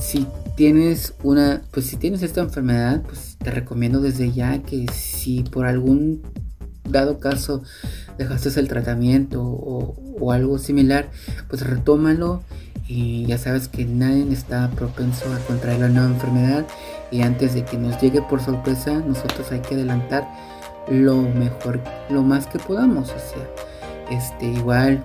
Si 0.00 0.26
tienes 0.56 1.14
una, 1.22 1.62
pues 1.70 1.86
si 1.86 1.96
tienes 1.96 2.22
esta 2.22 2.40
enfermedad, 2.40 3.02
pues 3.02 3.36
te 3.38 3.50
recomiendo 3.50 4.00
desde 4.00 4.32
ya 4.32 4.58
que 4.62 4.86
si 4.92 5.42
por 5.42 5.66
algún 5.66 6.22
dado 6.88 7.18
caso 7.18 7.62
dejaste 8.18 8.58
el 8.60 8.68
tratamiento 8.68 9.42
o, 9.42 10.32
algo 10.32 10.58
similar, 10.58 11.08
pues 11.48 11.64
retómalo 11.64 12.42
y 12.88 13.26
ya 13.26 13.38
sabes 13.38 13.68
que 13.68 13.84
nadie 13.84 14.26
está 14.32 14.70
propenso 14.70 15.32
a 15.32 15.38
contraer 15.46 15.80
la 15.80 15.88
nueva 15.88 16.08
enfermedad 16.08 16.66
y 17.12 17.20
antes 17.20 17.54
de 17.54 17.64
que 17.64 17.76
nos 17.76 18.00
llegue 18.00 18.22
por 18.22 18.40
sorpresa, 18.40 18.94
nosotros 19.06 19.52
hay 19.52 19.60
que 19.60 19.74
adelantar 19.74 20.26
lo 20.88 21.16
mejor, 21.16 21.80
lo 22.08 22.22
más 22.22 22.46
que 22.46 22.58
podamos, 22.58 23.08
sea, 23.08 23.48
este 24.10 24.46
igual 24.46 25.02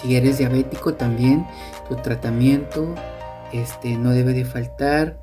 si 0.00 0.16
eres 0.16 0.38
diabético 0.38 0.94
también 0.94 1.46
tu 1.88 1.96
tratamiento 1.96 2.94
este, 3.52 3.96
no 3.96 4.10
debe 4.10 4.32
de 4.32 4.44
faltar, 4.44 5.20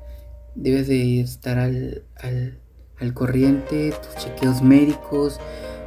debes 0.54 0.88
de 0.88 1.20
estar 1.20 1.58
al, 1.58 2.04
al, 2.20 3.14
corriente, 3.14 3.92
tus 3.92 4.22
chequeos 4.22 4.60
médicos, 4.60 5.40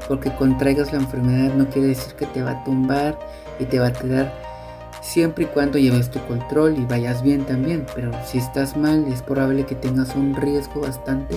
porque 0.07 0.33
contraigas 0.35 0.91
la 0.91 0.99
enfermedad 0.99 1.53
no 1.53 1.69
quiere 1.69 1.89
decir 1.89 2.13
que 2.15 2.25
te 2.25 2.41
va 2.41 2.51
a 2.51 2.63
tumbar 2.63 3.19
y 3.59 3.65
te 3.65 3.79
va 3.79 3.87
a 3.87 3.93
quedar 3.93 4.33
siempre 5.01 5.43
y 5.43 5.47
cuando 5.47 5.77
lleves 5.77 6.09
tu 6.09 6.19
control 6.25 6.77
y 6.77 6.85
vayas 6.85 7.21
bien 7.21 7.45
también, 7.45 7.85
pero 7.95 8.11
si 8.25 8.39
estás 8.39 8.75
mal 8.75 9.05
es 9.07 9.21
probable 9.21 9.65
que 9.65 9.75
tengas 9.75 10.15
un 10.15 10.35
riesgo 10.35 10.81
bastante 10.81 11.35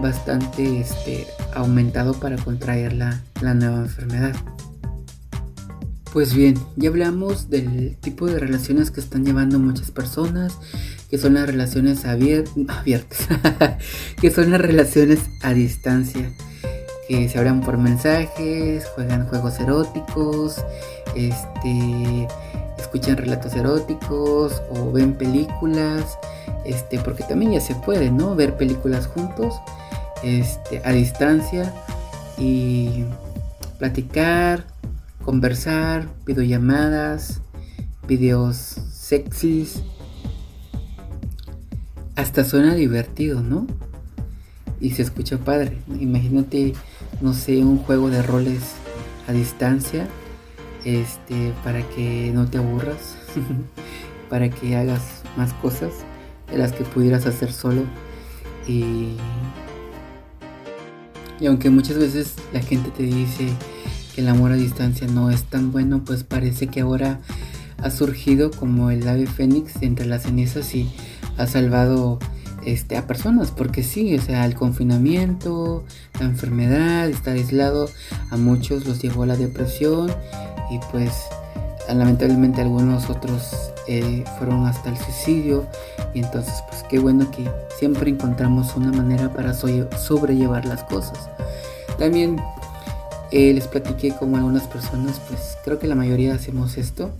bastante 0.00 0.80
este, 0.80 1.26
aumentado 1.54 2.14
para 2.14 2.36
contraer 2.36 2.92
la, 2.92 3.22
la 3.40 3.54
nueva 3.54 3.78
enfermedad. 3.78 4.34
Pues 6.12 6.34
bien, 6.34 6.58
ya 6.76 6.90
hablamos 6.90 7.48
del 7.48 7.96
tipo 7.96 8.26
de 8.26 8.38
relaciones 8.38 8.90
que 8.90 9.00
están 9.00 9.24
llevando 9.24 9.58
muchas 9.58 9.90
personas, 9.90 10.58
que 11.10 11.16
son 11.16 11.34
las 11.34 11.46
relaciones 11.46 12.04
abiertas, 12.06 13.28
que 14.20 14.30
son 14.30 14.50
las 14.50 14.60
relaciones 14.60 15.20
a 15.42 15.54
distancia, 15.54 16.30
que 17.08 17.28
se 17.30 17.38
hablan 17.38 17.62
por 17.62 17.78
mensajes, 17.78 18.84
juegan 18.94 19.26
juegos 19.26 19.58
eróticos, 19.58 20.62
este, 21.14 22.28
escuchan 22.78 23.16
relatos 23.16 23.54
eróticos 23.54 24.60
o 24.70 24.92
ven 24.92 25.14
películas, 25.14 26.18
este, 26.66 26.98
porque 26.98 27.24
también 27.24 27.52
ya 27.52 27.60
se 27.60 27.74
puede, 27.74 28.10
¿no? 28.10 28.34
Ver 28.34 28.58
películas 28.58 29.06
juntos, 29.06 29.54
este, 30.22 30.82
a 30.84 30.92
distancia 30.92 31.72
y 32.38 33.04
platicar, 33.78 34.66
conversar, 35.24 36.08
videollamadas, 36.24 37.40
videos 38.06 38.56
sexys. 38.56 39.82
Hasta 42.16 42.44
suena 42.44 42.74
divertido, 42.74 43.42
¿no? 43.42 43.66
Y 44.80 44.90
se 44.90 45.02
escucha 45.02 45.38
padre. 45.38 45.78
Imagínate, 46.00 46.74
no 47.20 47.32
sé, 47.32 47.64
un 47.64 47.78
juego 47.78 48.10
de 48.10 48.22
roles 48.22 48.62
a 49.28 49.32
distancia. 49.32 50.08
Este, 50.84 51.52
para 51.62 51.88
que 51.90 52.32
no 52.34 52.46
te 52.48 52.58
aburras. 52.58 53.16
para 54.28 54.48
que 54.50 54.76
hagas 54.76 55.22
más 55.36 55.52
cosas 55.54 55.92
de 56.50 56.58
las 56.58 56.72
que 56.72 56.84
pudieras 56.84 57.26
hacer 57.26 57.52
solo. 57.52 57.82
Y, 58.66 59.16
y 61.42 61.46
aunque 61.46 61.70
muchas 61.70 61.98
veces 61.98 62.34
la 62.52 62.60
gente 62.60 62.90
te 62.90 63.02
dice, 63.02 63.48
que 64.14 64.20
el 64.20 64.28
amor 64.28 64.52
a 64.52 64.56
distancia 64.56 65.08
no 65.08 65.30
es 65.30 65.42
tan 65.44 65.72
bueno, 65.72 66.04
pues 66.04 66.22
parece 66.22 66.68
que 66.68 66.80
ahora 66.80 67.20
ha 67.78 67.90
surgido 67.90 68.52
como 68.52 68.90
el 68.90 69.08
ave 69.08 69.26
fénix 69.26 69.82
entre 69.82 70.06
las 70.06 70.22
cenizas 70.22 70.72
y 70.74 70.88
ha 71.36 71.46
salvado 71.48 72.20
este, 72.64 72.96
a 72.96 73.08
personas, 73.08 73.50
porque 73.50 73.82
sí, 73.82 74.14
o 74.14 74.22
sea, 74.22 74.46
el 74.46 74.54
confinamiento, 74.54 75.84
la 76.20 76.26
enfermedad, 76.26 77.08
estar 77.08 77.34
aislado, 77.34 77.88
a 78.30 78.36
muchos 78.36 78.86
los 78.86 79.02
llevó 79.02 79.24
a 79.24 79.26
la 79.26 79.36
depresión 79.36 80.12
y 80.70 80.78
pues 80.92 81.12
lamentablemente 81.92 82.60
algunos 82.60 83.10
otros 83.10 83.71
eh, 83.88 84.24
fueron 84.38 84.66
hasta 84.66 84.90
el 84.90 84.96
suicidio 84.96 85.66
y 86.14 86.20
entonces 86.20 86.54
pues 86.68 86.82
qué 86.88 86.98
bueno 86.98 87.30
que 87.30 87.50
siempre 87.78 88.10
encontramos 88.10 88.76
una 88.76 88.92
manera 88.92 89.32
para 89.32 89.54
sobrellevar 89.54 90.64
las 90.66 90.84
cosas. 90.84 91.28
También 91.98 92.40
Eh, 93.34 93.54
les 93.54 93.66
platiqué 93.66 94.12
como 94.12 94.36
algunas 94.36 94.64
personas, 94.64 95.18
pues 95.26 95.56
creo 95.64 95.78
que 95.78 95.86
la 95.86 95.94
mayoría 95.94 96.34
hacemos 96.34 96.76
esto. 96.76 97.12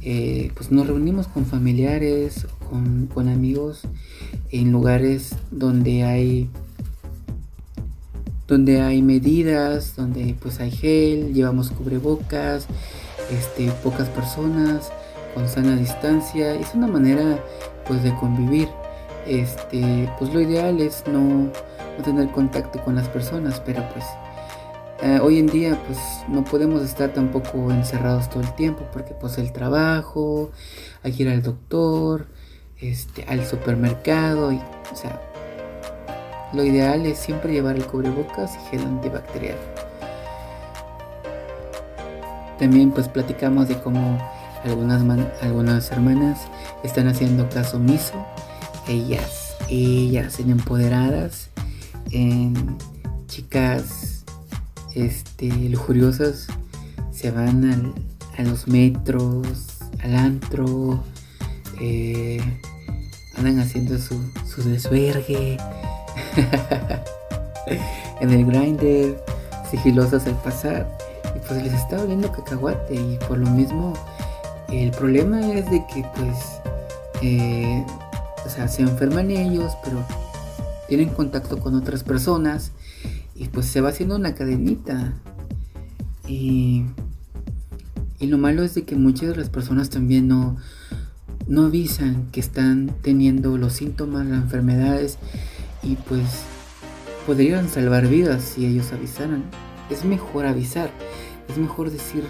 Eh, 0.00 0.50
pues 0.56 0.70
nos 0.70 0.86
reunimos 0.86 1.28
con 1.28 1.44
familiares, 1.44 2.46
con, 2.70 3.08
con 3.12 3.28
amigos 3.28 3.82
en 4.50 4.72
lugares 4.72 5.34
donde 5.50 6.02
hay 6.04 6.48
donde 8.48 8.80
hay 8.80 9.02
medidas, 9.02 9.96
donde 9.96 10.34
pues 10.40 10.60
hay 10.60 10.70
gel, 10.70 11.34
llevamos 11.34 11.70
cubrebocas, 11.70 12.66
este, 13.30 13.70
pocas 13.82 14.08
personas, 14.08 14.90
con 15.34 15.48
sana 15.48 15.76
distancia. 15.76 16.54
Es 16.54 16.74
una 16.74 16.86
manera 16.86 17.38
pues 17.86 18.02
de 18.02 18.14
convivir. 18.14 18.68
Este, 19.26 20.10
pues 20.18 20.32
lo 20.32 20.40
ideal 20.40 20.80
es 20.80 21.04
no, 21.06 21.50
tener 22.02 22.28
contacto 22.30 22.82
con 22.82 22.94
las 22.94 23.08
personas, 23.08 23.60
pero 23.64 23.82
pues 23.92 24.04
eh, 25.02 25.18
hoy 25.22 25.38
en 25.38 25.46
día 25.46 25.78
pues 25.86 25.98
no 26.28 26.44
podemos 26.44 26.82
estar 26.82 27.10
tampoco 27.10 27.70
encerrados 27.70 28.28
todo 28.28 28.42
el 28.42 28.54
tiempo 28.54 28.84
porque 28.92 29.14
pues 29.14 29.38
el 29.38 29.52
trabajo, 29.52 30.50
hay 31.02 31.12
que 31.12 31.22
ir 31.22 31.28
al 31.30 31.42
doctor, 31.42 32.26
este, 32.80 33.24
al 33.24 33.46
supermercado, 33.46 34.52
y, 34.52 34.60
o 34.92 34.96
sea, 34.96 35.20
lo 36.52 36.62
ideal 36.62 37.06
es 37.06 37.18
siempre 37.18 37.52
llevar 37.52 37.76
el 37.76 37.86
cubrebocas 37.86 38.56
y 38.56 38.70
gel 38.70 38.86
antibacterial. 38.86 39.58
También 42.58 42.92
pues 42.92 43.08
platicamos 43.08 43.68
de 43.68 43.80
cómo 43.80 44.18
algunas, 44.64 45.02
algunas 45.42 45.90
hermanas 45.90 46.40
están 46.82 47.08
haciendo 47.08 47.48
caso 47.48 47.76
omiso. 47.76 48.24
Ellas, 48.88 49.56
ellas 49.68 50.40
en 50.40 50.50
empoderadas, 50.50 51.50
en 52.10 52.76
chicas 53.26 54.24
este, 54.94 55.48
lujuriosas, 55.68 56.48
se 57.10 57.30
van 57.30 57.94
a 58.36 58.42
los 58.42 58.66
metros, 58.68 59.48
al 60.02 60.16
antro, 60.16 61.02
eh, 61.80 62.40
andan 63.36 63.60
haciendo 63.60 63.98
su, 63.98 64.20
su 64.46 64.62
desvergue 64.62 65.56
en 68.20 68.30
el 68.30 68.44
grinder, 68.46 69.22
sigilosas 69.70 70.26
al 70.26 70.36
pasar. 70.42 70.98
Y 71.34 71.38
pues 71.46 71.62
les 71.62 71.72
está 71.72 72.00
oliendo 72.00 72.30
cacahuate. 72.30 72.94
Y 72.94 73.18
por 73.26 73.38
lo 73.38 73.50
mismo, 73.50 73.94
el 74.68 74.90
problema 74.90 75.40
es 75.52 75.70
de 75.70 75.84
que 75.92 76.04
pues, 76.16 76.36
eh, 77.22 77.84
o 78.44 78.48
sea, 78.48 78.68
se 78.68 78.82
enferman 78.82 79.30
ellos, 79.30 79.72
pero 79.84 80.04
tienen 80.88 81.08
contacto 81.10 81.58
con 81.58 81.74
otras 81.74 82.02
personas. 82.04 82.72
Y 83.34 83.48
pues 83.48 83.66
se 83.66 83.80
va 83.80 83.88
haciendo 83.88 84.16
una 84.16 84.34
cadenita. 84.34 85.12
Y, 86.28 86.84
y 88.18 88.26
lo 88.26 88.38
malo 88.38 88.62
es 88.62 88.74
de 88.74 88.84
que 88.84 88.96
muchas 88.96 89.30
de 89.30 89.36
las 89.36 89.50
personas 89.50 89.90
también 89.90 90.28
no, 90.28 90.56
no 91.46 91.66
avisan 91.66 92.30
que 92.32 92.40
están 92.40 92.94
teniendo 93.02 93.58
los 93.58 93.74
síntomas, 93.74 94.26
las 94.26 94.42
enfermedades 94.42 95.18
y 95.82 95.96
pues 95.96 96.42
podrían 97.26 97.68
salvar 97.68 98.06
vidas 98.08 98.42
si 98.42 98.66
ellos 98.66 98.92
avisaran. 98.92 99.44
Es 99.90 100.04
mejor 100.04 100.46
avisar, 100.46 100.90
es 101.48 101.58
mejor 101.58 101.90
decir, 101.90 102.24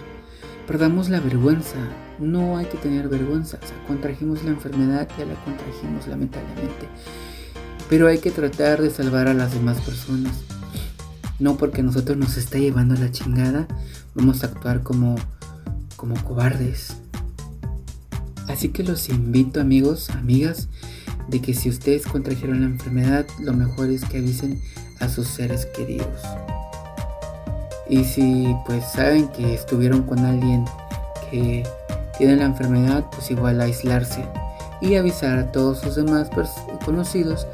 perdamos 0.66 1.09
la 1.09 1.20
vergüenza, 1.20 1.79
no 2.18 2.57
hay 2.57 2.66
que 2.66 2.79
tener 2.79 3.09
vergüenza, 3.09 3.59
o 3.62 3.66
sea, 3.66 3.77
contrajimos 3.87 4.44
la 4.44 4.50
enfermedad, 4.50 5.09
ya 5.18 5.24
la 5.24 5.35
contrajimos 5.44 6.07
lamentablemente, 6.07 6.88
pero 7.88 8.09
hay 8.09 8.18
que 8.18 8.31
tratar 8.31 8.81
de 8.81 8.90
salvar 8.90 9.29
a 9.29 9.35
las 9.35 9.53
demás 9.53 9.81
personas. 9.81 10.33
No 11.40 11.57
porque 11.57 11.83
nosotros 11.83 12.16
nos 12.16 12.37
está 12.37 12.59
llevando 12.59 12.94
la 12.94 13.11
chingada, 13.11 13.66
vamos 14.14 14.42
a 14.42 14.46
actuar 14.46 14.83
como, 14.83 15.16
como 15.96 16.14
cobardes. 16.22 16.96
Así 18.46 18.68
que 18.68 18.85
los 18.85 19.09
invito 19.09 19.61
amigos, 19.61 20.11
amigas, 20.11 20.68
de 21.29 21.40
que 21.40 21.55
si 21.55 21.68
ustedes 21.68 22.07
contrajeron 22.07 22.61
la 22.61 22.66
enfermedad, 22.66 23.27
lo 23.40 23.53
mejor 23.53 23.90
es 23.90 24.05
que 24.05 24.18
avisen 24.18 24.61
a 25.00 25.09
sus 25.09 25.27
seres 25.27 25.66
queridos. 25.66 26.22
Y 27.88 28.05
si 28.05 28.55
pues 28.66 28.85
saben 28.92 29.29
que 29.29 29.55
estuvieron 29.55 30.03
con 30.03 30.20
alguien 30.20 30.64
que 31.31 31.64
tiene 32.18 32.37
la 32.37 32.44
enfermedad, 32.44 33.07
pues 33.11 33.31
igual 33.31 33.61
aislarse 33.61 34.24
y 34.81 34.96
avisar 34.96 35.38
a 35.38 35.53
todos 35.53 35.81
sus 35.81 35.94
demás 35.96 36.31
conocidos 36.85 37.46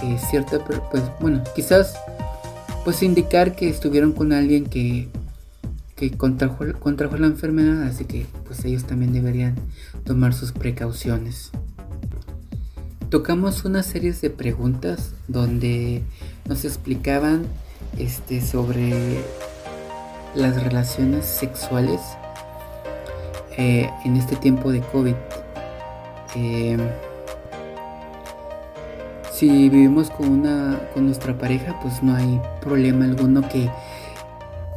que 0.00 0.18
cierta, 0.18 0.58
pues 0.64 1.02
bueno, 1.20 1.42
quizás 1.54 1.94
pues 2.84 3.02
indicar 3.02 3.56
que 3.56 3.68
estuvieron 3.68 4.12
con 4.12 4.32
alguien 4.32 4.66
que, 4.66 5.08
que 5.96 6.10
contrajo, 6.12 6.64
contrajo 6.78 7.16
la 7.16 7.26
enfermedad, 7.26 7.82
así 7.82 8.04
que 8.04 8.26
pues 8.46 8.64
ellos 8.64 8.84
también 8.84 9.12
deberían 9.12 9.56
tomar 10.04 10.32
sus 10.32 10.52
precauciones. 10.52 11.50
Tocamos 13.10 13.64
una 13.64 13.82
serie 13.82 14.12
de 14.12 14.30
preguntas 14.30 15.12
donde 15.28 16.02
nos 16.46 16.64
explicaban 16.64 17.46
este, 17.98 18.40
sobre 18.40 19.18
las 20.34 20.62
relaciones 20.62 21.24
sexuales 21.24 22.00
eh, 23.58 23.90
en 24.04 24.16
este 24.16 24.36
tiempo 24.36 24.72
de 24.72 24.80
COVID. 24.80 25.14
Em, 26.34 26.80
si 29.30 29.68
vivimos 29.68 30.08
con, 30.10 30.30
una, 30.30 30.80
con 30.94 31.04
nuestra 31.04 31.36
pareja, 31.36 31.78
pues 31.82 32.02
no 32.02 32.16
hay 32.16 32.40
problema 32.62 33.04
alguno 33.04 33.46
que, 33.46 33.70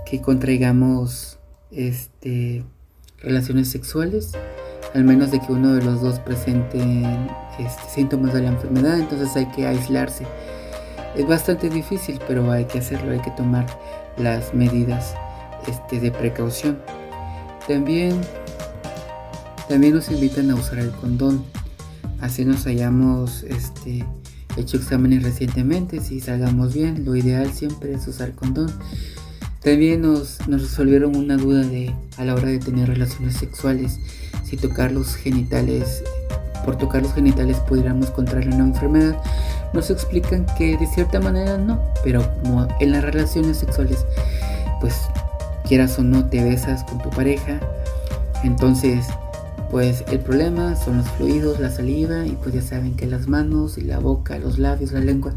que 0.06 0.22
contraigamos 0.22 1.39
este, 1.72 2.65
relaciones 3.22 3.70
sexuales 3.70 4.34
al 4.94 5.04
menos 5.04 5.32
de 5.32 5.39
que 5.39 5.52
uno 5.52 5.74
de 5.74 5.84
los 5.84 6.02
dos 6.02 6.20
presente 6.20 6.80
este, 7.60 7.89
síntomas 7.89 8.34
de 8.34 8.41
la 8.41 8.50
enfermedad, 8.50 9.00
entonces 9.00 9.36
hay 9.36 9.46
que 9.48 9.65
aislarse. 9.65 10.26
Es 11.15 11.28
bastante 11.28 11.70
difícil, 11.70 12.20
pero 12.28 12.52
hay 12.52 12.65
que 12.65 12.80
hacerlo, 12.80 13.12
hay 13.12 13.20
que 13.20 13.32
tomar 13.32 13.65
las 14.17 14.54
medidas 14.54 15.15
este, 15.67 16.00
de 16.00 16.12
precaución. 16.12 16.82
También, 17.67 18.20
también 19.72 19.96
nos 19.96 20.12
invitan 20.12 20.52
a 20.52 20.56
usar 20.56 20.80
el 20.80 20.92
condón. 20.92 21.46
Así 22.20 22.44
nos 22.44 22.68
hayamos 22.68 23.44
este, 23.44 24.06
hecho 24.58 24.76
exámenes 24.76 25.24
recientemente, 25.24 26.02
si 26.02 26.20
salgamos 26.20 26.74
bien, 26.74 27.06
lo 27.06 27.16
ideal 27.16 27.54
siempre 27.54 27.94
es 27.94 28.06
usar 28.06 28.34
condón. 28.34 28.70
También 29.64 30.02
nos, 30.02 30.46
nos 30.50 30.64
resolvieron 30.64 31.16
una 31.16 31.38
duda 31.38 31.62
de 31.62 31.96
a 32.18 32.26
la 32.26 32.36
hora 32.36 32.50
de 32.50 32.60
tener 32.60 32.90
relaciones 32.90 33.38
sexuales 33.38 33.98
si 34.44 34.58
tocar 34.58 34.92
los 34.92 35.16
genitales, 35.16 36.04
por 36.66 36.78
tocar 36.78 37.04
los 37.04 37.14
genitales 37.14 37.56
pudiéramos 37.60 38.12
contraer 38.12 38.50
una 38.50 38.66
enfermedad, 38.66 39.16
nos 39.74 39.90
explican 39.90 40.46
que 40.58 40.78
de 40.78 40.88
cierta 40.88 41.22
manera 41.22 41.58
no, 41.58 41.82
pero 42.04 42.30
como 42.44 42.68
en 42.82 42.92
las 42.92 43.06
relaciones 43.06 43.60
sexuales, 43.60 44.06
pues 44.82 44.96
quieras 45.66 45.98
o 45.98 46.04
no 46.04 46.26
te 46.26 46.44
besas 46.44 46.84
con 46.84 47.02
tu 47.02 47.10
pareja, 47.10 47.62
entonces 48.44 49.06
pues 49.72 50.04
el 50.08 50.20
problema 50.20 50.76
son 50.76 50.98
los 50.98 51.10
fluidos, 51.12 51.60
la 51.60 51.72
saliva 51.72 52.28
y 52.28 52.38
pues 52.44 52.54
ya 52.54 52.62
saben 52.62 52.96
que 52.96 53.08
las 53.08 53.28
manos 53.28 53.78
y 53.78 53.82
la 53.82 54.00
boca, 54.00 54.38
los 54.38 54.60
labios, 54.60 54.92
la 54.92 55.00
lengua 55.00 55.34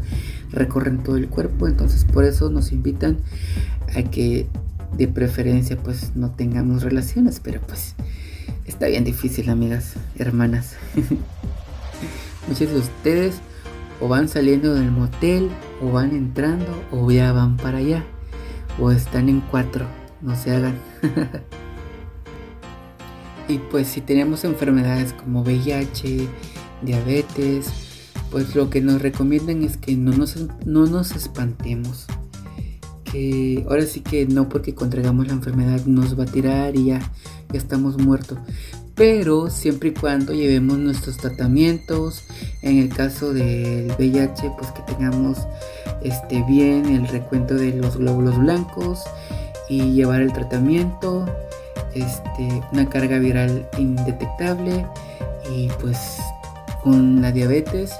recorren 0.51 1.01
todo 1.01 1.17
el 1.17 1.29
cuerpo, 1.29 1.67
entonces 1.67 2.05
por 2.05 2.25
eso 2.25 2.49
nos 2.49 2.71
invitan 2.71 3.17
a 3.95 4.03
que 4.03 4.47
de 4.97 5.07
preferencia 5.07 5.77
pues 5.77 6.11
no 6.15 6.31
tengamos 6.31 6.83
relaciones, 6.83 7.39
pero 7.41 7.61
pues 7.61 7.95
Está 8.65 8.87
bien 8.87 9.03
difícil, 9.03 9.49
amigas, 9.51 9.93
hermanas. 10.17 10.75
Muchos 12.47 12.71
de 12.71 12.79
ustedes 12.79 13.35
o 14.01 14.07
van 14.07 14.27
saliendo 14.27 14.73
del 14.73 14.91
motel, 14.91 15.49
o 15.81 15.91
van 15.91 16.11
entrando, 16.11 16.83
o 16.91 17.09
ya 17.11 17.31
van 17.31 17.57
para 17.57 17.77
allá, 17.77 18.03
o 18.79 18.91
están 18.91 19.29
en 19.29 19.41
cuatro, 19.41 19.85
no 20.21 20.35
se 20.35 20.51
hagan. 20.51 20.75
y 23.47 23.57
pues 23.57 23.87
si 23.87 24.01
tenemos 24.01 24.43
enfermedades 24.43 25.13
como 25.13 25.41
VIH, 25.41 26.27
diabetes, 26.81 27.67
pues 28.31 28.55
lo 28.55 28.69
que 28.69 28.81
nos 28.81 29.01
recomiendan 29.01 29.63
es 29.63 29.77
que 29.77 29.95
no 29.95 30.11
nos, 30.11 30.35
no 30.65 30.85
nos 30.85 31.11
espantemos. 31.11 32.05
Que 33.03 33.65
ahora 33.69 33.85
sí 33.85 34.01
que 34.01 34.25
no 34.25 34.49
porque 34.49 34.73
contraigamos 34.73 35.27
la 35.27 35.33
enfermedad 35.33 35.85
nos 35.85 36.19
va 36.19 36.23
a 36.23 36.27
tirar 36.27 36.75
y 36.75 36.85
ya 36.85 37.11
estamos 37.53 37.97
muertos. 37.97 38.39
Pero 38.95 39.49
siempre 39.49 39.89
y 39.89 39.93
cuando 39.93 40.33
llevemos 40.33 40.77
nuestros 40.77 41.17
tratamientos, 41.17 42.23
en 42.61 42.79
el 42.79 42.89
caso 42.89 43.33
del 43.33 43.91
VIH, 43.97 44.51
pues 44.57 44.71
que 44.71 44.81
tengamos 44.83 45.37
este, 46.01 46.43
bien 46.43 46.85
el 46.85 47.07
recuento 47.07 47.55
de 47.55 47.73
los 47.73 47.97
glóbulos 47.97 48.37
blancos 48.39 49.01
y 49.67 49.93
llevar 49.93 50.21
el 50.21 50.31
tratamiento, 50.31 51.25
este, 51.95 52.61
una 52.71 52.89
carga 52.89 53.17
viral 53.19 53.67
indetectable 53.77 54.85
y 55.55 55.69
pues 55.79 56.17
con 56.83 57.21
la 57.21 57.31
diabetes 57.31 57.93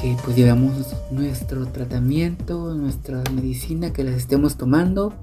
que 0.00 0.16
pues 0.22 0.36
llevamos 0.36 0.94
nuestro 1.10 1.66
tratamiento, 1.66 2.74
nuestra 2.74 3.22
medicina 3.34 3.92
que 3.92 4.04
las 4.04 4.14
estemos 4.16 4.56
tomando 4.56 5.14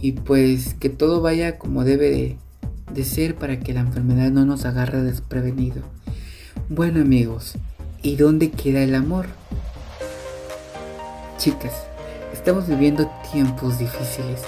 y 0.00 0.12
pues 0.12 0.74
que 0.74 0.90
todo 0.90 1.22
vaya 1.22 1.58
como 1.58 1.84
debe 1.84 2.10
de, 2.10 2.36
de 2.92 3.04
ser 3.04 3.34
para 3.34 3.58
que 3.58 3.72
la 3.72 3.80
enfermedad 3.80 4.30
no 4.30 4.44
nos 4.44 4.66
agarre 4.66 5.02
desprevenido. 5.02 5.82
Bueno 6.68 7.00
amigos, 7.00 7.54
¿y 8.02 8.16
dónde 8.16 8.50
queda 8.50 8.82
el 8.82 8.94
amor? 8.94 9.26
Chicas, 11.38 11.72
estamos 12.34 12.68
viviendo 12.68 13.10
tiempos 13.32 13.78
difíciles 13.78 14.42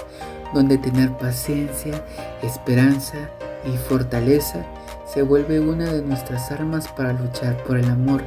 donde 0.53 0.77
tener 0.77 1.17
paciencia, 1.17 2.05
esperanza 2.41 3.17
y 3.65 3.77
fortaleza 3.77 4.65
se 5.11 5.21
vuelve 5.21 5.59
una 5.59 5.91
de 5.91 6.01
nuestras 6.01 6.51
armas 6.51 6.87
para 6.87 7.13
luchar 7.13 7.63
por 7.63 7.77
el 7.77 7.89
amor. 7.89 8.23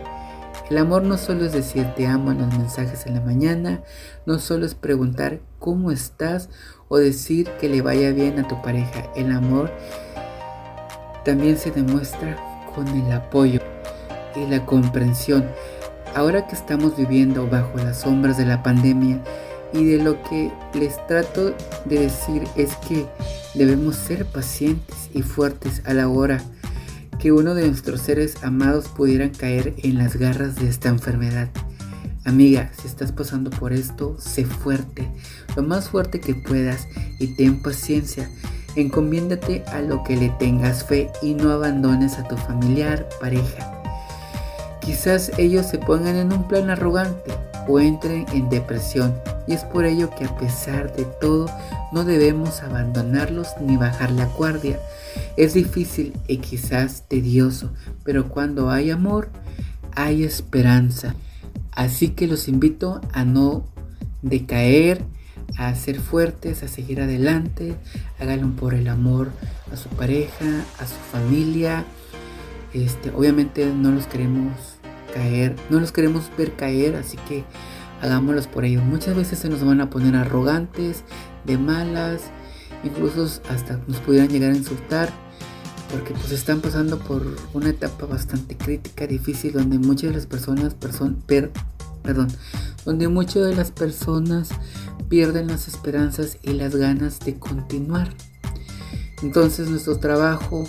El 0.70 0.78
amor 0.78 1.02
no 1.02 1.18
solo 1.18 1.44
es 1.44 1.52
decir 1.52 1.86
te 1.94 2.06
amo 2.06 2.32
en 2.32 2.38
los 2.38 2.56
mensajes 2.56 3.06
en 3.06 3.14
la 3.14 3.20
mañana, 3.20 3.82
no 4.24 4.38
solo 4.38 4.64
es 4.64 4.74
preguntar 4.74 5.40
cómo 5.58 5.90
estás 5.90 6.48
o 6.88 6.96
decir 6.96 7.48
que 7.60 7.68
le 7.68 7.82
vaya 7.82 8.12
bien 8.12 8.38
a 8.38 8.48
tu 8.48 8.60
pareja. 8.62 9.10
El 9.14 9.32
amor 9.32 9.70
también 11.24 11.58
se 11.58 11.70
demuestra 11.70 12.36
con 12.74 12.88
el 12.88 13.12
apoyo 13.12 13.60
y 14.36 14.46
la 14.46 14.64
comprensión. 14.64 15.44
Ahora 16.14 16.46
que 16.46 16.54
estamos 16.54 16.96
viviendo 16.96 17.48
bajo 17.48 17.76
las 17.78 18.00
sombras 18.00 18.38
de 18.38 18.46
la 18.46 18.62
pandemia 18.62 19.20
y 19.74 19.84
de 19.84 20.02
lo 20.02 20.22
que 20.22 20.52
les 20.72 21.04
trato 21.06 21.54
de 21.84 21.98
decir 21.98 22.44
es 22.56 22.76
que 22.76 23.06
debemos 23.54 23.96
ser 23.96 24.24
pacientes 24.24 25.10
y 25.12 25.22
fuertes 25.22 25.82
a 25.84 25.92
la 25.92 26.08
hora 26.08 26.40
que 27.18 27.32
uno 27.32 27.54
de 27.54 27.66
nuestros 27.66 28.00
seres 28.00 28.36
amados 28.42 28.86
pudieran 28.88 29.30
caer 29.30 29.74
en 29.78 29.98
las 29.98 30.16
garras 30.16 30.56
de 30.56 30.68
esta 30.68 30.88
enfermedad. 30.88 31.48
Amiga, 32.24 32.70
si 32.80 32.86
estás 32.86 33.12
pasando 33.12 33.50
por 33.50 33.72
esto, 33.72 34.16
sé 34.18 34.44
fuerte, 34.44 35.10
lo 35.56 35.62
más 35.62 35.90
fuerte 35.90 36.20
que 36.20 36.34
puedas 36.34 36.86
y 37.18 37.36
ten 37.36 37.60
paciencia. 37.62 38.30
Encomiéndate 38.76 39.62
a 39.72 39.80
lo 39.80 40.02
que 40.04 40.16
le 40.16 40.30
tengas 40.30 40.84
fe 40.84 41.10
y 41.22 41.34
no 41.34 41.50
abandones 41.50 42.18
a 42.18 42.26
tu 42.26 42.36
familiar, 42.36 43.08
pareja. 43.20 43.72
Quizás 44.80 45.32
ellos 45.38 45.66
se 45.66 45.78
pongan 45.78 46.16
en 46.16 46.32
un 46.32 46.48
plan 46.48 46.70
arrogante 46.70 47.32
o 47.68 47.80
entren 47.80 48.26
en 48.32 48.48
depresión 48.48 49.14
y 49.46 49.52
es 49.52 49.64
por 49.64 49.84
ello 49.84 50.10
que 50.10 50.24
a 50.24 50.36
pesar 50.36 50.94
de 50.94 51.04
todo 51.04 51.46
no 51.92 52.04
debemos 52.04 52.62
abandonarlos 52.62 53.48
ni 53.60 53.76
bajar 53.76 54.10
la 54.10 54.26
guardia. 54.26 54.78
Es 55.36 55.54
difícil 55.54 56.12
y 56.26 56.38
quizás 56.38 57.04
tedioso, 57.08 57.72
pero 58.04 58.28
cuando 58.28 58.70
hay 58.70 58.90
amor, 58.90 59.28
hay 59.94 60.24
esperanza. 60.24 61.14
Así 61.72 62.08
que 62.08 62.26
los 62.26 62.48
invito 62.48 63.00
a 63.12 63.24
no 63.24 63.66
decaer, 64.22 65.04
a 65.58 65.74
ser 65.74 66.00
fuertes, 66.00 66.62
a 66.62 66.68
seguir 66.68 67.00
adelante, 67.00 67.74
háganlo 68.18 68.50
por 68.56 68.74
el 68.74 68.88
amor 68.88 69.30
a 69.72 69.76
su 69.76 69.88
pareja, 69.90 70.64
a 70.78 70.86
su 70.86 70.96
familia. 71.12 71.84
Este, 72.72 73.10
obviamente 73.10 73.66
no 73.66 73.92
los 73.92 74.06
queremos 74.06 74.73
caer, 75.14 75.54
no 75.70 75.78
los 75.78 75.92
queremos 75.92 76.30
ver 76.36 76.52
caer, 76.56 76.96
así 76.96 77.16
que 77.28 77.44
hagámoslos 78.02 78.48
por 78.48 78.64
ellos. 78.64 78.82
Muchas 78.82 79.14
veces 79.14 79.38
se 79.38 79.48
nos 79.48 79.64
van 79.64 79.80
a 79.80 79.88
poner 79.88 80.16
arrogantes, 80.16 81.04
de 81.46 81.56
malas, 81.56 82.22
incluso 82.82 83.24
hasta 83.48 83.78
nos 83.86 83.98
pudieran 83.98 84.28
llegar 84.28 84.52
a 84.52 84.56
insultar, 84.56 85.12
porque 85.90 86.12
pues 86.14 86.32
están 86.32 86.60
pasando 86.60 86.98
por 86.98 87.24
una 87.52 87.70
etapa 87.70 88.06
bastante 88.06 88.56
crítica, 88.56 89.06
difícil, 89.06 89.52
donde 89.52 89.78
muchas 89.78 90.10
de 90.10 90.16
las 90.16 90.26
personas, 90.26 90.74
perdón, 90.74 92.28
donde 92.84 93.08
muchas 93.08 93.46
de 93.46 93.54
las 93.54 93.70
personas 93.70 94.48
pierden 95.08 95.46
las 95.46 95.68
esperanzas 95.68 96.38
y 96.42 96.54
las 96.54 96.74
ganas 96.74 97.20
de 97.20 97.38
continuar. 97.38 98.12
Entonces 99.22 99.68
nuestro 99.68 99.98
trabajo 99.98 100.68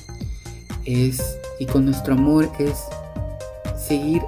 es, 0.86 1.38
y 1.60 1.66
con 1.66 1.86
nuestro 1.86 2.14
amor 2.14 2.52
es 2.60 2.84
seguir 3.88 4.22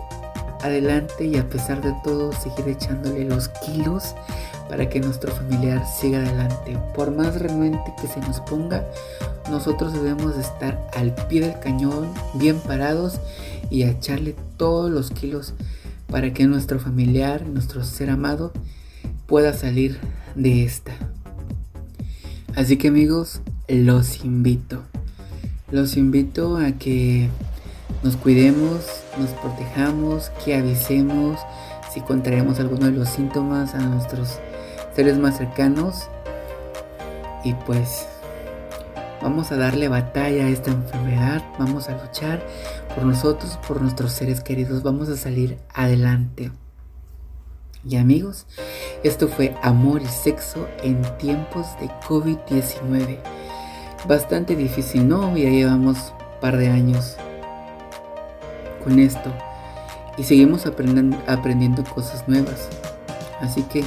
adelante 0.62 1.26
y 1.26 1.38
a 1.38 1.48
pesar 1.48 1.82
de 1.82 1.94
todo 2.04 2.32
seguir 2.34 2.68
echándole 2.68 3.26
los 3.26 3.50
kilos 3.50 4.16
para 4.70 4.90
que 4.90 5.00
nuestro 5.00 5.32
familiar 5.32 5.86
siga 5.88 6.20
adelante. 6.20 6.78
Por 6.96 7.12
más 7.12 7.40
renuente 7.40 7.94
que 8.02 8.08
se 8.08 8.20
nos 8.22 8.42
ponga, 8.42 8.86
nosotros 9.50 9.94
debemos 9.94 10.38
estar 10.38 10.90
al 10.96 11.14
pie 11.28 11.42
del 11.42 11.60
cañón, 11.60 12.12
bien 12.34 12.60
parados 12.60 13.20
y 13.70 13.84
echarle 13.84 14.36
todos 14.58 14.92
los 14.92 15.12
kilos 15.12 15.54
para 16.08 16.34
que 16.34 16.48
nuestro 16.48 16.80
familiar, 16.80 17.46
nuestro 17.46 17.84
ser 17.84 18.10
amado, 18.10 18.52
pueda 19.26 19.54
salir 19.54 20.00
de 20.36 20.64
esta. 20.64 20.94
Así 22.56 22.78
que 22.78 22.88
amigos, 22.88 23.42
los 23.68 24.24
invito. 24.24 24.84
Los 25.70 25.98
invito 25.98 26.58
a 26.58 26.72
que 26.74 27.30
nos 28.04 28.16
cuidemos, 28.16 28.97
nos 29.20 29.32
protejamos, 29.32 30.32
que 30.44 30.56
avisemos 30.56 31.40
si 31.92 32.02
contraemos 32.02 32.60
alguno 32.60 32.86
de 32.86 32.92
los 32.92 33.10
síntomas 33.10 33.74
a 33.74 33.80
nuestros 33.80 34.40
seres 34.96 35.18
más 35.18 35.38
cercanos. 35.38 36.10
Y 37.44 37.54
pues 37.54 38.08
vamos 39.22 39.52
a 39.52 39.58
darle 39.58 39.88
batalla 39.88 40.46
a 40.46 40.50
esta 40.50 40.72
enfermedad, 40.72 41.44
vamos 41.58 41.90
a 41.90 41.94
luchar 41.94 42.46
por 42.94 43.06
nosotros, 43.06 43.58
por 43.68 43.82
nuestros 43.82 44.12
seres 44.12 44.42
queridos, 44.42 44.84
vamos 44.84 45.10
a 45.10 45.18
salir 45.18 45.58
adelante. 45.74 46.52
Y 47.88 47.96
amigos, 47.96 48.48
esto 49.04 49.28
fue 49.28 49.56
Amor 49.62 50.02
y 50.02 50.08
Sexo 50.08 50.68
en 50.84 51.02
tiempos 51.18 51.68
de 51.80 51.88
COVID-19. 52.08 53.20
Bastante 54.08 54.56
difícil, 54.56 55.08
¿no? 55.08 55.38
Ya 55.38 55.50
llevamos 55.50 56.14
un 56.20 56.40
par 56.42 56.58
de 56.58 56.68
años 56.68 57.18
con 58.88 59.00
esto 59.00 59.34
y 60.18 60.24
seguimos 60.24 60.66
aprendiendo, 60.66 61.84
cosas 61.94 62.24
nuevas. 62.28 62.70
Así 63.42 63.64
que 63.64 63.84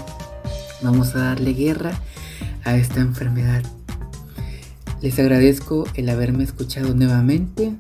vamos 0.83 1.17
a 1.17 1.21
darle 1.21 1.55
guerra 1.55 1.99
a 2.65 2.77
esta 2.77 3.01
enfermedad. 3.01 3.63
Les 5.01 5.19
agradezco 5.19 5.87
el 5.95 6.11
haberme 6.11 6.45
escuchado 6.45 6.95
nuevamente. 6.95 7.73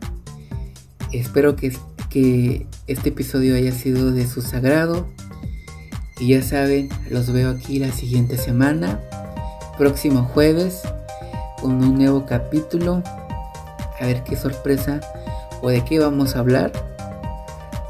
Espero 1.13 1.57
que, 1.57 1.77
que 2.09 2.67
este 2.87 3.11
episodio 3.11 3.55
haya 3.55 3.73
sido 3.73 4.13
de 4.13 4.27
su 4.27 4.41
sagrado. 4.41 5.07
Y 6.19 6.29
ya 6.29 6.43
saben, 6.43 6.89
los 7.11 7.31
veo 7.31 7.51
aquí 7.51 7.79
la 7.79 7.93
siguiente 7.93 8.39
semana, 8.39 8.99
próximo 9.77 10.25
jueves, 10.25 10.81
con 11.61 11.85
un 11.85 11.97
nuevo 11.97 12.25
capítulo. 12.25 13.03
A 14.01 14.07
ver 14.07 14.25
qué 14.25 14.37
sorpresa 14.37 15.01
o 15.61 15.69
de 15.69 15.85
qué 15.85 15.99
vamos 15.99 16.35
a 16.35 16.39
hablar. 16.39 16.90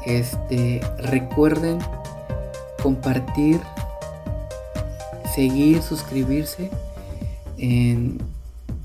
Este, 0.05 0.81
recuerden 0.97 1.79
compartir, 2.81 3.59
seguir, 5.33 5.81
suscribirse 5.81 6.71
en, 7.57 8.17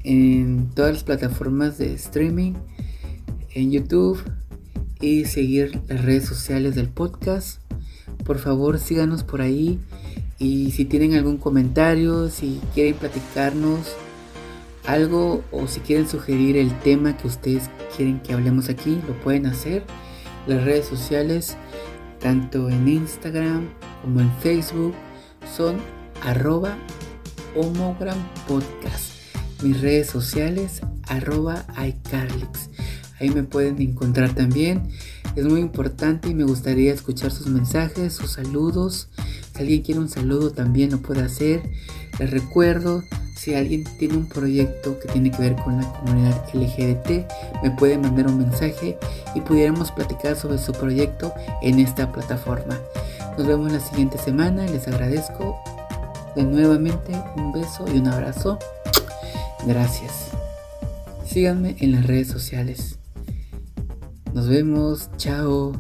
en 0.04 0.70
todas 0.74 0.92
las 0.92 1.04
plataformas 1.04 1.78
de 1.78 1.94
streaming, 1.94 2.52
en 3.54 3.70
YouTube 3.70 4.22
y 5.00 5.24
seguir 5.24 5.80
las 5.88 6.04
redes 6.04 6.24
sociales 6.26 6.74
del 6.74 6.88
podcast. 6.88 7.60
Por 8.24 8.38
favor, 8.38 8.78
síganos 8.78 9.22
por 9.22 9.40
ahí. 9.40 9.80
Y 10.38 10.72
si 10.72 10.84
tienen 10.84 11.14
algún 11.14 11.38
comentario, 11.38 12.28
si 12.28 12.60
quieren 12.74 12.94
platicarnos 12.94 13.94
algo 14.86 15.42
o 15.50 15.66
si 15.66 15.80
quieren 15.80 16.08
sugerir 16.08 16.56
el 16.56 16.78
tema 16.80 17.16
que 17.16 17.26
ustedes 17.26 17.70
quieren 17.96 18.20
que 18.20 18.32
hablemos 18.34 18.68
aquí, 18.68 19.00
lo 19.06 19.14
pueden 19.20 19.46
hacer. 19.46 19.84
Las 20.46 20.64
redes 20.64 20.86
sociales, 20.86 21.56
tanto 22.20 22.70
en 22.70 22.86
Instagram 22.86 23.68
como 24.02 24.20
en 24.20 24.32
Facebook, 24.40 24.94
son 25.56 25.76
arroba 26.22 26.76
homogram 27.56 28.18
podcast. 28.46 29.12
Mis 29.62 29.80
redes 29.80 30.08
sociales, 30.08 30.82
arroba 31.08 31.64
iCarlix. 31.84 32.70
Ahí 33.18 33.30
me 33.30 33.42
pueden 33.42 33.80
encontrar 33.80 34.34
también. 34.34 34.88
Es 35.34 35.44
muy 35.44 35.60
importante 35.60 36.28
y 36.28 36.34
me 36.34 36.44
gustaría 36.44 36.92
escuchar 36.92 37.32
sus 37.32 37.48
mensajes, 37.48 38.12
sus 38.12 38.32
saludos. 38.32 39.08
Si 39.54 39.62
alguien 39.62 39.82
quiere 39.82 40.00
un 40.00 40.08
saludo 40.08 40.52
también 40.52 40.92
lo 40.92 40.98
puede 40.98 41.22
hacer. 41.22 41.62
Les 42.18 42.30
recuerdo 42.30 43.02
si 43.36 43.54
alguien 43.54 43.84
tiene 43.98 44.16
un 44.16 44.26
proyecto 44.26 44.98
que 44.98 45.08
tiene 45.08 45.30
que 45.30 45.42
ver 45.42 45.56
con 45.56 45.76
la 45.76 45.92
comunidad 45.92 46.42
LGBT, 46.52 47.30
me 47.62 47.70
puede 47.70 47.98
mandar 47.98 48.26
un 48.26 48.38
mensaje 48.38 48.98
y 49.34 49.40
pudiéramos 49.40 49.92
platicar 49.92 50.36
sobre 50.36 50.58
su 50.58 50.72
proyecto 50.72 51.32
en 51.62 51.78
esta 51.78 52.10
plataforma. 52.10 52.78
Nos 53.36 53.46
vemos 53.46 53.70
la 53.70 53.80
siguiente 53.80 54.18
semana, 54.18 54.64
les 54.66 54.88
agradezco 54.88 55.56
de 56.34 56.44
nuevamente 56.44 57.12
un 57.36 57.52
beso 57.52 57.84
y 57.92 57.98
un 57.98 58.08
abrazo. 58.08 58.58
Gracias. 59.66 60.30
Síganme 61.26 61.76
en 61.80 61.92
las 61.92 62.06
redes 62.06 62.28
sociales. 62.28 62.98
Nos 64.32 64.48
vemos, 64.48 65.10
chao. 65.16 65.72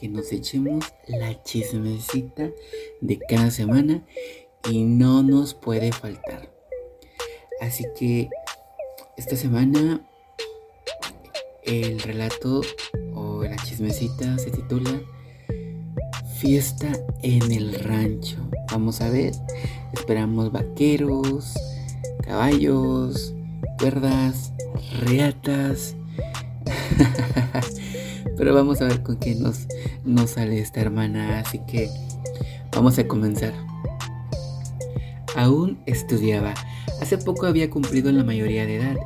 Que 0.00 0.08
nos 0.08 0.32
echemos 0.32 0.82
la 1.06 1.42
chismecita 1.42 2.50
de 3.02 3.18
cada 3.18 3.50
semana 3.50 4.02
y 4.70 4.84
no 4.84 5.22
nos 5.22 5.52
puede 5.52 5.92
faltar. 5.92 6.50
Así 7.60 7.84
que 7.98 8.30
esta 9.18 9.36
semana 9.36 10.00
el 11.64 12.00
relato 12.00 12.62
o 13.14 13.44
la 13.44 13.56
chismecita 13.56 14.38
se 14.38 14.50
titula 14.50 15.02
Fiesta 16.38 16.90
en 17.22 17.52
el 17.52 17.74
rancho. 17.74 18.38
Vamos 18.72 19.02
a 19.02 19.10
ver, 19.10 19.34
esperamos 19.92 20.50
vaqueros, 20.50 21.52
caballos, 22.22 23.34
cuerdas, 23.78 24.54
reatas. 25.00 25.94
Pero 28.36 28.54
vamos 28.54 28.80
a 28.80 28.86
ver 28.86 29.02
con 29.02 29.16
quién 29.16 29.42
nos, 29.42 29.66
nos 30.04 30.30
sale 30.30 30.60
esta 30.60 30.80
hermana. 30.80 31.40
Así 31.40 31.60
que 31.66 31.88
vamos 32.72 32.98
a 32.98 33.06
comenzar. 33.06 33.52
Aún 35.36 35.78
estudiaba. 35.86 36.54
Hace 37.00 37.18
poco 37.18 37.46
había 37.46 37.70
cumplido 37.70 38.12
la 38.12 38.24
mayoría 38.24 38.66
de 38.66 38.76
edad 38.76 38.96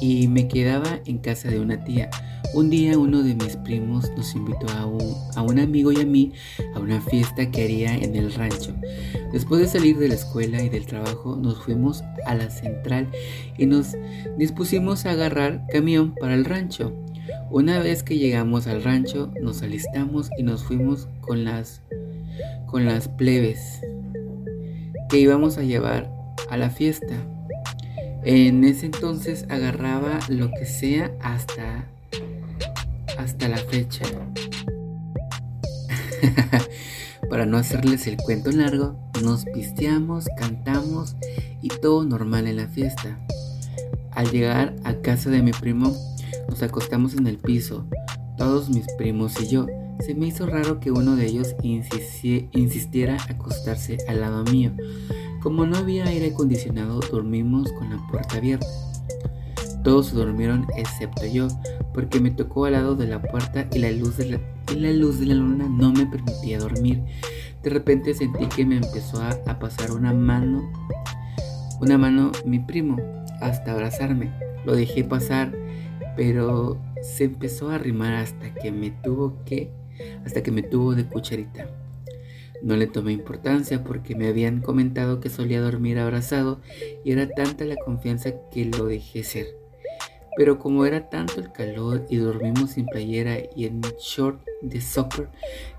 y 0.00 0.28
me 0.28 0.48
quedaba 0.48 1.00
en 1.04 1.18
casa 1.18 1.48
de 1.48 1.60
una 1.60 1.84
tía. 1.84 2.10
Un 2.54 2.70
día 2.70 2.96
uno 2.96 3.22
de 3.22 3.34
mis 3.34 3.56
primos 3.56 4.10
nos 4.16 4.34
invitó 4.34 4.66
a 4.70 4.86
un, 4.86 5.14
a 5.34 5.42
un, 5.42 5.58
amigo 5.58 5.92
y 5.92 6.00
a 6.00 6.06
mí 6.06 6.32
a 6.74 6.78
una 6.78 7.00
fiesta 7.00 7.50
que 7.50 7.64
haría 7.64 7.94
en 7.94 8.14
el 8.16 8.32
rancho. 8.32 8.74
Después 9.32 9.60
de 9.60 9.68
salir 9.68 9.98
de 9.98 10.08
la 10.08 10.14
escuela 10.14 10.62
y 10.62 10.68
del 10.68 10.86
trabajo 10.86 11.36
nos 11.36 11.62
fuimos 11.62 12.02
a 12.24 12.34
la 12.34 12.48
central 12.50 13.08
y 13.58 13.66
nos 13.66 13.96
dispusimos 14.38 15.06
a 15.06 15.10
agarrar 15.10 15.66
camión 15.70 16.14
para 16.18 16.34
el 16.34 16.44
rancho. 16.44 16.94
Una 17.50 17.78
vez 17.78 18.02
que 18.02 18.18
llegamos 18.18 18.66
al 18.66 18.82
rancho 18.82 19.32
nos 19.40 19.62
alistamos 19.62 20.30
y 20.36 20.42
nos 20.42 20.64
fuimos 20.64 21.08
con 21.20 21.44
las, 21.44 21.80
con 22.66 22.84
las 22.84 23.08
plebes 23.08 23.80
que 25.08 25.18
íbamos 25.18 25.56
a 25.58 25.62
llevar 25.62 26.10
a 26.50 26.56
la 26.56 26.70
fiesta. 26.70 27.14
En 28.24 28.64
ese 28.64 28.86
entonces 28.86 29.46
agarraba 29.48 30.18
lo 30.28 30.50
que 30.50 30.66
sea 30.66 31.12
hasta 31.20 31.86
hasta 33.18 33.48
la 33.48 33.58
fecha. 33.58 34.04
Para 37.30 37.46
no 37.46 37.56
hacerles 37.56 38.06
el 38.06 38.16
cuento 38.16 38.50
largo, 38.52 38.96
nos 39.22 39.44
pisteamos, 39.44 40.26
cantamos 40.36 41.16
y 41.62 41.68
todo 41.68 42.04
normal 42.04 42.46
en 42.46 42.56
la 42.56 42.68
fiesta. 42.68 43.18
Al 44.12 44.30
llegar 44.30 44.74
a 44.84 44.94
casa 44.94 45.30
de 45.30 45.42
mi 45.42 45.52
primo, 45.52 45.94
nos 46.48 46.62
acostamos 46.62 47.14
en 47.14 47.26
el 47.26 47.38
piso, 47.38 47.86
todos 48.36 48.68
mis 48.68 48.86
primos 48.98 49.40
y 49.40 49.48
yo. 49.48 49.66
Se 50.00 50.14
me 50.14 50.26
hizo 50.26 50.46
raro 50.46 50.78
que 50.78 50.90
uno 50.90 51.16
de 51.16 51.26
ellos 51.26 51.54
insistiera 51.62 53.16
acostarse 53.28 53.98
al 54.08 54.20
lado 54.20 54.44
mío. 54.44 54.72
Como 55.42 55.64
no 55.64 55.76
había 55.76 56.06
aire 56.06 56.32
acondicionado, 56.32 57.00
dormimos 57.00 57.72
con 57.72 57.90
la 57.90 58.06
puerta 58.08 58.36
abierta. 58.36 58.66
Todos 59.82 60.12
durmieron 60.12 60.66
excepto 60.76 61.24
yo, 61.24 61.48
porque 61.94 62.20
me 62.20 62.30
tocó 62.30 62.64
al 62.64 62.72
lado 62.72 62.96
de 62.96 63.06
la 63.06 63.22
puerta 63.22 63.68
y 63.72 63.78
la 63.78 63.90
luz 63.90 64.16
de 64.16 64.40
la, 64.76 64.90
luz 64.90 65.20
de 65.20 65.26
la 65.26 65.34
luna 65.34 65.68
no 65.68 65.92
me 65.92 66.06
permitía 66.06 66.58
dormir. 66.58 67.02
De 67.62 67.70
repente 67.70 68.12
sentí 68.12 68.46
que 68.46 68.66
me 68.66 68.76
empezó 68.76 69.22
a, 69.22 69.30
a 69.46 69.58
pasar 69.58 69.92
una 69.92 70.12
mano, 70.12 70.70
una 71.80 71.96
mano 71.96 72.32
mi 72.44 72.58
primo, 72.58 72.96
hasta 73.40 73.72
abrazarme. 73.72 74.32
Lo 74.64 74.74
dejé 74.74 75.04
pasar, 75.04 75.52
pero 76.16 76.78
se 77.02 77.24
empezó 77.24 77.70
a 77.70 77.76
arrimar 77.76 78.14
hasta 78.14 78.54
que 78.54 78.72
me 78.72 78.90
tuvo 78.90 79.44
que, 79.44 79.70
hasta 80.24 80.42
que 80.42 80.50
me 80.50 80.62
tuvo 80.62 80.94
de 80.94 81.06
cucharita. 81.06 81.68
No 82.62 82.76
le 82.76 82.86
tomé 82.86 83.12
importancia 83.12 83.84
porque 83.84 84.14
me 84.14 84.28
habían 84.28 84.60
comentado 84.60 85.20
que 85.20 85.28
solía 85.28 85.60
dormir 85.60 85.98
abrazado 85.98 86.60
y 87.04 87.12
era 87.12 87.28
tanta 87.28 87.64
la 87.64 87.76
confianza 87.76 88.32
que 88.50 88.64
lo 88.64 88.86
dejé 88.86 89.24
ser. 89.24 89.46
Pero 90.36 90.58
como 90.58 90.84
era 90.84 91.08
tanto 91.08 91.40
el 91.40 91.52
calor 91.52 92.06
y 92.10 92.16
dormimos 92.16 92.72
sin 92.72 92.86
playera 92.86 93.38
y 93.54 93.66
en 93.66 93.80
short 93.98 94.40
de 94.62 94.80
soccer, 94.80 95.28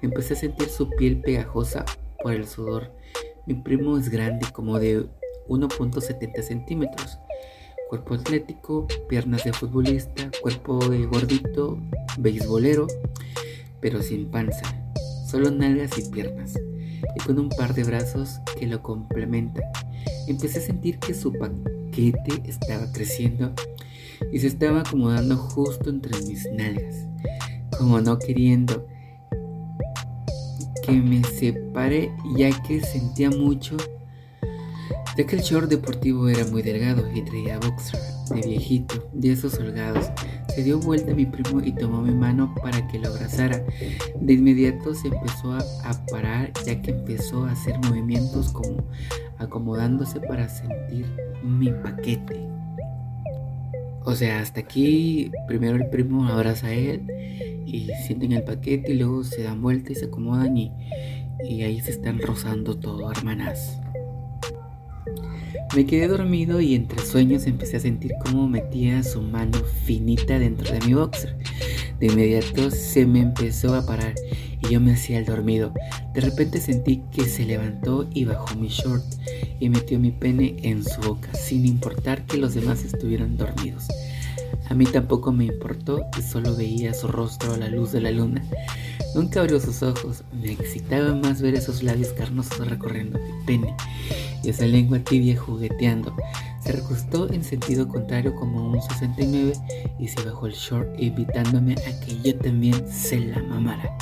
empecé 0.01 0.33
a 0.33 0.38
sentir 0.38 0.69
su 0.69 0.89
piel 0.91 1.21
pegajosa 1.21 1.85
por 2.21 2.33
el 2.33 2.47
sudor. 2.47 2.91
Mi 3.45 3.53
primo 3.53 3.97
es 3.97 4.09
grande, 4.09 4.47
como 4.51 4.79
de 4.79 5.05
1.70 5.47 6.41
centímetros. 6.41 7.19
Cuerpo 7.89 8.15
atlético, 8.15 8.88
piernas 9.07 9.43
de 9.43 9.53
futbolista, 9.53 10.29
cuerpo 10.41 10.77
de 10.89 11.05
gordito, 11.05 11.79
beisbolero, 12.17 12.88
pero 13.79 14.01
sin 14.01 14.29
panza 14.29 14.77
solo 15.27 15.51
nalgas 15.51 15.97
y 15.97 16.09
piernas, 16.09 16.57
y 17.15 17.19
con 17.19 17.38
un 17.38 17.49
par 17.49 17.73
de 17.73 17.83
brazos 17.83 18.39
que 18.57 18.65
lo 18.65 18.81
complementan. 18.81 19.65
Empecé 20.27 20.59
a 20.59 20.61
sentir 20.61 20.99
que 20.99 21.13
su 21.13 21.33
paquete 21.33 22.41
estaba 22.45 22.91
creciendo 22.93 23.51
y 24.31 24.39
se 24.39 24.47
estaba 24.47 24.81
acomodando 24.81 25.35
justo 25.35 25.89
entre 25.89 26.17
mis 26.21 26.49
nalgas, 26.53 27.05
como 27.77 27.99
no 27.99 28.17
queriendo 28.17 28.88
que 30.85 30.93
me 30.93 31.21
separe 31.23 32.09
ya 32.38 32.49
que 32.63 32.81
sentía 32.81 33.29
mucho 33.29 33.75
ya 35.18 35.26
que 35.26 35.36
el 35.36 35.41
short 35.41 35.68
deportivo 35.68 36.30
era 36.30 36.45
muy 36.45 36.61
delgado 36.61 37.09
y 37.11 37.24
traía 37.24 37.57
boxer 37.57 37.99
de 38.30 38.41
viejito, 38.47 39.09
de 39.13 39.32
esos 39.32 39.57
holgados. 39.57 40.11
Se 40.53 40.63
dio 40.63 40.80
vuelta 40.80 41.15
mi 41.15 41.26
primo 41.26 41.59
y 41.63 41.72
tomó 41.72 42.01
mi 42.03 42.13
mano 42.13 42.53
para 42.61 42.88
que 42.88 42.99
lo 42.99 43.09
abrazara. 43.09 43.63
De 44.20 44.34
inmediato 44.34 44.93
se 44.93 45.07
empezó 45.07 45.53
a, 45.53 46.05
parar 46.11 46.51
ya 46.65 46.80
que 46.82 46.91
empezó 46.91 47.45
a 47.45 47.51
hacer 47.51 47.80
movimientos 47.80 48.51
como 48.51 48.84
acomodándose 49.39 50.20
para 50.20 50.47
sentir 50.47 51.07
mi 51.43 51.72
paquete. 51.72 52.47
O 54.03 54.13
sea, 54.13 54.39
hasta 54.39 54.61
aquí 54.61 55.32
primero 55.47 55.78
el 55.78 55.89
primo 55.89 56.28
abraza 56.28 56.68
a 56.68 56.74
él 56.74 57.07
y 57.65 57.89
sienten 58.05 58.34
el 58.34 58.43
paquete 58.43 58.93
y 58.93 58.97
luego 58.97 59.24
se 59.24 59.43
dan 59.43 59.61
vuelta 59.61 59.91
y 59.91 59.95
se 59.95 60.05
acomodan 60.05 60.55
y, 60.57 60.72
y 61.43 61.63
ahí 61.63 61.82
se 61.82 61.91
están 61.91 62.20
rozando 62.20 62.78
todo, 62.78 63.11
hermanas. 63.11 63.80
Me 65.76 65.86
quedé 65.86 66.07
dormido 66.07 66.61
y 66.61 66.76
entre 66.76 67.05
sueños 67.05 67.45
empecé 67.45 67.78
a 67.78 67.82
sentir 67.82 68.13
cómo 68.26 68.47
metía 68.47 69.03
su 69.03 69.22
mano 69.22 69.59
finita 69.86 70.39
dentro 70.39 70.72
de 70.72 70.80
mi 70.86 70.93
boxer. 70.93 71.36
De 71.99 72.07
inmediato 72.07 72.72
se 72.72 73.05
me 73.05 73.20
empezó 73.20 73.76
a 73.76 73.86
parar 73.86 74.15
y 74.61 74.74
yo 74.74 74.80
me 74.80 74.93
hacía 74.93 75.20
el 75.20 75.26
dormido. 75.26 75.74
De 76.13 76.22
repente 76.22 76.61
sentí 76.61 77.03
que 77.11 77.26
se 77.26 77.45
levantó 77.45 78.07
y 78.13 78.26
bajó 78.26 78.55
mi 78.55 78.70
short 78.70 79.03
y 79.59 79.70
metió 79.70 79.99
mi 79.99 80.11
pene 80.11 80.55
en 80.63 80.84
su 80.84 81.01
boca, 81.01 81.34
sin 81.34 81.65
importar 81.65 82.26
que 82.26 82.38
los 82.38 82.53
demás 82.53 82.84
estuvieran 82.84 83.38
dormidos. 83.38 83.88
A 84.70 84.74
mí 84.74 84.86
tampoco 84.86 85.32
me 85.32 85.45
importó 85.45 86.06
y 86.18 86.22
solo 86.22 86.56
veía 86.56 86.93
su 86.93 87.08
rostro 87.08 87.54
a 87.54 87.58
la 87.58 87.70
luz 87.70 87.91
de 87.91 88.02
la 88.02 88.12
luna. 88.12 88.43
Nunca 89.16 89.39
abrió 89.39 89.60
sus 89.60 89.82
ojos, 89.84 90.24
me 90.34 90.52
excitaba 90.52 91.16
más 91.16 91.41
ver 91.41 91.56
esos 91.56 91.82
labios 91.82 92.10
carnosos 92.10 92.68
recorriendo 92.68 93.18
mi 93.20 93.45
pene 93.45 93.76
y 94.43 94.50
esa 94.50 94.66
lengua 94.66 95.00
tibia 95.00 95.39
jugueteando. 95.39 96.16
Se 96.64 96.74
recostó 96.74 97.32
en 97.32 97.43
sentido 97.43 97.88
contrario 97.88 98.36
como 98.36 98.72
un 98.72 98.82
69 98.82 99.54
y 100.00 100.08
se 100.08 100.22
bajó 100.24 100.48
el 100.48 100.54
short 100.54 100.89
invitándome 101.00 101.74
a 101.74 102.00
que 102.02 102.20
yo 102.22 102.38
también 102.38 102.88
se 102.91 103.20
la 103.20 103.41
mamara. 103.41 103.98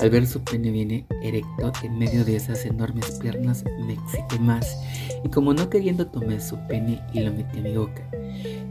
Al 0.00 0.10
ver 0.10 0.26
su 0.26 0.42
pene 0.42 0.70
viene 0.70 1.06
erecto 1.22 1.72
en 1.82 1.98
medio 1.98 2.24
de 2.24 2.36
esas 2.36 2.66
enormes 2.66 3.12
piernas 3.12 3.64
me 3.86 3.94
excité 3.94 4.38
más 4.38 4.76
y 5.24 5.28
como 5.30 5.54
no 5.54 5.70
queriendo 5.70 6.06
tomé 6.06 6.40
su 6.40 6.58
pene 6.66 7.00
y 7.14 7.20
lo 7.20 7.32
metí 7.32 7.58
en 7.58 7.64
mi 7.64 7.76
boca. 7.76 8.02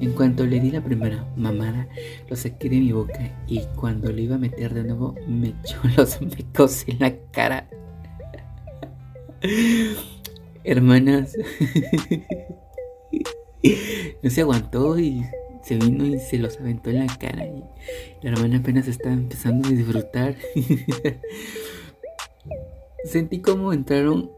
En 0.01 0.11
cuanto 0.11 0.45
le 0.45 0.59
di 0.59 0.71
la 0.71 0.81
primera 0.81 1.25
mamada, 1.35 1.87
lo 2.29 2.35
saqué 2.35 2.69
de 2.69 2.77
mi 2.77 2.91
boca 2.91 3.43
y 3.47 3.61
cuando 3.75 4.11
lo 4.11 4.19
iba 4.19 4.35
a 4.35 4.39
meter 4.39 4.73
de 4.73 4.83
nuevo 4.83 5.15
me 5.27 5.49
echó 5.49 5.77
los 5.97 6.21
mecos 6.21 6.85
en 6.87 6.99
la 6.99 7.15
cara. 7.31 7.67
Hermanas, 10.63 11.35
no 14.23 14.29
se 14.29 14.41
aguantó 14.41 14.99
y 14.99 15.23
se 15.61 15.77
vino 15.77 16.05
y 16.05 16.19
se 16.19 16.37
los 16.37 16.59
aventó 16.59 16.89
en 16.89 17.05
la 17.05 17.17
cara 17.17 17.45
y 17.45 17.63
la 18.21 18.31
hermana 18.31 18.57
apenas 18.57 18.87
estaba 18.87 19.13
empezando 19.13 19.67
a 19.67 19.71
disfrutar. 19.71 20.35
Sentí 23.03 23.39
como 23.39 23.71
entraron 23.71 24.31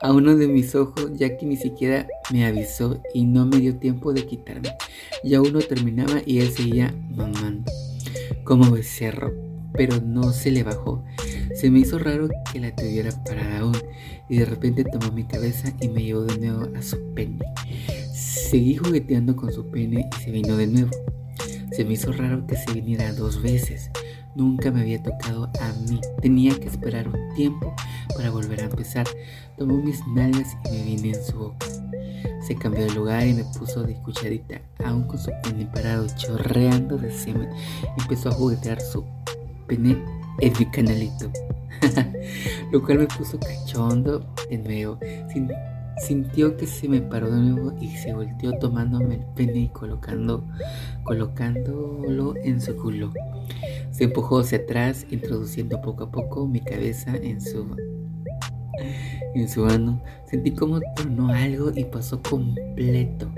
a 0.00 0.12
uno 0.12 0.36
de 0.36 0.48
mis 0.48 0.74
ojos 0.74 1.10
ya 1.14 1.36
que 1.36 1.46
ni 1.46 1.56
siquiera 1.56 2.06
me 2.32 2.46
avisó 2.46 3.00
y 3.14 3.24
no 3.24 3.46
me 3.46 3.58
dio 3.58 3.76
tiempo 3.76 4.12
de 4.12 4.26
quitarme. 4.26 4.70
Ya 5.22 5.40
uno 5.40 5.60
terminaba 5.60 6.22
y 6.24 6.40
él 6.40 6.50
seguía 6.50 6.94
mamando 7.14 7.70
como 8.44 8.70
becerro, 8.70 9.32
pero 9.74 10.00
no 10.00 10.32
se 10.32 10.50
le 10.50 10.62
bajó. 10.62 11.04
Se 11.54 11.70
me 11.70 11.80
hizo 11.80 11.98
raro 11.98 12.28
que 12.52 12.60
la 12.60 12.74
tuviera 12.74 13.10
parada 13.24 13.60
aún 13.60 13.76
y 14.28 14.38
de 14.38 14.44
repente 14.44 14.84
tomó 14.84 15.12
mi 15.12 15.24
cabeza 15.24 15.72
y 15.80 15.88
me 15.88 16.02
llevó 16.02 16.22
de 16.22 16.38
nuevo 16.38 16.68
a 16.76 16.82
su 16.82 16.96
pene. 17.14 17.44
Seguí 18.12 18.76
jugueteando 18.76 19.36
con 19.36 19.52
su 19.52 19.70
pene 19.70 20.08
y 20.18 20.22
se 20.22 20.30
vino 20.30 20.56
de 20.56 20.66
nuevo. 20.66 20.90
Se 21.72 21.84
me 21.84 21.94
hizo 21.94 22.12
raro 22.12 22.46
que 22.46 22.56
se 22.56 22.72
viniera 22.72 23.12
dos 23.12 23.42
veces. 23.42 23.90
Nunca 24.34 24.70
me 24.70 24.80
había 24.80 25.02
tocado 25.02 25.50
a 25.60 25.72
mí. 25.88 26.00
Tenía 26.22 26.54
que 26.58 26.68
esperar 26.68 27.08
un 27.08 27.34
tiempo 27.34 27.74
para 28.14 28.30
volver 28.30 28.60
a 28.60 28.64
empezar. 28.66 29.06
Tomó 29.58 29.76
mis 29.76 30.06
nalgas 30.08 30.56
y 30.66 30.76
me 30.76 30.84
vine 30.84 31.08
en 31.10 31.24
su 31.24 31.38
boca. 31.38 31.66
Se 32.46 32.54
cambió 32.54 32.84
de 32.84 32.94
lugar 32.94 33.26
y 33.26 33.34
me 33.34 33.44
puso 33.44 33.82
de 33.82 33.94
cucharita, 33.94 34.60
aún 34.84 35.04
con 35.04 35.18
su 35.18 35.30
pene 35.42 35.66
parado, 35.66 36.06
chorreando 36.16 36.96
de 36.96 37.10
semen. 37.10 37.50
Empezó 37.98 38.30
a 38.30 38.32
juguetear 38.32 38.80
su 38.80 39.04
pene 39.66 40.02
en 40.40 40.52
mi 40.58 40.66
canalito. 40.66 41.30
Lo 42.72 42.82
cual 42.82 42.98
me 42.98 43.06
puso 43.06 43.38
cachondo 43.38 44.24
de 44.48 44.58
nuevo. 44.58 44.98
sintió 46.06 46.56
que 46.56 46.66
se 46.66 46.88
me 46.88 47.00
paró 47.00 47.30
de 47.30 47.40
nuevo 47.40 47.72
y 47.80 47.96
se 47.96 48.14
volteó 48.14 48.52
tomándome 48.58 49.16
el 49.16 49.24
pene 49.34 49.60
y 49.60 49.68
colocando, 49.68 50.44
colocándolo 51.04 52.34
en 52.36 52.60
su 52.60 52.76
culo. 52.76 53.12
Empujó 54.00 54.40
hacia 54.40 54.58
atrás, 54.58 55.06
introduciendo 55.10 55.80
poco 55.80 56.04
a 56.04 56.10
poco 56.10 56.46
mi 56.46 56.60
cabeza 56.60 57.14
en 57.16 57.40
su 57.40 57.76
en 59.34 59.48
su 59.48 59.64
mano. 59.64 60.02
Sentí 60.28 60.52
como 60.52 60.80
tornó 60.96 61.28
algo 61.28 61.70
y 61.74 61.84
pasó 61.84 62.20
completo 62.22 63.30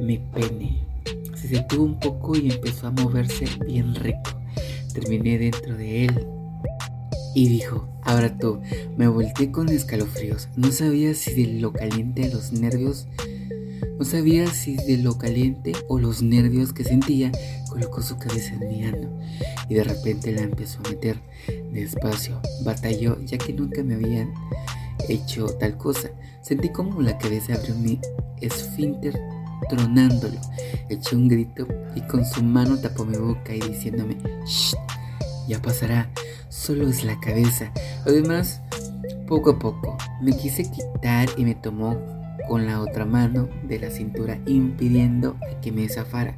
mi 0.00 0.18
pene. 0.18 0.84
Se 1.36 1.48
detuvo 1.48 1.84
un 1.84 1.98
poco 1.98 2.36
y 2.36 2.50
empezó 2.50 2.88
a 2.88 2.90
moverse 2.90 3.46
bien 3.66 3.94
rico. 3.94 4.30
Terminé 4.92 5.38
dentro 5.38 5.76
de 5.76 6.06
él. 6.06 6.26
Y 7.34 7.48
dijo, 7.48 7.88
ahora 8.02 8.36
tú, 8.36 8.60
me 8.96 9.08
volteé 9.08 9.50
con 9.50 9.68
escalofríos. 9.68 10.48
No 10.56 10.70
sabía 10.70 11.14
si 11.14 11.32
de 11.32 11.60
lo 11.60 11.72
caliente 11.72 12.30
los 12.30 12.52
nervios, 12.52 13.06
no 13.98 14.04
sabía 14.04 14.46
si 14.48 14.76
de 14.76 14.98
lo 14.98 15.16
caliente 15.16 15.72
o 15.88 15.98
los 15.98 16.22
nervios 16.22 16.72
que 16.72 16.84
sentía, 16.84 17.32
colocó 17.72 18.02
su 18.02 18.18
cabeza 18.18 18.52
en 18.54 18.68
mi 18.68 18.84
ano. 18.84 19.08
Y 19.68 19.74
de 19.74 19.84
repente 19.84 20.30
la 20.32 20.42
empezó 20.42 20.80
a 20.84 20.90
meter 20.90 21.16
despacio. 21.72 22.40
Batalló 22.64 23.18
ya 23.24 23.38
que 23.38 23.52
nunca 23.54 23.82
me 23.82 23.94
habían 23.94 24.32
hecho 25.08 25.46
tal 25.58 25.78
cosa. 25.78 26.10
Sentí 26.42 26.68
como 26.68 27.00
la 27.00 27.16
cabeza 27.16 27.54
abrió 27.54 27.74
mi 27.74 27.98
esfínter 28.40 29.18
tronándolo. 29.70 30.38
Eché 30.90 31.16
un 31.16 31.28
grito 31.28 31.66
y 31.94 32.02
con 32.02 32.26
su 32.26 32.42
mano 32.42 32.78
tapó 32.78 33.06
mi 33.06 33.16
boca 33.16 33.54
y 33.54 33.60
diciéndome, 33.60 34.18
Shh, 34.44 34.74
ya 35.48 35.62
pasará, 35.62 36.10
solo 36.50 36.88
es 36.88 37.04
la 37.04 37.18
cabeza. 37.20 37.72
Además, 38.04 38.60
poco 39.26 39.50
a 39.50 39.58
poco 39.58 39.96
me 40.20 40.36
quise 40.36 40.64
quitar 40.64 41.28
y 41.38 41.44
me 41.44 41.54
tomó 41.54 41.96
con 42.48 42.66
la 42.66 42.82
otra 42.82 43.06
mano 43.06 43.48
de 43.62 43.78
la 43.78 43.90
cintura 43.90 44.38
impidiendo 44.46 45.36
que 45.62 45.72
me 45.72 45.88
zafara. 45.88 46.36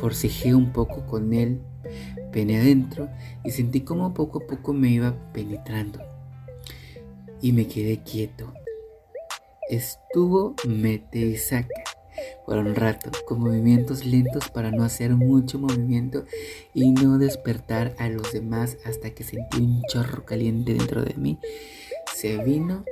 Forcejé 0.00 0.54
un 0.54 0.72
poco 0.72 1.06
con 1.06 1.32
él, 1.32 1.60
pene 2.32 2.58
adentro, 2.58 3.08
y 3.44 3.50
sentí 3.50 3.82
como 3.82 4.14
poco 4.14 4.42
a 4.42 4.46
poco 4.46 4.72
me 4.72 4.88
iba 4.88 5.14
penetrando 5.32 6.00
y 7.40 7.52
me 7.52 7.66
quedé 7.66 8.02
quieto. 8.02 8.52
Estuvo 9.68 10.54
mete 10.66 11.18
y 11.18 11.36
saca 11.36 11.84
por 12.46 12.58
un 12.58 12.74
rato, 12.74 13.10
con 13.26 13.40
movimientos 13.40 14.04
lentos 14.04 14.48
para 14.48 14.70
no 14.70 14.84
hacer 14.84 15.10
mucho 15.10 15.58
movimiento 15.58 16.24
y 16.72 16.90
no 16.92 17.18
despertar 17.18 17.94
a 17.98 18.08
los 18.08 18.32
demás 18.32 18.78
hasta 18.84 19.10
que 19.10 19.24
sentí 19.24 19.58
un 19.58 19.82
chorro 19.90 20.24
caliente 20.24 20.74
dentro 20.74 21.02
de 21.02 21.14
mí. 21.14 21.38
Se 22.14 22.42
vino 22.42 22.84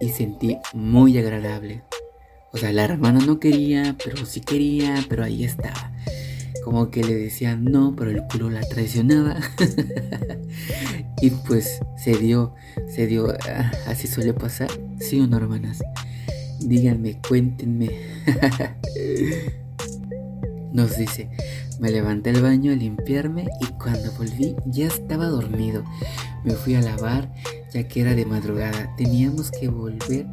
y 0.00 0.08
sentí 0.10 0.58
muy 0.72 1.18
agradable. 1.18 1.82
O 2.52 2.58
sea, 2.58 2.72
la 2.72 2.84
hermana 2.84 3.20
no 3.26 3.38
quería, 3.38 3.96
pero 4.02 4.24
sí 4.24 4.40
quería, 4.40 5.04
pero 5.08 5.24
ahí 5.24 5.44
estaba 5.44 5.92
como 6.66 6.90
que 6.90 7.04
le 7.04 7.14
decía 7.14 7.54
no, 7.54 7.94
pero 7.94 8.10
el 8.10 8.26
culo 8.26 8.50
la 8.50 8.60
traicionaba. 8.62 9.36
y 11.22 11.30
pues 11.30 11.78
se 11.96 12.18
dio, 12.18 12.56
se 12.88 13.06
dio, 13.06 13.32
ah, 13.48 13.70
así 13.86 14.08
suele 14.08 14.32
pasar, 14.32 14.68
¿sí 14.98 15.20
o 15.20 15.28
no, 15.28 15.36
hermanas? 15.36 15.78
Díganme, 16.58 17.20
cuéntenme. 17.28 17.88
Nos 20.72 20.98
dice, 20.98 21.30
me 21.78 21.92
levanté 21.92 22.30
al 22.30 22.42
baño 22.42 22.72
a 22.72 22.74
limpiarme 22.74 23.46
y 23.60 23.66
cuando 23.80 24.10
volví 24.18 24.56
ya 24.66 24.88
estaba 24.88 25.26
dormido. 25.26 25.84
Me 26.42 26.54
fui 26.54 26.74
a 26.74 26.80
lavar 26.80 27.32
ya 27.72 27.86
que 27.86 28.00
era 28.00 28.16
de 28.16 28.26
madrugada. 28.26 28.92
Teníamos 28.96 29.52
que 29.52 29.68
volver 29.68 30.26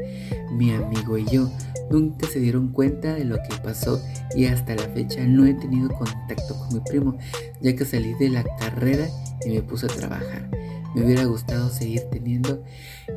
mi 0.51 0.73
amigo 0.73 1.15
y 1.15 1.25
yo. 1.25 1.51
Nunca 1.89 2.27
se 2.27 2.39
dieron 2.39 2.69
cuenta 2.69 3.13
de 3.13 3.25
lo 3.25 3.35
que 3.37 3.55
pasó 3.63 4.01
y 4.35 4.45
hasta 4.45 4.75
la 4.75 4.87
fecha 4.89 5.25
no 5.25 5.45
he 5.45 5.53
tenido 5.53 5.89
contacto 5.89 6.57
con 6.57 6.73
mi 6.73 6.79
primo 6.79 7.17
ya 7.61 7.75
que 7.75 7.85
salí 7.85 8.13
de 8.15 8.29
la 8.29 8.43
carrera 8.57 9.07
y 9.45 9.49
me 9.49 9.61
puse 9.61 9.85
a 9.85 9.89
trabajar. 9.89 10.49
Me 10.95 11.03
hubiera 11.03 11.25
gustado 11.25 11.69
seguir 11.69 12.01
teniendo 12.11 12.63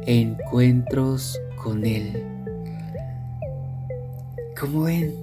encuentros 0.06 1.38
con 1.62 1.84
él. 1.84 2.22
¿Cómo 4.58 4.84
ven? 4.84 5.14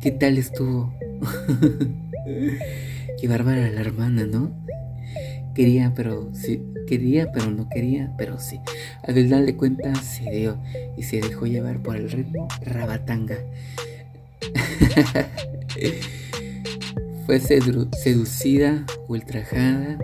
¿Qué 0.00 0.10
tal 0.10 0.38
estuvo? 0.38 0.92
Qué 3.20 3.28
bárbara 3.28 3.70
la 3.70 3.80
hermana, 3.80 4.26
¿no? 4.26 4.63
Quería, 5.54 5.92
pero 5.94 6.28
sí, 6.34 6.62
quería, 6.88 7.30
pero 7.30 7.50
no 7.50 7.68
quería, 7.68 8.12
pero 8.18 8.40
sí. 8.40 8.58
Al 9.04 9.14
final 9.14 9.46
de 9.46 9.56
cuentas 9.56 10.00
se 10.00 10.28
dio 10.30 10.58
y 10.96 11.04
se 11.04 11.20
dejó 11.20 11.46
llevar 11.46 11.80
por 11.80 11.96
el 11.96 12.10
ritmo 12.10 12.48
rabatanga. 12.62 13.38
Fue 17.26 17.38
seducida, 17.40 18.84
ultrajada 19.08 19.98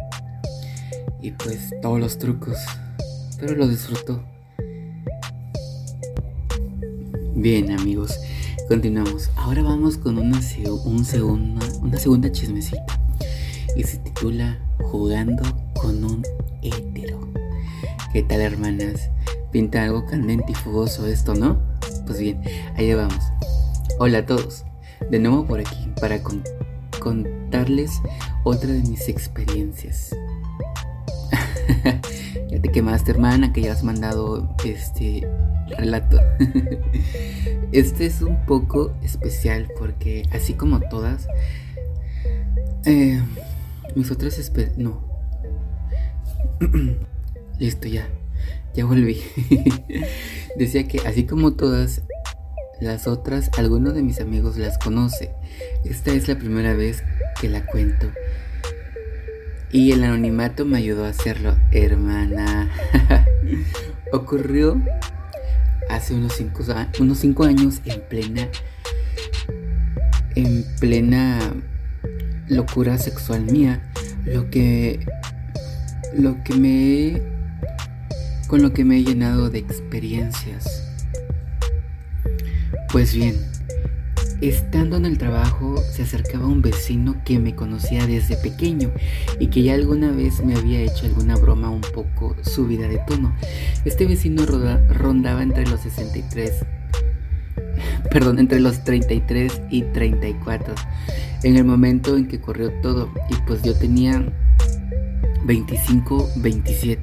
y 1.21 1.33
pues 1.33 1.75
todos 1.83 2.01
los 2.01 2.19
trucos, 2.19 2.57
pero 3.39 3.57
lo 3.57 3.69
disfrutó. 3.69 4.25
Bien 7.35 7.73
amigos, 7.73 8.19
continuamos. 8.69 9.31
Ahora 9.37 9.63
vamos 9.63 9.97
con 9.97 10.17
una, 10.17 10.41
un 10.85 11.05
segunda, 11.05 11.67
una 11.83 11.99
segunda 11.99 12.31
chismecita 12.31 12.87
y 13.77 13.83
se 13.83 13.99
titula 13.99 14.59
Jugando 14.83 15.43
con 15.75 16.05
un 16.05 16.23
hétero. 16.63 17.21
¿Qué 18.13 18.23
tal 18.23 18.41
hermanas? 18.41 19.11
Pinta 19.53 19.85
algo 19.85 20.07
candente 20.07 20.53
y 20.53 20.55
fugoso 20.55 21.07
esto, 21.07 21.35
¿no? 21.35 21.61
Pues 22.07 22.19
bien, 22.19 22.41
allá 22.77 22.97
vamos. 22.97 23.25
Hola 23.99 24.19
a 24.19 24.27
todos, 24.27 24.65
de 25.11 25.19
nuevo 25.19 25.47
por 25.47 25.61
aquí 25.61 25.89
para 26.01 26.21
contarles 27.01 28.01
otra 28.45 28.71
de 28.71 28.81
mis 28.81 29.09
experiencias. 29.09 30.17
ya 32.51 32.61
te 32.61 32.69
quemaste 32.73 33.11
hermana 33.11 33.53
que 33.53 33.63
ya 33.63 33.73
has 33.73 33.85
mandado 33.85 34.55
este 34.65 35.29
relato. 35.77 36.19
este 37.73 38.07
es 38.07 38.23
un 38.23 38.45
poco 38.47 38.93
especial 39.03 39.69
porque 39.79 40.25
así 40.33 40.55
como 40.55 40.81
todas, 40.81 41.27
eh, 42.85 43.21
mis 43.97 44.11
otras 44.11 44.53
no. 44.77 45.03
Listo, 47.59 47.89
ya. 47.89 48.09
Ya 48.75 48.85
volví. 48.85 49.21
Decía 50.57 50.87
que 50.87 51.01
así 51.01 51.25
como 51.25 51.53
todas 51.53 52.03
las 52.81 53.07
otras, 53.07 53.51
alguno 53.59 53.93
de 53.93 54.03
mis 54.03 54.21
amigos 54.21 54.57
las 54.57 54.79
conoce. 54.79 55.31
Esta 55.85 56.13
es 56.13 56.29
la 56.29 56.37
primera 56.37 56.75
vez 56.75 57.03
que 57.41 57.49
la 57.49 57.67
cuento. 57.67 58.11
Y 59.73 59.93
el 59.93 60.03
anonimato 60.03 60.65
me 60.65 60.79
ayudó 60.79 61.05
a 61.05 61.11
hacerlo, 61.11 61.57
hermana. 61.71 62.71
Ocurrió 64.13 64.81
hace 65.89 66.15
unos 66.15 66.35
cinco, 66.35 66.65
unos 66.99 67.19
cinco 67.19 67.45
años 67.45 67.81
en 67.85 68.01
plena. 68.01 68.49
En 70.35 70.65
plena 70.79 71.55
locura 72.51 72.99
sexual 72.99 73.47
mía, 73.51 73.81
lo 74.27 74.51
que 74.51 75.07
lo 76.15 76.43
que 76.45 76.55
me 76.55 77.23
con 78.49 78.61
lo 78.63 78.73
que 78.73 78.85
me 78.85 78.99
he 78.99 79.05
llenado 79.05 79.49
de 79.49 79.61
experiencias. 79.61 80.87
Pues 82.93 83.15
bien, 83.15 83.37
Estando 84.41 84.97
en 84.97 85.05
el 85.05 85.19
trabajo 85.19 85.83
se 85.93 86.03
acercaba 86.03 86.47
un 86.47 86.63
vecino 86.63 87.17
que 87.27 87.39
me 87.39 87.55
conocía 87.55 88.07
desde 88.07 88.39
pequeño 88.39 88.91
y 89.39 89.49
que 89.49 89.63
ya 89.63 89.75
alguna 89.75 90.13
vez 90.13 90.43
me 90.43 90.57
había 90.57 90.81
hecho 90.81 91.05
alguna 91.05 91.37
broma 91.37 91.69
un 91.69 91.83
poco 91.83 92.35
subida 92.43 92.89
de 92.89 92.99
tono. 93.07 93.37
Este 93.85 94.07
vecino 94.07 94.47
rondaba 94.47 95.43
entre 95.43 95.67
los 95.67 95.81
63, 95.81 96.65
perdón, 98.11 98.39
entre 98.39 98.61
los 98.61 98.85
33 98.85 99.63
y 99.71 99.83
34 99.83 100.75
en 101.43 101.57
el 101.57 101.65
momento 101.65 102.17
en 102.17 102.29
que 102.29 102.41
corrió 102.41 102.71
todo 102.83 103.11
y 103.31 103.35
pues 103.47 103.63
yo 103.63 103.75
tenía 103.75 104.25
25-27. 105.47 106.99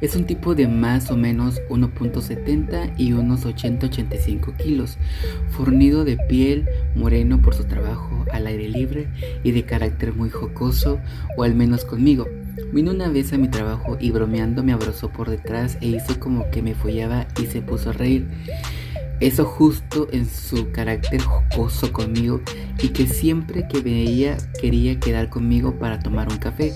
Es 0.00 0.14
un 0.16 0.24
tipo 0.24 0.54
de 0.54 0.68
más 0.68 1.10
o 1.10 1.16
menos 1.16 1.60
1.70 1.68 2.94
y 2.96 3.12
unos 3.12 3.46
80-85 3.46 4.56
kilos, 4.56 4.98
fornido 5.50 6.04
de 6.04 6.16
piel, 6.28 6.68
moreno 6.94 7.40
por 7.40 7.54
su 7.54 7.64
trabajo 7.64 8.24
al 8.32 8.46
aire 8.46 8.68
libre 8.68 9.08
y 9.42 9.52
de 9.52 9.64
carácter 9.64 10.14
muy 10.14 10.30
jocoso, 10.30 11.00
o 11.36 11.42
al 11.42 11.54
menos 11.54 11.84
conmigo. 11.84 12.28
Vino 12.72 12.92
una 12.92 13.08
vez 13.08 13.32
a 13.32 13.38
mi 13.38 13.48
trabajo 13.48 13.96
y 14.00 14.10
bromeando 14.10 14.62
me 14.62 14.72
abrazó 14.72 15.08
por 15.08 15.30
detrás 15.30 15.78
e 15.80 15.86
hizo 15.86 16.20
como 16.20 16.50
que 16.50 16.62
me 16.62 16.74
follaba 16.74 17.26
y 17.40 17.46
se 17.46 17.60
puso 17.62 17.90
a 17.90 17.92
reír. 17.92 18.28
Eso 19.20 19.44
justo 19.44 20.08
en 20.12 20.28
su 20.28 20.70
carácter 20.72 21.22
jocoso 21.22 21.92
conmigo 21.92 22.40
y 22.82 22.88
que 22.88 23.06
siempre 23.06 23.66
que 23.68 23.80
veía 23.80 24.36
quería 24.60 24.98
quedar 24.98 25.30
conmigo 25.30 25.78
para 25.78 25.98
tomar 25.98 26.28
un 26.30 26.38
café 26.38 26.72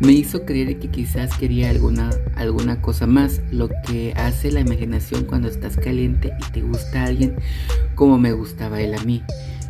me 0.00 0.12
hizo 0.12 0.46
creer 0.46 0.78
que 0.78 0.88
quizás 0.88 1.36
quería 1.36 1.68
alguna, 1.68 2.10
alguna 2.34 2.80
cosa 2.80 3.06
más, 3.06 3.42
lo 3.50 3.68
que 3.86 4.14
hace 4.16 4.50
la 4.50 4.60
imaginación 4.60 5.24
cuando 5.24 5.48
estás 5.48 5.76
caliente 5.76 6.32
y 6.40 6.52
te 6.52 6.62
gusta 6.62 7.04
alguien 7.04 7.36
como 7.94 8.18
me 8.18 8.32
gustaba 8.32 8.80
él 8.80 8.94
a 8.94 9.04
mí. 9.04 9.22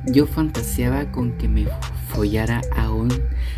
Yo 0.06 0.26
fantaseaba 0.26 1.10
con 1.10 1.32
que 1.32 1.48
me 1.48 1.66
follara 2.08 2.62
aún 2.76 3.10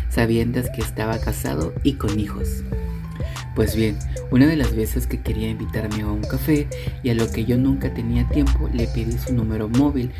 sabiendas 0.09 0.69
que 0.71 0.81
estaba 0.81 1.19
casado 1.19 1.73
y 1.83 1.93
con 1.93 2.19
hijos. 2.19 2.63
Pues 3.55 3.75
bien, 3.75 3.97
una 4.31 4.47
de 4.47 4.55
las 4.55 4.75
veces 4.75 5.07
que 5.07 5.21
quería 5.21 5.49
invitarme 5.49 6.01
a 6.01 6.07
un 6.07 6.21
café 6.21 6.67
y 7.03 7.09
a 7.09 7.13
lo 7.13 7.31
que 7.31 7.45
yo 7.45 7.57
nunca 7.57 7.93
tenía 7.93 8.27
tiempo, 8.29 8.69
le 8.73 8.87
pedí 8.87 9.17
su 9.17 9.33
número 9.33 9.69
móvil 9.69 10.11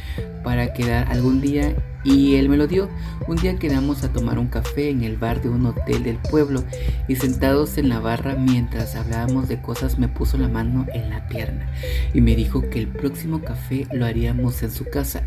para 0.43 0.73
quedar 0.73 1.11
algún 1.11 1.41
día 1.41 1.73
y 2.03 2.35
él 2.35 2.49
me 2.49 2.57
lo 2.57 2.67
dio. 2.67 2.89
Un 3.27 3.37
día 3.37 3.57
quedamos 3.57 4.03
a 4.03 4.11
tomar 4.11 4.39
un 4.39 4.47
café 4.47 4.89
en 4.89 5.03
el 5.03 5.17
bar 5.17 5.41
de 5.41 5.49
un 5.49 5.65
hotel 5.65 6.03
del 6.03 6.17
pueblo 6.17 6.63
y 7.07 7.15
sentados 7.15 7.77
en 7.77 7.89
la 7.89 7.99
barra 7.99 8.35
mientras 8.35 8.95
hablábamos 8.95 9.47
de 9.47 9.61
cosas 9.61 9.97
me 9.97 10.07
puso 10.07 10.37
la 10.37 10.47
mano 10.47 10.85
en 10.93 11.09
la 11.09 11.27
pierna 11.27 11.69
y 12.13 12.21
me 12.21 12.35
dijo 12.35 12.61
que 12.69 12.79
el 12.79 12.87
próximo 12.87 13.41
café 13.41 13.87
lo 13.91 14.05
haríamos 14.05 14.61
en 14.63 14.71
su 14.71 14.85
casa. 14.85 15.23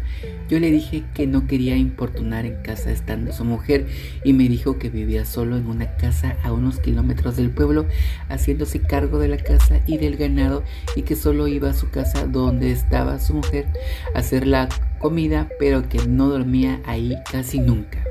Yo 0.49 0.61
le 0.61 0.71
dije 0.71 1.05
que 1.15 1.27
no 1.27 1.47
quería 1.47 1.77
importunar 1.77 2.47
en 2.47 2.63
casa 2.63 2.91
estando 2.91 3.33
su 3.33 3.45
mujer 3.45 3.87
y 4.25 4.33
me 4.33 4.49
dijo 4.49 4.79
que 4.79 4.91
vivía 4.91 5.25
solo 5.25 5.57
en 5.57 5.67
una 5.67 5.97
casa 5.97 6.37
a 6.43 6.53
unos 6.53 6.79
kilómetros 6.79 7.37
del 7.37 7.51
pueblo 7.51 7.87
haciéndose 8.29 8.81
cargo 8.81 9.19
de 9.19 9.29
la 9.29 9.39
casa 9.39 9.81
y 9.87 9.99
del 9.99 10.17
ganado 10.17 10.63
y 10.95 11.03
que 11.03 11.17
solo 11.17 11.49
iba 11.49 11.71
a 11.71 11.75
su 11.75 11.91
casa 11.91 12.27
donde 12.27 12.71
estaba 12.71 13.19
su 13.19 13.35
mujer 13.35 13.67
a 14.15 14.21
hacer 14.21 14.47
la 14.47 14.69
comida, 14.99 15.49
pero 15.59 15.89
que 15.89 16.07
no 16.07 16.29
dormía 16.29 16.81
ahí 16.85 17.15
casi 17.31 17.61
nunca. 17.61 18.05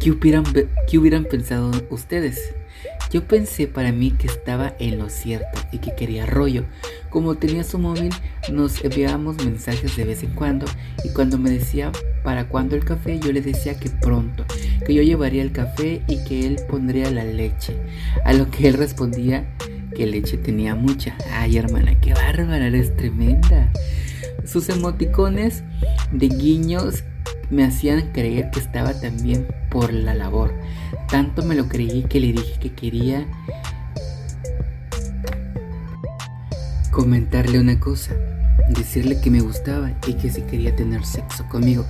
¿Qué 0.00 0.10
hubieran, 0.10 0.44
¿Qué 0.88 0.98
hubieran 0.98 1.24
pensado 1.24 1.70
ustedes? 1.90 2.54
Yo 3.10 3.24
pensé 3.24 3.66
para 3.66 3.90
mí 3.90 4.12
que 4.12 4.28
estaba 4.28 4.74
en 4.78 4.98
lo 4.98 5.10
cierto 5.10 5.60
y 5.72 5.78
que 5.78 5.94
quería 5.96 6.26
rollo. 6.26 6.64
Como 7.08 7.34
tenía 7.34 7.64
su 7.64 7.78
móvil, 7.78 8.10
nos 8.52 8.84
enviábamos 8.84 9.44
mensajes 9.44 9.96
de 9.96 10.04
vez 10.04 10.22
en 10.22 10.30
cuando 10.30 10.64
y 11.04 11.12
cuando 11.12 11.36
me 11.36 11.50
decía 11.50 11.90
para 12.22 12.46
cuándo 12.46 12.76
el 12.76 12.84
café, 12.84 13.18
yo 13.18 13.32
le 13.32 13.40
decía 13.40 13.74
que 13.78 13.90
pronto, 13.90 14.44
que 14.86 14.94
yo 14.94 15.02
llevaría 15.02 15.42
el 15.42 15.50
café 15.50 16.02
y 16.06 16.22
que 16.24 16.46
él 16.46 16.60
pondría 16.68 17.10
la 17.10 17.24
leche. 17.24 17.76
A 18.24 18.32
lo 18.32 18.48
que 18.48 18.68
él 18.68 18.74
respondía 18.74 19.44
que 19.96 20.06
leche 20.06 20.38
tenía 20.38 20.76
mucha. 20.76 21.16
Ay, 21.32 21.58
hermana, 21.58 21.98
qué 22.00 22.14
bárbara, 22.14 22.68
eres 22.68 22.96
tremenda. 22.96 23.72
Sus 24.50 24.68
emoticones 24.68 25.62
de 26.10 26.26
guiños 26.26 27.04
me 27.50 27.64
hacían 27.64 28.10
creer 28.10 28.50
que 28.50 28.58
estaba 28.58 28.98
también 29.00 29.46
por 29.70 29.92
la 29.92 30.12
labor. 30.12 30.52
Tanto 31.08 31.44
me 31.44 31.54
lo 31.54 31.68
creí 31.68 32.02
que 32.02 32.18
le 32.18 32.32
dije 32.32 32.58
que 32.58 32.72
quería 32.72 33.28
comentarle 36.90 37.60
una 37.60 37.78
cosa, 37.78 38.16
decirle 38.70 39.20
que 39.20 39.30
me 39.30 39.40
gustaba 39.40 39.92
y 40.08 40.14
que 40.14 40.30
si 40.30 40.42
quería 40.42 40.74
tener 40.74 41.04
sexo 41.04 41.46
conmigo. 41.48 41.86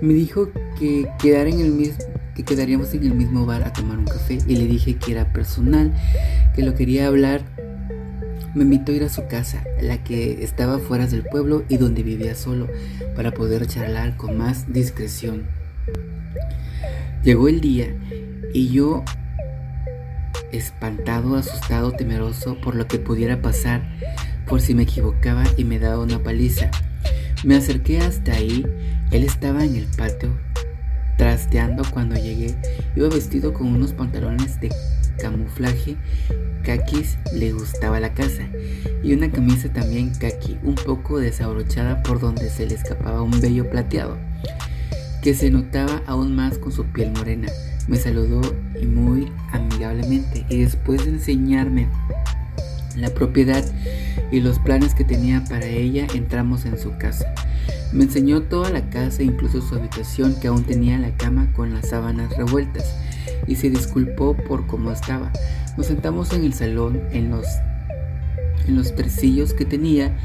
Me 0.00 0.14
dijo 0.14 0.48
que, 0.78 1.06
quedar 1.18 1.48
en 1.48 1.60
el 1.60 1.70
mismo, 1.70 2.02
que 2.34 2.44
quedaríamos 2.44 2.94
en 2.94 3.04
el 3.04 3.14
mismo 3.14 3.44
bar 3.44 3.62
a 3.62 3.74
tomar 3.74 3.98
un 3.98 4.06
café 4.06 4.38
y 4.46 4.56
le 4.56 4.64
dije 4.64 4.96
que 4.96 5.12
era 5.12 5.34
personal, 5.34 5.92
que 6.54 6.62
lo 6.62 6.74
quería 6.74 7.08
hablar 7.08 7.42
me 8.54 8.62
invitó 8.62 8.92
a 8.92 8.94
ir 8.94 9.04
a 9.04 9.08
su 9.08 9.26
casa, 9.26 9.64
la 9.80 10.02
que 10.02 10.44
estaba 10.44 10.78
fuera 10.78 11.06
del 11.06 11.24
pueblo 11.24 11.64
y 11.68 11.76
donde 11.76 12.02
vivía 12.02 12.34
solo, 12.34 12.68
para 13.16 13.32
poder 13.32 13.66
charlar 13.66 14.16
con 14.16 14.38
más 14.38 14.72
discreción. 14.72 15.44
Llegó 17.22 17.48
el 17.48 17.60
día 17.60 17.94
y 18.52 18.68
yo, 18.68 19.04
espantado, 20.52 21.36
asustado, 21.36 21.92
temeroso 21.92 22.60
por 22.60 22.76
lo 22.76 22.86
que 22.86 22.98
pudiera 22.98 23.42
pasar, 23.42 23.82
por 24.46 24.60
si 24.60 24.74
me 24.74 24.84
equivocaba 24.84 25.44
y 25.56 25.64
me 25.64 25.78
daba 25.78 26.02
una 26.02 26.22
paliza, 26.22 26.70
me 27.44 27.56
acerqué 27.56 27.98
hasta 27.98 28.32
ahí, 28.32 28.64
él 29.10 29.24
estaba 29.24 29.64
en 29.64 29.76
el 29.76 29.86
patio 29.86 30.38
trasteando 31.16 31.84
cuando 31.90 32.16
llegué, 32.16 32.54
iba 32.96 33.08
vestido 33.08 33.52
con 33.52 33.68
unos 33.68 33.92
pantalones 33.92 34.60
de 34.60 34.70
camuflaje 35.16 35.96
kakis 36.64 37.18
le 37.32 37.52
gustaba 37.52 38.00
la 38.00 38.14
casa 38.14 38.42
y 39.02 39.12
una 39.12 39.30
camisa 39.30 39.72
también 39.72 40.10
kaki, 40.10 40.58
un 40.62 40.74
poco 40.74 41.18
desabrochada 41.18 42.02
por 42.02 42.20
donde 42.20 42.48
se 42.48 42.66
le 42.66 42.74
escapaba 42.74 43.22
un 43.22 43.38
vello 43.40 43.68
plateado, 43.68 44.16
que 45.22 45.34
se 45.34 45.50
notaba 45.50 46.02
aún 46.06 46.34
más 46.34 46.58
con 46.58 46.72
su 46.72 46.84
piel 46.86 47.12
morena. 47.12 47.48
Me 47.86 47.98
saludó 47.98 48.40
muy 48.82 49.30
amigablemente 49.52 50.46
y 50.48 50.62
después 50.62 51.04
de 51.04 51.12
enseñarme 51.12 51.88
la 52.96 53.10
propiedad 53.10 53.62
y 54.30 54.40
los 54.40 54.58
planes 54.58 54.94
que 54.94 55.04
tenía 55.04 55.44
para 55.44 55.66
ella, 55.66 56.06
entramos 56.14 56.64
en 56.64 56.78
su 56.78 56.96
casa. 56.96 57.34
Me 57.92 58.04
enseñó 58.04 58.42
toda 58.42 58.70
la 58.70 58.88
casa, 58.88 59.22
incluso 59.22 59.60
su 59.60 59.74
habitación 59.74 60.34
que 60.40 60.48
aún 60.48 60.64
tenía 60.64 60.98
la 60.98 61.14
cama 61.16 61.52
con 61.52 61.74
las 61.74 61.90
sábanas 61.90 62.34
revueltas 62.36 62.94
y 63.46 63.56
se 63.56 63.70
disculpó 63.70 64.36
por 64.36 64.66
cómo 64.66 64.92
estaba. 64.92 65.32
Nos 65.76 65.86
sentamos 65.86 66.32
en 66.32 66.44
el 66.44 66.54
salón 66.54 67.02
en 67.12 67.30
los, 67.30 67.46
en 68.66 68.76
los 68.76 68.94
tresillos 68.94 69.54
que 69.54 69.64
tenía, 69.64 70.16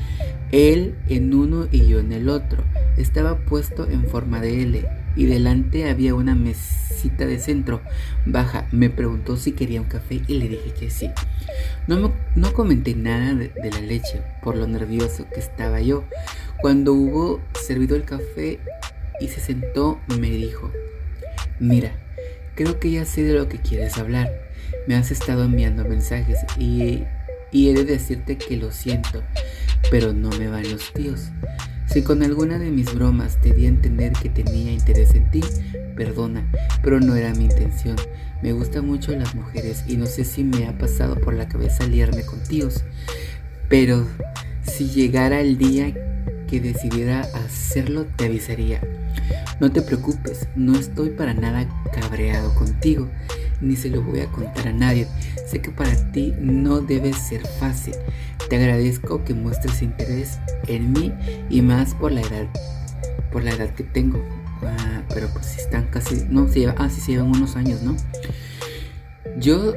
él 0.52 0.96
en 1.08 1.34
uno 1.34 1.68
y 1.72 1.88
yo 1.88 2.00
en 2.00 2.12
el 2.12 2.30
otro. 2.30 2.64
Estaba 2.98 3.38
puesto 3.38 3.90
en 3.90 4.06
forma 4.06 4.42
de 4.42 4.64
L 4.64 4.86
y 5.16 5.26
delante 5.26 5.90
había 5.90 6.16
una 6.16 6.36
mesita 6.36 7.26
de 7.26 7.40
centro 7.40 7.82
baja. 8.26 8.68
Me 8.72 8.90
preguntó 8.90 9.38
si 9.38 9.54
quería 9.54 9.82
un 9.82 9.88
café 9.88 10.22
y 10.28 10.38
le 10.38 10.48
dije 10.48 10.74
que 10.78 10.90
sí. 10.90 11.10
No, 11.88 12.12
no 12.36 12.54
comenté 12.54 12.96
nada 12.96 13.34
de, 13.34 13.50
de 13.50 13.72
la 13.72 13.82
leche 13.82 14.22
por 14.44 14.56
lo 14.56 14.68
nervioso 14.68 15.26
que 15.34 15.40
estaba 15.40 15.82
yo. 15.82 16.04
Cuando 16.62 16.94
hubo 16.94 17.40
servido 17.54 17.96
el 17.96 18.04
café 18.04 18.60
y 19.22 19.28
se 19.28 19.40
sentó, 19.40 20.00
me 20.20 20.30
dijo, 20.30 20.72
mira, 21.60 21.92
Creo 22.60 22.78
que 22.78 22.92
ya 22.92 23.06
sé 23.06 23.24
de 23.24 23.32
lo 23.32 23.48
que 23.48 23.58
quieres 23.60 23.98
hablar. 23.98 24.30
Me 24.86 24.98
has 24.98 25.12
estado 25.12 25.46
enviando 25.46 25.86
mensajes 25.86 26.40
y, 26.58 27.06
he 27.54 27.74
de 27.74 27.86
decirte 27.86 28.38
que 28.38 28.58
lo 28.58 28.74
siento, 28.74 29.24
pero 29.90 30.12
no 30.12 30.30
me 30.32 30.50
van 30.50 30.70
los 30.70 30.92
tíos. 30.92 31.30
Si 31.86 32.02
con 32.02 32.22
alguna 32.22 32.60
de 32.60 32.70
mis 32.70 32.94
bromas 32.94 33.40
te 33.40 33.54
di 33.54 33.66
a 33.66 33.70
entender 33.70 34.12
que 34.12 34.28
tenía 34.28 34.74
interés 34.74 35.16
en 35.16 35.32
ti, 35.32 35.42
perdona, 35.96 36.52
pero 36.84 37.00
no 37.00 37.16
era 37.16 37.34
mi 37.34 37.46
intención. 37.46 37.96
Me 38.44 38.52
gustan 38.52 38.86
mucho 38.86 39.14
las 39.14 39.36
mujeres 39.36 39.86
y 39.88 39.96
no 39.96 40.06
sé 40.06 40.26
si 40.26 40.44
me 40.44 40.68
ha 40.68 40.78
pasado 40.78 41.16
por 41.16 41.36
la 41.36 41.48
cabeza 41.48 41.88
liarme 41.88 42.26
con 42.26 42.44
tíos. 42.44 42.84
Pero 43.70 44.06
si 44.64 44.90
llegara 44.90 45.40
el 45.40 45.58
día 45.58 45.94
que 46.50 46.60
decidiera 46.60 47.22
hacerlo, 47.22 48.06
te 48.18 48.26
avisaría. 48.26 48.82
No 49.60 49.72
te 49.72 49.82
preocupes, 49.82 50.48
no 50.56 50.76
estoy 50.78 51.10
para 51.10 51.34
nada 51.34 51.68
cabreado 51.94 52.54
contigo, 52.56 53.10
ni 53.62 53.76
se 53.76 53.90
lo 53.90 54.02
voy 54.02 54.22
a 54.22 54.28
contar 54.28 54.68
a 54.68 54.74
nadie. 54.74 55.08
Sé 55.48 55.62
que 55.62 55.72
para 55.72 55.94
ti 56.12 56.34
no 56.40 56.82
debe 56.82 57.14
ser 57.14 57.46
fácil. 57.46 57.96
Te 58.50 58.56
agradezco 58.56 59.24
que 59.26 59.34
muestres 59.34 59.82
interés 59.82 60.40
en 60.68 60.92
mí 60.94 61.14
y 61.50 61.62
más 61.62 61.94
por 61.94 62.12
la 62.12 62.22
edad, 62.22 62.48
por 63.32 63.44
la 63.44 63.52
edad 63.52 63.70
que 63.74 63.84
tengo. 63.84 64.24
Ah, 64.64 65.04
pero 65.14 65.28
pues 65.30 65.58
están 65.58 65.88
casi, 65.88 66.26
no, 66.30 66.48
se 66.48 66.60
llevan, 66.60 66.76
ah, 66.80 66.90
sí 66.90 67.00
se 67.02 67.12
llevan 67.14 67.30
unos 67.30 67.56
años, 67.56 67.82
¿no? 67.82 67.96
Yo 69.40 69.74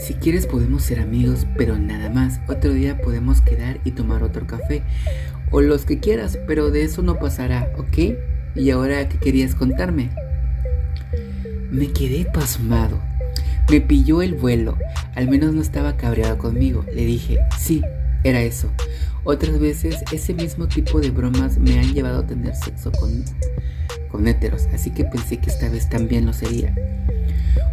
Si 0.00 0.14
quieres 0.14 0.46
podemos 0.48 0.82
ser 0.82 0.98
amigos, 0.98 1.46
pero 1.56 1.78
nada 1.78 2.10
más. 2.10 2.40
Otro 2.48 2.72
día 2.72 3.00
podemos 3.00 3.40
quedar 3.40 3.78
y 3.84 3.92
tomar 3.92 4.24
otro 4.24 4.44
café. 4.46 4.82
O 5.52 5.60
los 5.60 5.84
que 5.84 6.00
quieras, 6.00 6.36
pero 6.48 6.70
de 6.70 6.82
eso 6.82 7.02
no 7.02 7.18
pasará, 7.20 7.72
¿ok? 7.78 8.16
¿Y 8.54 8.70
ahora 8.70 9.08
qué 9.08 9.18
querías 9.18 9.54
contarme? 9.54 10.10
Me 11.70 11.92
quedé 11.92 12.24
pasmado. 12.24 13.00
Me 13.68 13.80
pilló 13.80 14.22
el 14.22 14.34
vuelo. 14.34 14.78
Al 15.14 15.28
menos 15.28 15.54
no 15.54 15.60
estaba 15.60 15.96
cabreado 15.96 16.38
conmigo. 16.38 16.84
Le 16.94 17.04
dije, 17.04 17.38
sí, 17.58 17.82
era 18.22 18.40
eso. 18.42 18.70
Otras 19.24 19.58
veces 19.58 19.96
ese 20.12 20.34
mismo 20.34 20.68
tipo 20.68 21.00
de 21.00 21.10
bromas 21.10 21.58
me 21.58 21.78
han 21.78 21.94
llevado 21.94 22.20
a 22.20 22.26
tener 22.26 22.54
sexo 22.54 22.92
con, 22.92 23.24
con 24.08 24.28
héteros, 24.28 24.66
así 24.74 24.90
que 24.90 25.04
pensé 25.04 25.38
que 25.38 25.50
esta 25.50 25.68
vez 25.70 25.88
también 25.88 26.26
lo 26.26 26.32
sería. 26.32 26.74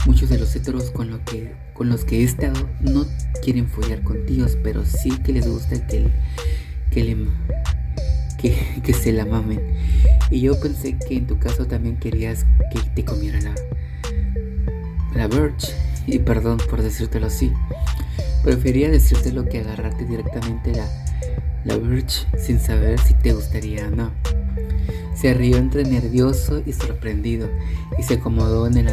Muchos 0.06 0.30
de 0.30 0.40
los 0.40 0.56
heteros 0.56 0.92
con, 0.92 1.12
lo 1.12 1.24
que, 1.26 1.52
con 1.74 1.90
los 1.90 2.06
que 2.06 2.22
he 2.22 2.24
estado 2.24 2.70
no 2.80 3.06
quieren 3.44 3.68
follar 3.68 4.02
con 4.02 4.20
pero 4.64 4.86
sí 4.86 5.12
que 5.24 5.34
les 5.34 5.48
gusta 5.48 5.86
que, 5.88 6.08
que, 6.90 7.04
le, 7.04 7.18
que, 8.38 8.82
que 8.82 8.94
se 8.94 9.12
la 9.12 9.26
mamen. 9.26 9.60
Y 10.32 10.40
yo 10.40 10.60
pensé 10.60 10.98
que 10.98 11.18
en 11.18 11.28
tu 11.28 11.38
caso 11.38 11.68
también 11.68 11.98
querías 11.98 12.46
que 12.72 12.80
te 12.96 13.04
comiera 13.04 13.40
la, 13.42 13.54
la 15.14 15.28
Birch. 15.28 15.76
Y 16.08 16.20
perdón 16.20 16.58
por 16.70 16.82
decírtelo 16.82 17.28
así. 17.28 17.52
Prefería 18.44 18.90
decírtelo 18.90 19.46
que 19.46 19.60
agarrarte 19.60 20.06
directamente 20.06 20.74
la, 20.74 20.88
la 21.66 21.78
Birch 21.78 22.26
sin 22.40 22.60
saber 22.60 22.98
si 23.00 23.14
te 23.14 23.34
gustaría 23.34 23.88
o 23.88 23.92
no. 23.92 24.12
Se 25.22 25.36
rió 25.36 25.58
entre 25.58 25.84
nervioso 25.84 26.64
y 26.66 26.74
sorprendido 26.74 27.48
y 27.96 28.02
se 28.02 28.16
acomodó 28.16 28.66
en 28.66 28.76
el, 28.76 28.88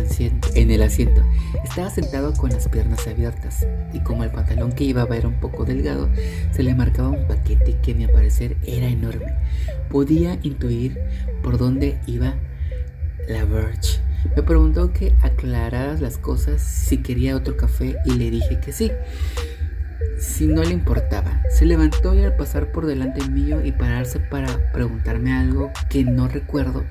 asiento. 0.82 1.22
Estaba 1.64 1.88
sentado 1.88 2.34
con 2.34 2.50
las 2.50 2.68
piernas 2.68 3.06
abiertas 3.06 3.66
y 3.94 4.00
como 4.00 4.24
el 4.24 4.30
pantalón 4.30 4.72
que 4.72 4.84
llevaba 4.84 5.16
era 5.16 5.26
un 5.26 5.40
poco 5.40 5.64
delgado, 5.64 6.10
se 6.52 6.62
le 6.62 6.74
marcaba 6.74 7.08
un 7.08 7.26
paquete 7.26 7.78
que 7.80 7.92
a 7.92 7.94
mi 7.94 8.06
parecer 8.08 8.58
era 8.66 8.88
enorme. 8.88 9.36
Podía 9.88 10.38
intuir 10.42 11.00
por 11.42 11.56
dónde 11.56 11.98
iba 12.06 12.34
la 13.26 13.46
Birch. 13.46 13.98
Me 14.36 14.42
preguntó 14.42 14.92
que 14.92 15.14
aclararas 15.22 16.02
las 16.02 16.18
cosas 16.18 16.60
si 16.60 16.98
quería 16.98 17.36
otro 17.36 17.56
café 17.56 17.96
y 18.04 18.12
le 18.12 18.30
dije 18.30 18.60
que 18.60 18.72
sí 18.72 18.90
si 20.18 20.46
no 20.46 20.62
le 20.62 20.72
importaba. 20.72 21.42
Se 21.50 21.64
levantó 21.64 22.14
y 22.14 22.24
al 22.24 22.36
pasar 22.36 22.72
por 22.72 22.86
delante 22.86 23.26
mío 23.28 23.64
y 23.64 23.72
pararse 23.72 24.20
para 24.20 24.72
preguntarme 24.72 25.32
algo 25.32 25.70
que 25.88 26.04
no 26.04 26.28
recuerdo, 26.28 26.84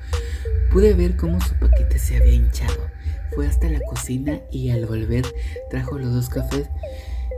pude 0.70 0.94
ver 0.94 1.16
cómo 1.16 1.40
su 1.40 1.54
paquete 1.54 1.98
se 1.98 2.16
había 2.16 2.32
hinchado. 2.32 2.88
Fue 3.34 3.46
hasta 3.46 3.68
la 3.68 3.80
cocina 3.80 4.40
y 4.50 4.70
al 4.70 4.86
volver 4.86 5.24
trajo 5.70 5.98
los 5.98 6.12
dos 6.12 6.28
cafés 6.28 6.68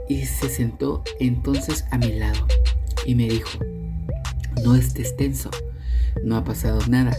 y 0.07 0.25
se 0.25 0.49
sentó 0.49 1.03
entonces 1.19 1.85
a 1.91 1.97
mi 1.97 2.13
lado 2.13 2.47
y 3.05 3.15
me 3.15 3.27
dijo, 3.27 3.59
no 4.63 4.75
estés 4.75 5.15
tenso, 5.15 5.51
no 6.23 6.37
ha 6.37 6.43
pasado 6.43 6.81
nada 6.87 7.15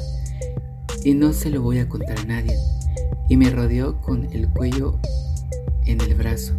y 1.05 1.15
no 1.15 1.33
se 1.33 1.51
lo 1.51 1.63
voy 1.63 1.79
a 1.79 1.89
contar 1.89 2.19
a 2.19 2.25
nadie. 2.25 2.57
Y 3.29 3.37
me 3.37 3.51
rodeó 3.51 4.01
con 4.01 4.31
el 4.33 4.49
cuello 4.49 4.99
en 5.87 6.01
el 6.01 6.15
brazo. 6.15 6.55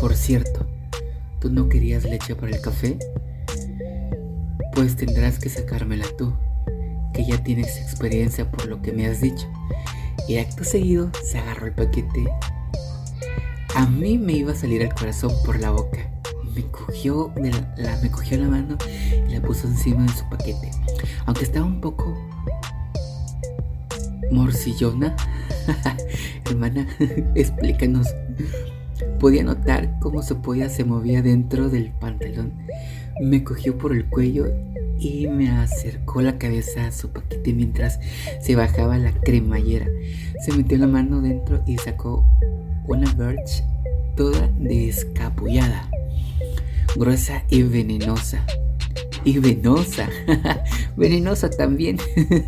Por 0.00 0.14
cierto, 0.14 0.66
¿Tú 1.40 1.48
no 1.50 1.70
querías 1.70 2.04
leche 2.04 2.34
para 2.34 2.52
el 2.54 2.60
café? 2.60 2.98
Pues 4.74 4.94
tendrás 4.94 5.38
que 5.38 5.48
sacármela 5.48 6.04
tú, 6.18 6.34
que 7.14 7.24
ya 7.24 7.42
tienes 7.42 7.78
experiencia 7.78 8.50
por 8.50 8.66
lo 8.66 8.82
que 8.82 8.92
me 8.92 9.06
has 9.06 9.22
dicho. 9.22 9.48
Y 10.28 10.36
acto 10.36 10.64
seguido 10.64 11.10
se 11.24 11.38
agarró 11.38 11.66
el 11.66 11.72
paquete. 11.72 12.26
A 13.74 13.86
mí 13.86 14.18
me 14.18 14.34
iba 14.34 14.52
a 14.52 14.54
salir 14.54 14.82
el 14.82 14.92
corazón 14.92 15.32
por 15.46 15.58
la 15.58 15.70
boca. 15.70 16.10
Me 16.54 16.62
cogió, 16.66 17.32
la, 17.36 17.98
me 18.02 18.10
cogió 18.10 18.36
la 18.36 18.48
mano 18.48 18.76
y 19.26 19.32
la 19.32 19.40
puso 19.40 19.66
encima 19.66 20.02
de 20.04 20.12
su 20.12 20.28
paquete. 20.28 20.70
Aunque 21.24 21.44
estaba 21.44 21.64
un 21.64 21.80
poco 21.80 22.14
morcillona. 24.30 25.16
Hermana, 26.44 26.86
explícanos 27.34 28.08
Podía 29.18 29.44
notar 29.44 29.98
cómo 30.00 30.22
su 30.22 30.40
polla 30.40 30.68
se 30.68 30.84
movía 30.84 31.22
dentro 31.22 31.68
del 31.68 31.92
pantalón. 31.92 32.52
Me 33.20 33.44
cogió 33.44 33.76
por 33.76 33.92
el 33.92 34.06
cuello 34.06 34.46
y 34.98 35.26
me 35.28 35.50
acercó 35.50 36.20
la 36.20 36.38
cabeza 36.38 36.86
a 36.86 36.92
su 36.92 37.10
paquete 37.10 37.52
mientras 37.52 38.00
se 38.40 38.54
bajaba 38.54 38.98
la 38.98 39.12
cremallera. 39.12 39.86
Se 40.44 40.52
metió 40.52 40.78
la 40.78 40.86
mano 40.86 41.20
dentro 41.20 41.62
y 41.66 41.78
sacó 41.78 42.26
una 42.86 43.12
birch 43.14 43.62
toda 44.16 44.50
descapullada, 44.58 45.88
gruesa 46.96 47.44
y 47.48 47.62
venenosa. 47.62 48.44
Y 49.24 49.38
venosa, 49.38 50.08
venenosa 50.96 51.50
también. 51.50 51.98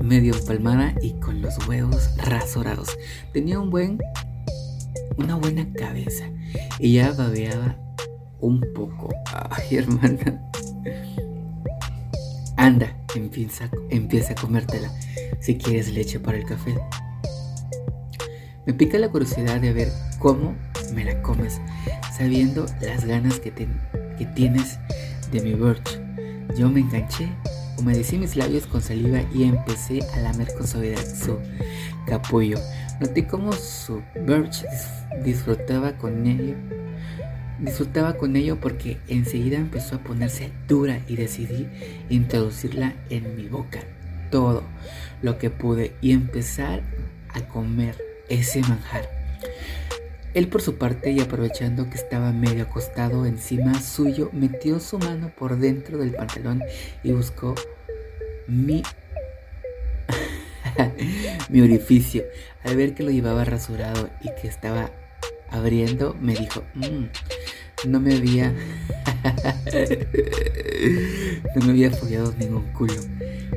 Medio 0.00 0.34
empalmada 0.34 0.94
y 1.02 1.12
con 1.14 1.42
los 1.42 1.66
huevos 1.66 2.10
rasorados. 2.16 2.96
Tenía 3.32 3.58
un 3.58 3.70
buen 3.70 3.98
una 5.16 5.36
buena 5.36 5.70
cabeza. 5.72 6.24
Ella 6.78 7.12
babeaba 7.12 7.76
un 8.40 8.60
poco. 8.74 9.08
Ay, 9.50 9.76
hermana. 9.78 10.42
Anda, 12.56 12.96
empieza, 13.14 13.70
empieza 13.88 14.32
a 14.32 14.36
comértela 14.36 14.90
si 15.40 15.56
quieres 15.56 15.92
leche 15.92 16.18
para 16.18 16.38
el 16.38 16.44
café. 16.44 16.76
Me 18.66 18.74
pica 18.74 18.98
la 18.98 19.08
curiosidad 19.10 19.60
de 19.60 19.72
ver 19.72 19.88
cómo 20.18 20.54
me 20.92 21.04
la 21.04 21.22
comes, 21.22 21.60
sabiendo 22.16 22.66
las 22.80 23.04
ganas 23.04 23.40
que, 23.40 23.52
que 23.52 24.26
tienes 24.34 24.78
de 25.32 25.40
mi 25.40 25.54
birch. 25.54 26.00
Yo 26.56 26.68
me 26.68 26.80
enganché, 26.80 27.30
humedecí 27.78 28.18
mis 28.18 28.36
labios 28.36 28.66
con 28.66 28.82
saliva 28.82 29.22
y 29.32 29.44
empecé 29.44 30.00
a 30.12 30.20
lamer 30.20 30.52
con 30.54 30.66
suavidad 30.66 31.04
su 31.04 31.38
capullo. 32.06 32.58
Noté 33.00 33.26
cómo 33.26 33.52
su 33.52 34.02
birch 34.26 34.64
disfrutaba 35.24 35.92
con 35.92 36.26
ello. 36.26 36.54
Disfrutaba 37.60 38.16
con 38.16 38.36
ello 38.36 38.58
porque 38.60 38.98
enseguida 39.08 39.56
empezó 39.56 39.96
a 39.96 40.00
ponerse 40.00 40.50
dura 40.66 41.00
y 41.08 41.16
decidí 41.16 41.68
introducirla 42.08 42.94
en 43.10 43.36
mi 43.36 43.48
boca 43.48 43.80
todo 44.30 44.62
lo 45.22 45.38
que 45.38 45.50
pude 45.50 45.92
y 46.00 46.12
empezar 46.12 46.82
a 47.30 47.40
comer 47.48 47.96
ese 48.28 48.60
manjar. 48.60 49.08
Él 50.34 50.48
por 50.48 50.62
su 50.62 50.76
parte 50.76 51.10
y 51.10 51.20
aprovechando 51.20 51.90
que 51.90 51.96
estaba 51.96 52.32
medio 52.32 52.64
acostado 52.64 53.26
encima 53.26 53.80
suyo, 53.80 54.30
metió 54.32 54.80
su 54.80 54.98
mano 54.98 55.30
por 55.36 55.58
dentro 55.58 55.98
del 55.98 56.12
pantalón 56.12 56.62
y 57.02 57.12
buscó 57.12 57.54
mi 58.46 58.82
mi 61.48 61.60
orificio. 61.60 62.24
Al 62.64 62.76
ver 62.76 62.94
que 62.94 63.02
lo 63.02 63.10
llevaba 63.10 63.44
rasurado 63.44 64.08
y 64.20 64.28
que 64.40 64.48
estaba 64.48 64.90
abriendo, 65.50 66.16
me 66.20 66.34
dijo, 66.34 66.62
mm, 66.74 67.88
no 67.88 68.00
me 68.00 68.16
había... 68.16 68.52
no 71.54 71.66
me 71.66 71.70
había 71.70 71.90
follado 71.90 72.34
ningún 72.38 72.64
culo. 72.72 73.00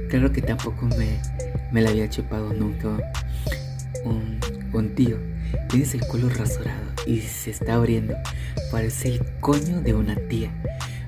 Claro 0.10 0.32
que 0.32 0.42
tampoco 0.42 0.86
me, 0.98 1.20
me 1.72 1.82
la 1.82 1.90
había 1.90 2.10
chupado 2.10 2.54
nunca 2.54 2.90
un, 4.04 4.40
un 4.74 4.96
tío. 4.96 5.31
Tienes 5.70 5.94
el 5.94 6.02
culo 6.02 6.30
rasurado 6.30 6.92
y 7.06 7.22
se 7.22 7.52
está 7.52 7.76
abriendo. 7.76 8.16
Parece 8.72 9.10
el 9.10 9.26
coño 9.40 9.82
de 9.82 9.94
una 9.94 10.16
tía. 10.16 10.52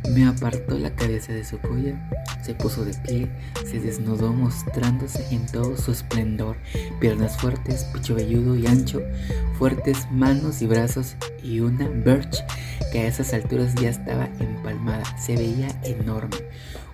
Me 0.09 0.25
apartó 0.25 0.77
la 0.77 0.93
cabeza 0.95 1.31
de 1.31 1.45
su 1.45 1.57
polla, 1.59 1.95
se 2.41 2.53
puso 2.53 2.83
de 2.83 2.93
pie, 2.93 3.31
se 3.65 3.79
desnudó 3.79 4.33
mostrándose 4.33 5.25
en 5.33 5.45
todo 5.45 5.77
su 5.77 5.93
esplendor, 5.93 6.57
piernas 6.99 7.37
fuertes, 7.37 7.85
pecho 7.85 8.13
velludo 8.13 8.57
y 8.57 8.67
ancho, 8.67 9.01
fuertes 9.57 10.05
manos 10.11 10.61
y 10.61 10.67
brazos 10.67 11.15
y 11.41 11.61
una 11.61 11.87
birch 11.87 12.43
que 12.91 12.99
a 12.99 13.07
esas 13.07 13.33
alturas 13.33 13.73
ya 13.75 13.89
estaba 13.89 14.29
empalmada, 14.39 15.05
se 15.17 15.37
veía 15.37 15.69
enorme, 15.83 16.37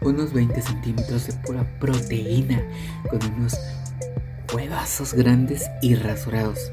unos 0.01 0.31
20 0.31 0.61
centímetros 0.61 1.27
de 1.27 1.33
pura 1.33 1.65
proteína, 1.79 2.61
con 3.09 3.19
unos 3.33 3.57
huevazos 4.53 5.15
grandes 5.15 5.69
y 5.81 5.95
rasurados. 5.95 6.71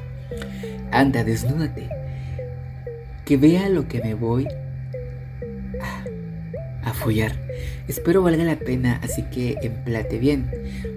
Anda, 0.91 1.24
desnúdate, 1.24 1.89
que 3.24 3.37
vea 3.37 3.68
lo 3.68 3.89
que 3.89 4.01
me 4.01 4.14
voy 4.14 4.49
a 6.82 6.95
follar. 6.95 7.37
Espero 7.89 8.22
valga 8.22 8.45
la 8.45 8.57
pena, 8.57 9.01
así 9.03 9.22
que 9.22 9.57
emplate 9.62 10.18
bien. 10.18 10.51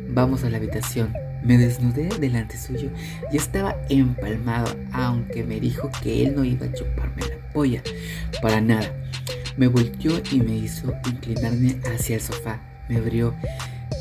Vamos 0.09 0.43
a 0.43 0.49
la 0.49 0.57
habitación. 0.57 1.13
Me 1.43 1.57
desnudé 1.57 2.09
delante 2.19 2.57
suyo 2.57 2.89
y 3.31 3.37
estaba 3.37 3.75
empalmado, 3.89 4.75
aunque 4.91 5.43
me 5.43 5.59
dijo 5.59 5.89
que 6.03 6.23
él 6.23 6.35
no 6.35 6.43
iba 6.43 6.65
a 6.65 6.73
chuparme 6.73 7.23
la 7.23 7.51
polla. 7.53 7.81
Para 8.41 8.61
nada. 8.61 8.91
Me 9.57 9.67
volteó 9.67 10.21
y 10.31 10.39
me 10.39 10.55
hizo 10.55 10.93
inclinarme 11.05 11.77
hacia 11.93 12.15
el 12.15 12.21
sofá. 12.21 12.61
Me 12.87 12.97
abrió 12.97 13.33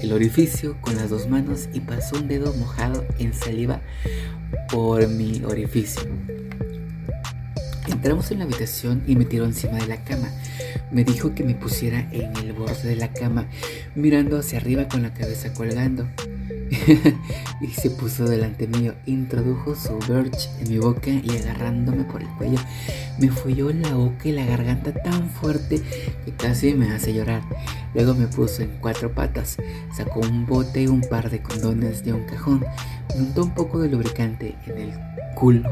el 0.02 0.12
orificio 0.12 0.76
con 0.80 0.96
las 0.96 1.10
dos 1.10 1.28
manos 1.28 1.68
y 1.72 1.80
pasó 1.80 2.16
un 2.16 2.28
dedo 2.28 2.54
mojado 2.54 3.04
en 3.18 3.34
saliva 3.34 3.80
por 4.70 5.06
mi 5.08 5.42
orificio. 5.44 6.02
Entramos 7.86 8.30
en 8.30 8.38
la 8.38 8.44
habitación 8.44 9.02
y 9.06 9.16
me 9.16 9.24
tiró 9.24 9.44
encima 9.44 9.78
de 9.78 9.86
la 9.86 10.04
cama. 10.04 10.28
Me 10.92 11.04
dijo 11.04 11.34
que 11.34 11.42
me 11.42 11.54
pusiera 11.54 12.08
en 12.12 12.36
el 12.36 12.52
borde 12.52 12.88
de 12.88 12.96
la 12.96 13.12
cama, 13.12 13.46
mirando 13.94 14.38
hacia 14.38 14.58
arriba 14.58 14.88
con 14.88 15.02
la 15.02 15.14
cabeza 15.14 15.52
colgando. 15.52 16.06
y 17.60 17.66
se 17.68 17.90
puso 17.90 18.26
delante 18.26 18.66
mío, 18.66 18.94
introdujo 19.06 19.74
su 19.74 19.98
birch 19.98 20.48
en 20.60 20.70
mi 20.70 20.78
boca 20.78 21.10
y 21.10 21.30
agarrándome 21.36 22.04
por 22.04 22.22
el 22.22 22.28
cuello, 22.36 22.58
me 23.18 23.30
folló 23.30 23.70
la 23.72 23.94
boca 23.94 24.28
y 24.28 24.32
la 24.32 24.44
garganta 24.44 24.92
tan 24.92 25.30
fuerte 25.30 25.82
que 26.24 26.32
casi 26.32 26.74
me 26.74 26.92
hace 26.92 27.14
llorar. 27.14 27.42
Luego 27.94 28.14
me 28.14 28.26
puso 28.26 28.62
en 28.62 28.78
cuatro 28.80 29.12
patas, 29.12 29.56
sacó 29.96 30.20
un 30.20 30.46
bote 30.46 30.82
y 30.82 30.86
un 30.86 31.00
par 31.00 31.30
de 31.30 31.42
condones 31.42 32.04
de 32.04 32.12
un 32.12 32.24
cajón, 32.24 32.64
me 33.14 33.22
untó 33.22 33.44
un 33.44 33.54
poco 33.54 33.80
de 33.80 33.88
lubricante 33.88 34.54
en 34.66 34.78
el 34.78 34.92
culo 35.34 35.70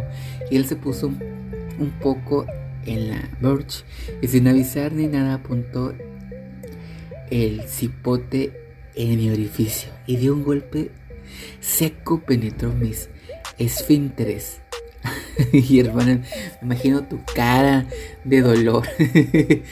y 0.50 0.56
él 0.56 0.66
se 0.66 0.76
puso 0.76 1.08
un 1.08 1.90
poco 2.00 2.46
en 2.86 3.10
la 3.10 3.28
birch 3.40 3.84
y 4.22 4.28
sin 4.28 4.48
avisar 4.48 4.92
ni 4.92 5.06
nada 5.08 5.34
apuntó 5.34 5.92
el 7.30 7.62
cipote 7.62 8.65
en 8.96 9.16
mi 9.16 9.30
orificio 9.30 9.90
y 10.06 10.16
de 10.16 10.30
un 10.30 10.42
golpe 10.42 10.90
seco 11.60 12.20
penetró 12.20 12.72
mis 12.72 13.08
esfínteres. 13.58 14.60
y 15.52 15.78
hermana, 15.78 16.22
me 16.60 16.74
imagino 16.74 17.04
tu 17.04 17.20
cara 17.34 17.86
de 18.24 18.40
dolor. 18.40 18.86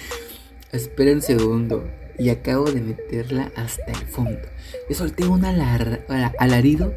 Espera 0.73 1.13
un 1.13 1.23
segundo 1.23 1.89
y 2.19 2.29
acabo 2.29 2.71
de 2.71 2.81
meterla 2.81 3.51
hasta 3.57 3.91
el 3.93 4.07
fondo. 4.07 4.41
Yo 4.89 4.95
solté 4.95 5.27
un 5.27 5.45
alarido. 5.45 6.95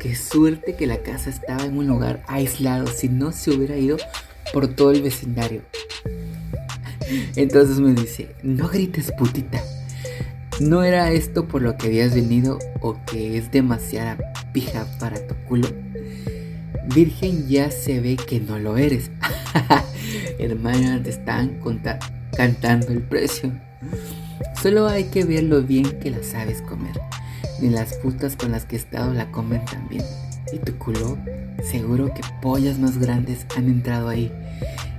Qué 0.00 0.14
suerte 0.14 0.76
que 0.76 0.86
la 0.86 0.98
casa 0.98 1.30
estaba 1.30 1.64
en 1.64 1.76
un 1.76 1.86
lugar 1.86 2.22
aislado, 2.26 2.86
si 2.86 3.08
no 3.08 3.32
se 3.32 3.50
hubiera 3.50 3.76
ido 3.76 3.96
por 4.52 4.68
todo 4.68 4.90
el 4.90 5.02
vecindario. 5.02 5.62
Entonces 7.36 7.80
me 7.80 7.94
dice, 7.94 8.34
no 8.42 8.68
grites 8.68 9.12
putita. 9.12 9.62
¿No 10.60 10.82
era 10.82 11.12
esto 11.12 11.46
por 11.46 11.62
lo 11.62 11.76
que 11.76 11.86
habías 11.86 12.14
venido 12.14 12.58
o 12.80 12.96
que 13.06 13.38
es 13.38 13.52
demasiada 13.52 14.18
pija 14.52 14.86
para 14.98 15.24
tu 15.24 15.36
culo? 15.46 15.68
Virgen 16.92 17.46
ya 17.46 17.70
se 17.70 18.00
ve 18.00 18.16
que 18.16 18.40
no 18.40 18.58
lo 18.58 18.76
eres. 18.76 19.12
Hermana, 20.40 21.00
te 21.00 21.10
están 21.10 21.60
cantando 22.36 22.88
el 22.88 23.02
precio. 23.02 23.52
Solo 24.60 24.88
hay 24.88 25.04
que 25.04 25.24
ver 25.24 25.44
lo 25.44 25.62
bien 25.62 26.00
que 26.00 26.10
la 26.10 26.24
sabes 26.24 26.60
comer. 26.62 26.98
Ni 27.60 27.70
las 27.70 27.94
putas 27.94 28.34
con 28.34 28.50
las 28.50 28.64
que 28.64 28.74
he 28.74 28.78
estado 28.80 29.14
la 29.14 29.30
comen 29.30 29.64
tan 29.64 29.88
bien. 29.88 30.04
¿Y 30.52 30.58
tu 30.58 30.76
culo? 30.76 31.18
Seguro 31.62 32.12
que 32.12 32.22
pollas 32.42 32.78
más 32.80 32.98
grandes 32.98 33.46
han 33.56 33.66
entrado 33.66 34.08
ahí. 34.08 34.32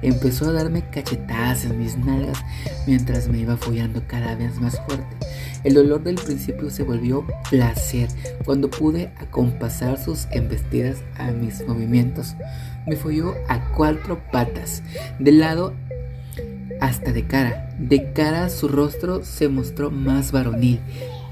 Empezó 0.02 0.46
a 0.46 0.54
darme 0.54 0.84
cachetadas 0.90 1.66
en 1.66 1.80
mis 1.80 1.98
nalgas 1.98 2.40
mientras 2.88 3.28
me 3.28 3.40
iba 3.40 3.58
follando 3.58 4.02
cada 4.08 4.36
vez 4.36 4.58
más 4.60 4.80
fuerte. 4.86 5.18
El 5.64 5.74
dolor 5.74 6.04
del 6.04 6.16
principio 6.16 6.70
se 6.70 6.84
volvió 6.84 7.26
placer 7.50 8.10
cuando 8.46 8.70
pude 8.70 9.12
acompasar 9.18 9.98
sus 9.98 10.28
embestidas 10.32 11.04
a 11.18 11.32
mis 11.32 11.66
movimientos. 11.68 12.36
Me 12.88 12.96
folló 12.96 13.34
a 13.48 13.72
cuatro 13.72 14.22
patas, 14.32 14.84
de 15.20 15.32
lado 15.34 15.74
hasta 16.80 17.12
de 17.12 17.26
cara. 17.28 17.70
De 17.78 18.14
cara 18.14 18.50
su 18.50 18.68
rostro 18.68 19.24
se 19.24 19.50
mostró 19.50 19.92
más 19.92 20.32
varonil 20.32 20.80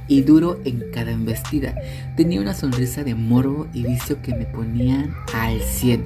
y 0.08 0.22
duro 0.22 0.60
en 0.66 0.84
cada 0.92 1.12
embestida. 1.12 1.76
Tenía 2.16 2.42
una 2.42 2.54
sonrisa 2.54 3.04
de 3.04 3.16
morbo 3.16 3.68
y 3.74 3.84
vicio 3.84 4.22
que 4.22 4.34
me 4.34 4.46
ponían 4.46 5.16
al 5.34 5.62
100. 5.62 6.06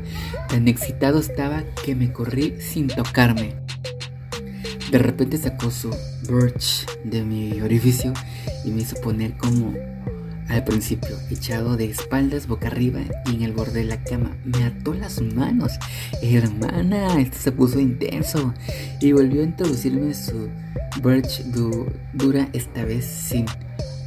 Tan 0.50 0.68
excitado 0.68 1.20
estaba 1.20 1.64
que 1.84 1.96
me 1.96 2.12
corrí 2.12 2.56
sin 2.60 2.88
tocarme. 2.88 3.56
De 4.92 4.98
repente 4.98 5.38
sacó 5.38 5.72
su 5.72 5.90
birch 6.30 6.86
de 7.06 7.24
mi 7.24 7.62
orificio 7.62 8.12
y 8.66 8.72
me 8.72 8.82
hizo 8.82 8.98
poner 8.98 9.38
como 9.38 9.74
al 10.50 10.66
principio, 10.66 11.16
echado 11.30 11.78
de 11.78 11.86
espaldas 11.86 12.46
boca 12.46 12.68
arriba 12.68 13.00
y 13.26 13.36
en 13.36 13.44
el 13.44 13.54
borde 13.54 13.80
de 13.80 13.86
la 13.86 14.04
cama. 14.04 14.36
Me 14.44 14.66
ató 14.66 14.94
las 14.94 15.22
manos. 15.22 15.72
Hermana, 16.22 17.22
esto 17.22 17.38
se 17.40 17.54
puso 17.54 17.80
intenso. 17.80 18.54
Y 19.00 19.14
volvió 19.14 19.44
a 19.44 19.46
introducirme 19.46 20.14
su 20.14 20.50
birch 21.02 21.42
dura 22.14 22.50
esta 22.52 22.84
vez 22.84 23.06
sin 23.06 23.46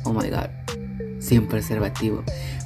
Oh 0.03 0.13
my 0.13 0.29
god. 0.29 0.51
Sin 1.19 1.49
preservativo. 1.49 2.23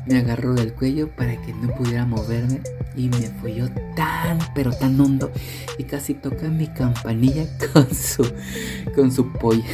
Me 0.08 0.18
agarró 0.18 0.54
del 0.54 0.72
cuello 0.72 1.10
para 1.14 1.40
que 1.42 1.52
no 1.52 1.74
pudiera 1.74 2.06
moverme 2.06 2.60
y 2.96 3.10
me 3.10 3.54
yo 3.54 3.68
tan 3.94 4.38
pero 4.54 4.72
tan 4.72 5.00
hondo 5.00 5.30
y 5.76 5.84
casi 5.84 6.14
toca 6.14 6.48
mi 6.48 6.66
campanilla 6.66 7.46
con 7.72 7.94
su 7.94 8.26
con 8.94 9.12
su 9.12 9.32
polla. 9.32 9.64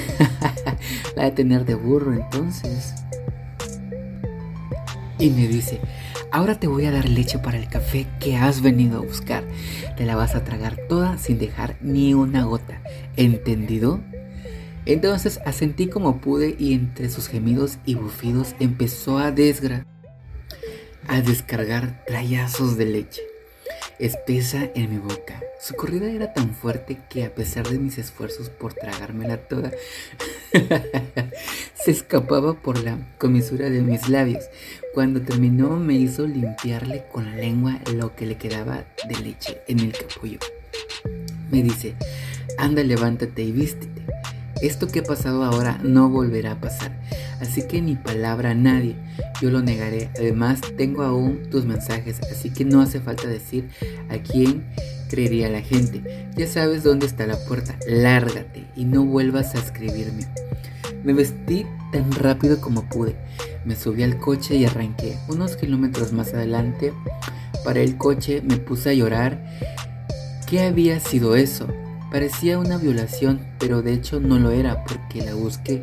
La 1.16 1.24
de 1.24 1.30
tener 1.30 1.64
de 1.64 1.74
burro 1.74 2.12
entonces. 2.12 2.94
Y 5.18 5.30
me 5.30 5.46
dice, 5.46 5.80
ahora 6.32 6.58
te 6.58 6.66
voy 6.66 6.86
a 6.86 6.90
dar 6.90 7.08
leche 7.08 7.38
para 7.38 7.56
el 7.56 7.68
café 7.68 8.06
que 8.18 8.36
has 8.36 8.60
venido 8.60 8.98
a 8.98 9.02
buscar. 9.02 9.44
Te 9.96 10.04
la 10.04 10.16
vas 10.16 10.34
a 10.34 10.42
tragar 10.42 10.76
toda 10.88 11.16
sin 11.16 11.38
dejar 11.38 11.76
ni 11.80 12.12
una 12.12 12.42
gota. 12.42 12.82
¿Entendido? 13.16 14.00
Entonces 14.84 15.40
asentí 15.46 15.86
como 15.86 16.20
pude 16.20 16.56
y 16.58 16.74
entre 16.74 17.08
sus 17.08 17.28
gemidos 17.28 17.78
y 17.86 17.94
bufidos 17.94 18.56
empezó 18.58 19.18
a 19.18 19.30
desgra 19.30 19.86
a 21.08 21.20
descargar 21.20 22.04
trayazos 22.06 22.76
de 22.76 22.86
leche, 22.86 23.22
espesa 23.98 24.68
en 24.74 24.90
mi 24.90 24.98
boca. 24.98 25.40
Su 25.60 25.74
corrida 25.74 26.10
era 26.10 26.32
tan 26.32 26.54
fuerte 26.54 26.98
que 27.08 27.24
a 27.24 27.34
pesar 27.34 27.68
de 27.68 27.78
mis 27.78 27.98
esfuerzos 27.98 28.50
por 28.50 28.74
tragármela 28.74 29.38
toda, 29.38 29.72
se 31.74 31.90
escapaba 31.90 32.54
por 32.54 32.82
la 32.82 32.98
comisura 33.18 33.70
de 33.70 33.80
mis 33.80 34.08
labios. 34.08 34.44
Cuando 34.92 35.22
terminó 35.22 35.76
me 35.76 35.94
hizo 35.94 36.26
limpiarle 36.26 37.04
con 37.12 37.24
la 37.24 37.36
lengua 37.36 37.80
lo 37.94 38.14
que 38.14 38.26
le 38.26 38.36
quedaba 38.36 38.84
de 39.08 39.18
leche 39.20 39.62
en 39.68 39.80
el 39.80 39.92
capullo. 39.92 40.38
Me 41.50 41.62
dice, 41.62 41.94
anda 42.58 42.82
levántate 42.82 43.42
y 43.42 43.52
vístete. 43.52 44.02
Esto 44.64 44.88
que 44.88 45.00
ha 45.00 45.02
pasado 45.02 45.44
ahora 45.44 45.78
no 45.82 46.08
volverá 46.08 46.52
a 46.52 46.60
pasar, 46.60 46.98
así 47.38 47.66
que 47.68 47.82
ni 47.82 47.96
palabra 47.96 48.52
a 48.52 48.54
nadie, 48.54 48.96
yo 49.42 49.50
lo 49.50 49.60
negaré. 49.60 50.08
Además, 50.16 50.62
tengo 50.78 51.02
aún 51.02 51.50
tus 51.50 51.66
mensajes, 51.66 52.18
así 52.32 52.48
que 52.48 52.64
no 52.64 52.80
hace 52.80 52.98
falta 52.98 53.28
decir 53.28 53.68
a 54.08 54.16
quién 54.16 54.64
creería 55.10 55.50
la 55.50 55.60
gente. 55.60 56.30
Ya 56.34 56.46
sabes 56.46 56.82
dónde 56.82 57.04
está 57.04 57.26
la 57.26 57.36
puerta, 57.44 57.76
lárgate 57.86 58.64
y 58.74 58.86
no 58.86 59.04
vuelvas 59.04 59.54
a 59.54 59.58
escribirme. 59.58 60.26
Me 61.04 61.12
vestí 61.12 61.66
tan 61.92 62.10
rápido 62.12 62.62
como 62.62 62.88
pude, 62.88 63.16
me 63.66 63.76
subí 63.76 64.02
al 64.02 64.18
coche 64.18 64.56
y 64.56 64.64
arranqué. 64.64 65.18
Unos 65.28 65.56
kilómetros 65.56 66.14
más 66.14 66.32
adelante, 66.32 66.94
para 67.66 67.80
el 67.80 67.98
coche, 67.98 68.40
me 68.42 68.56
puse 68.56 68.88
a 68.88 68.94
llorar. 68.94 69.44
¿Qué 70.46 70.62
había 70.62 71.00
sido 71.00 71.36
eso? 71.36 71.68
Parecía 72.14 72.60
una 72.60 72.78
violación, 72.78 73.40
pero 73.58 73.82
de 73.82 73.92
hecho 73.92 74.20
no 74.20 74.38
lo 74.38 74.52
era 74.52 74.84
porque 74.84 75.20
la 75.20 75.34
busqué, 75.34 75.82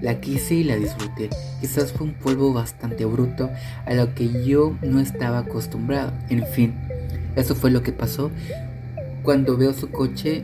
la 0.00 0.20
quise 0.20 0.56
y 0.56 0.64
la 0.64 0.74
disfruté. 0.74 1.30
Quizás 1.60 1.92
fue 1.92 2.08
un 2.08 2.14
polvo 2.14 2.52
bastante 2.52 3.04
bruto 3.04 3.50
a 3.86 3.94
lo 3.94 4.12
que 4.12 4.44
yo 4.44 4.76
no 4.82 4.98
estaba 4.98 5.38
acostumbrado. 5.38 6.12
En 6.28 6.44
fin, 6.44 6.74
eso 7.36 7.54
fue 7.54 7.70
lo 7.70 7.84
que 7.84 7.92
pasó. 7.92 8.32
Cuando 9.22 9.56
veo 9.56 9.72
su 9.72 9.92
coche, 9.92 10.42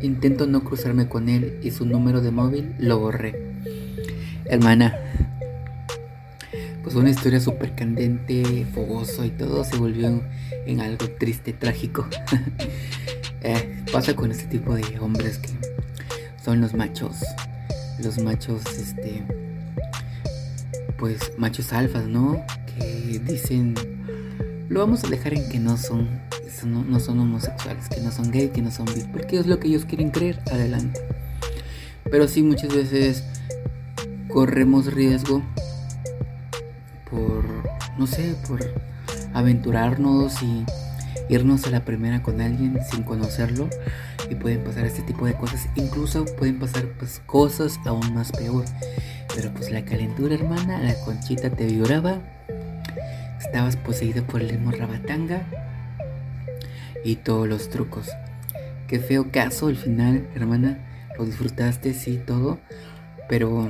intento 0.00 0.46
no 0.46 0.64
cruzarme 0.64 1.06
con 1.06 1.28
él 1.28 1.58
y 1.62 1.70
su 1.70 1.84
número 1.84 2.22
de 2.22 2.30
móvil 2.30 2.74
lo 2.78 2.98
borré. 3.00 3.38
Hermana, 4.46 4.98
pues 6.82 6.94
una 6.94 7.10
historia 7.10 7.38
súper 7.38 7.74
candente, 7.74 8.66
fogoso 8.72 9.26
y 9.26 9.28
todo 9.28 9.62
se 9.62 9.76
volvió 9.76 10.22
en 10.64 10.80
algo 10.80 11.06
triste, 11.18 11.52
trágico. 11.52 12.08
Eh, 13.42 13.84
pasa 13.90 14.14
con 14.14 14.30
este 14.30 14.44
tipo 14.44 14.74
de 14.74 14.98
hombres 15.00 15.38
que 15.38 15.48
son 16.44 16.60
los 16.60 16.74
machos. 16.74 17.16
Los 17.98 18.18
machos, 18.18 18.62
este. 18.66 19.22
Pues 20.98 21.32
machos 21.38 21.72
alfas, 21.72 22.06
¿no? 22.06 22.44
Que 22.66 23.20
dicen. 23.24 23.74
Lo 24.68 24.80
vamos 24.80 25.04
a 25.04 25.08
dejar 25.08 25.34
en 25.34 25.48
que 25.48 25.58
no 25.58 25.76
son. 25.76 26.08
No, 26.64 27.00
son 27.00 27.18
homosexuales, 27.20 27.88
que 27.88 28.02
no 28.02 28.12
son 28.12 28.30
gay, 28.30 28.48
que 28.48 28.60
no 28.60 28.70
son 28.70 28.84
bi. 28.86 29.02
Porque 29.10 29.38
es 29.38 29.46
lo 29.46 29.58
que 29.58 29.68
ellos 29.68 29.86
quieren 29.86 30.10
creer. 30.10 30.40
Adelante. 30.52 31.00
Pero 32.10 32.28
sí, 32.28 32.42
muchas 32.42 32.74
veces 32.74 33.24
corremos 34.28 34.92
riesgo 34.92 35.42
por. 37.10 37.44
No 37.98 38.06
sé, 38.06 38.34
por 38.46 38.60
aventurarnos 39.34 40.42
y 40.42 40.64
irnos 41.30 41.64
a 41.66 41.70
la 41.70 41.84
primera 41.84 42.22
con 42.22 42.40
alguien 42.40 42.78
sin 42.90 43.04
conocerlo 43.04 43.70
y 44.28 44.34
pueden 44.34 44.64
pasar 44.64 44.84
este 44.84 45.02
tipo 45.02 45.26
de 45.26 45.34
cosas. 45.34 45.68
Incluso 45.76 46.24
pueden 46.36 46.58
pasar 46.58 46.86
pues, 46.98 47.22
cosas 47.24 47.78
aún 47.86 48.12
más 48.14 48.32
peor. 48.32 48.64
Pero 49.34 49.52
pues 49.52 49.70
la 49.70 49.84
calentura, 49.84 50.34
hermana, 50.34 50.80
la 50.80 50.94
conchita 51.04 51.50
te 51.50 51.66
vibraba. 51.66 52.18
Estabas 53.38 53.76
poseído 53.76 54.24
por 54.24 54.42
el 54.42 54.50
rabatanga. 54.72 55.42
y 57.04 57.16
todos 57.16 57.48
los 57.48 57.70
trucos. 57.70 58.08
Qué 58.86 58.98
feo 58.98 59.30
caso 59.30 59.68
al 59.68 59.76
final, 59.76 60.26
hermana. 60.34 60.78
Lo 61.16 61.24
disfrutaste, 61.24 61.94
sí, 61.94 62.20
todo. 62.26 62.58
Pero, 63.28 63.68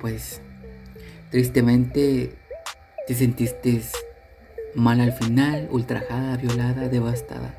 pues, 0.00 0.40
tristemente 1.30 2.34
te 3.06 3.14
sentiste 3.14 3.82
mal 4.74 5.00
al 5.00 5.12
final, 5.12 5.68
ultrajada, 5.70 6.36
violada, 6.36 6.88
devastada. 6.88 7.54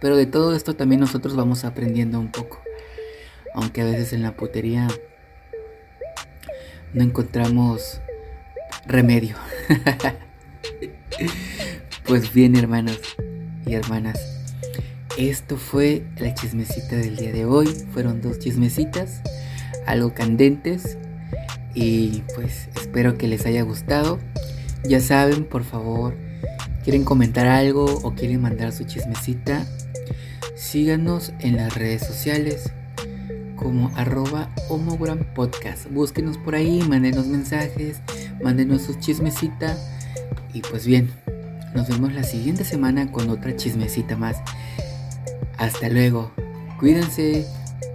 Pero 0.00 0.16
de 0.16 0.26
todo 0.26 0.54
esto 0.54 0.74
también 0.74 1.00
nosotros 1.00 1.36
vamos 1.36 1.64
aprendiendo 1.64 2.20
un 2.20 2.30
poco. 2.30 2.60
Aunque 3.54 3.82
a 3.82 3.84
veces 3.84 4.12
en 4.12 4.22
la 4.22 4.36
putería 4.36 4.88
no 6.92 7.02
encontramos 7.02 8.00
remedio. 8.86 9.36
pues 12.06 12.32
bien, 12.32 12.56
hermanos 12.56 13.00
y 13.66 13.74
hermanas. 13.74 14.20
Esto 15.16 15.56
fue 15.56 16.04
la 16.18 16.34
chismecita 16.34 16.96
del 16.96 17.16
día 17.16 17.32
de 17.32 17.44
hoy. 17.44 17.68
Fueron 17.92 18.20
dos 18.20 18.38
chismecitas, 18.38 19.22
algo 19.86 20.12
candentes. 20.12 20.98
Y 21.74 22.22
pues 22.34 22.68
espero 22.76 23.16
que 23.16 23.28
les 23.28 23.46
haya 23.46 23.62
gustado. 23.62 24.18
Ya 24.86 25.00
saben, 25.00 25.44
por 25.44 25.64
favor, 25.64 26.14
quieren 26.82 27.04
comentar 27.04 27.46
algo 27.46 27.84
o 28.02 28.14
quieren 28.14 28.42
mandar 28.42 28.72
su 28.72 28.84
chismecita, 28.84 29.66
síganos 30.54 31.32
en 31.40 31.56
las 31.56 31.74
redes 31.74 32.06
sociales 32.06 32.70
como 33.56 33.90
arroba 33.96 34.50
homogram 34.68 35.20
podcast. 35.34 35.90
Búsquenos 35.90 36.36
por 36.38 36.54
ahí, 36.54 36.82
mándenos 36.86 37.26
mensajes, 37.26 38.00
mándenos 38.42 38.82
su 38.82 38.94
chismecita. 38.94 39.76
Y 40.52 40.60
pues 40.60 40.86
bien, 40.86 41.10
nos 41.74 41.88
vemos 41.88 42.12
la 42.12 42.22
siguiente 42.22 42.64
semana 42.64 43.10
con 43.10 43.30
otra 43.30 43.56
chismecita 43.56 44.16
más. 44.16 44.36
Hasta 45.56 45.88
luego. 45.88 46.30
Cuídense, 46.78 47.46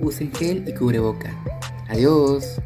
usen 0.01 0.31
gel 0.33 0.63
y 0.67 0.73
cubreboca. 0.73 1.35
Adiós. 1.87 2.59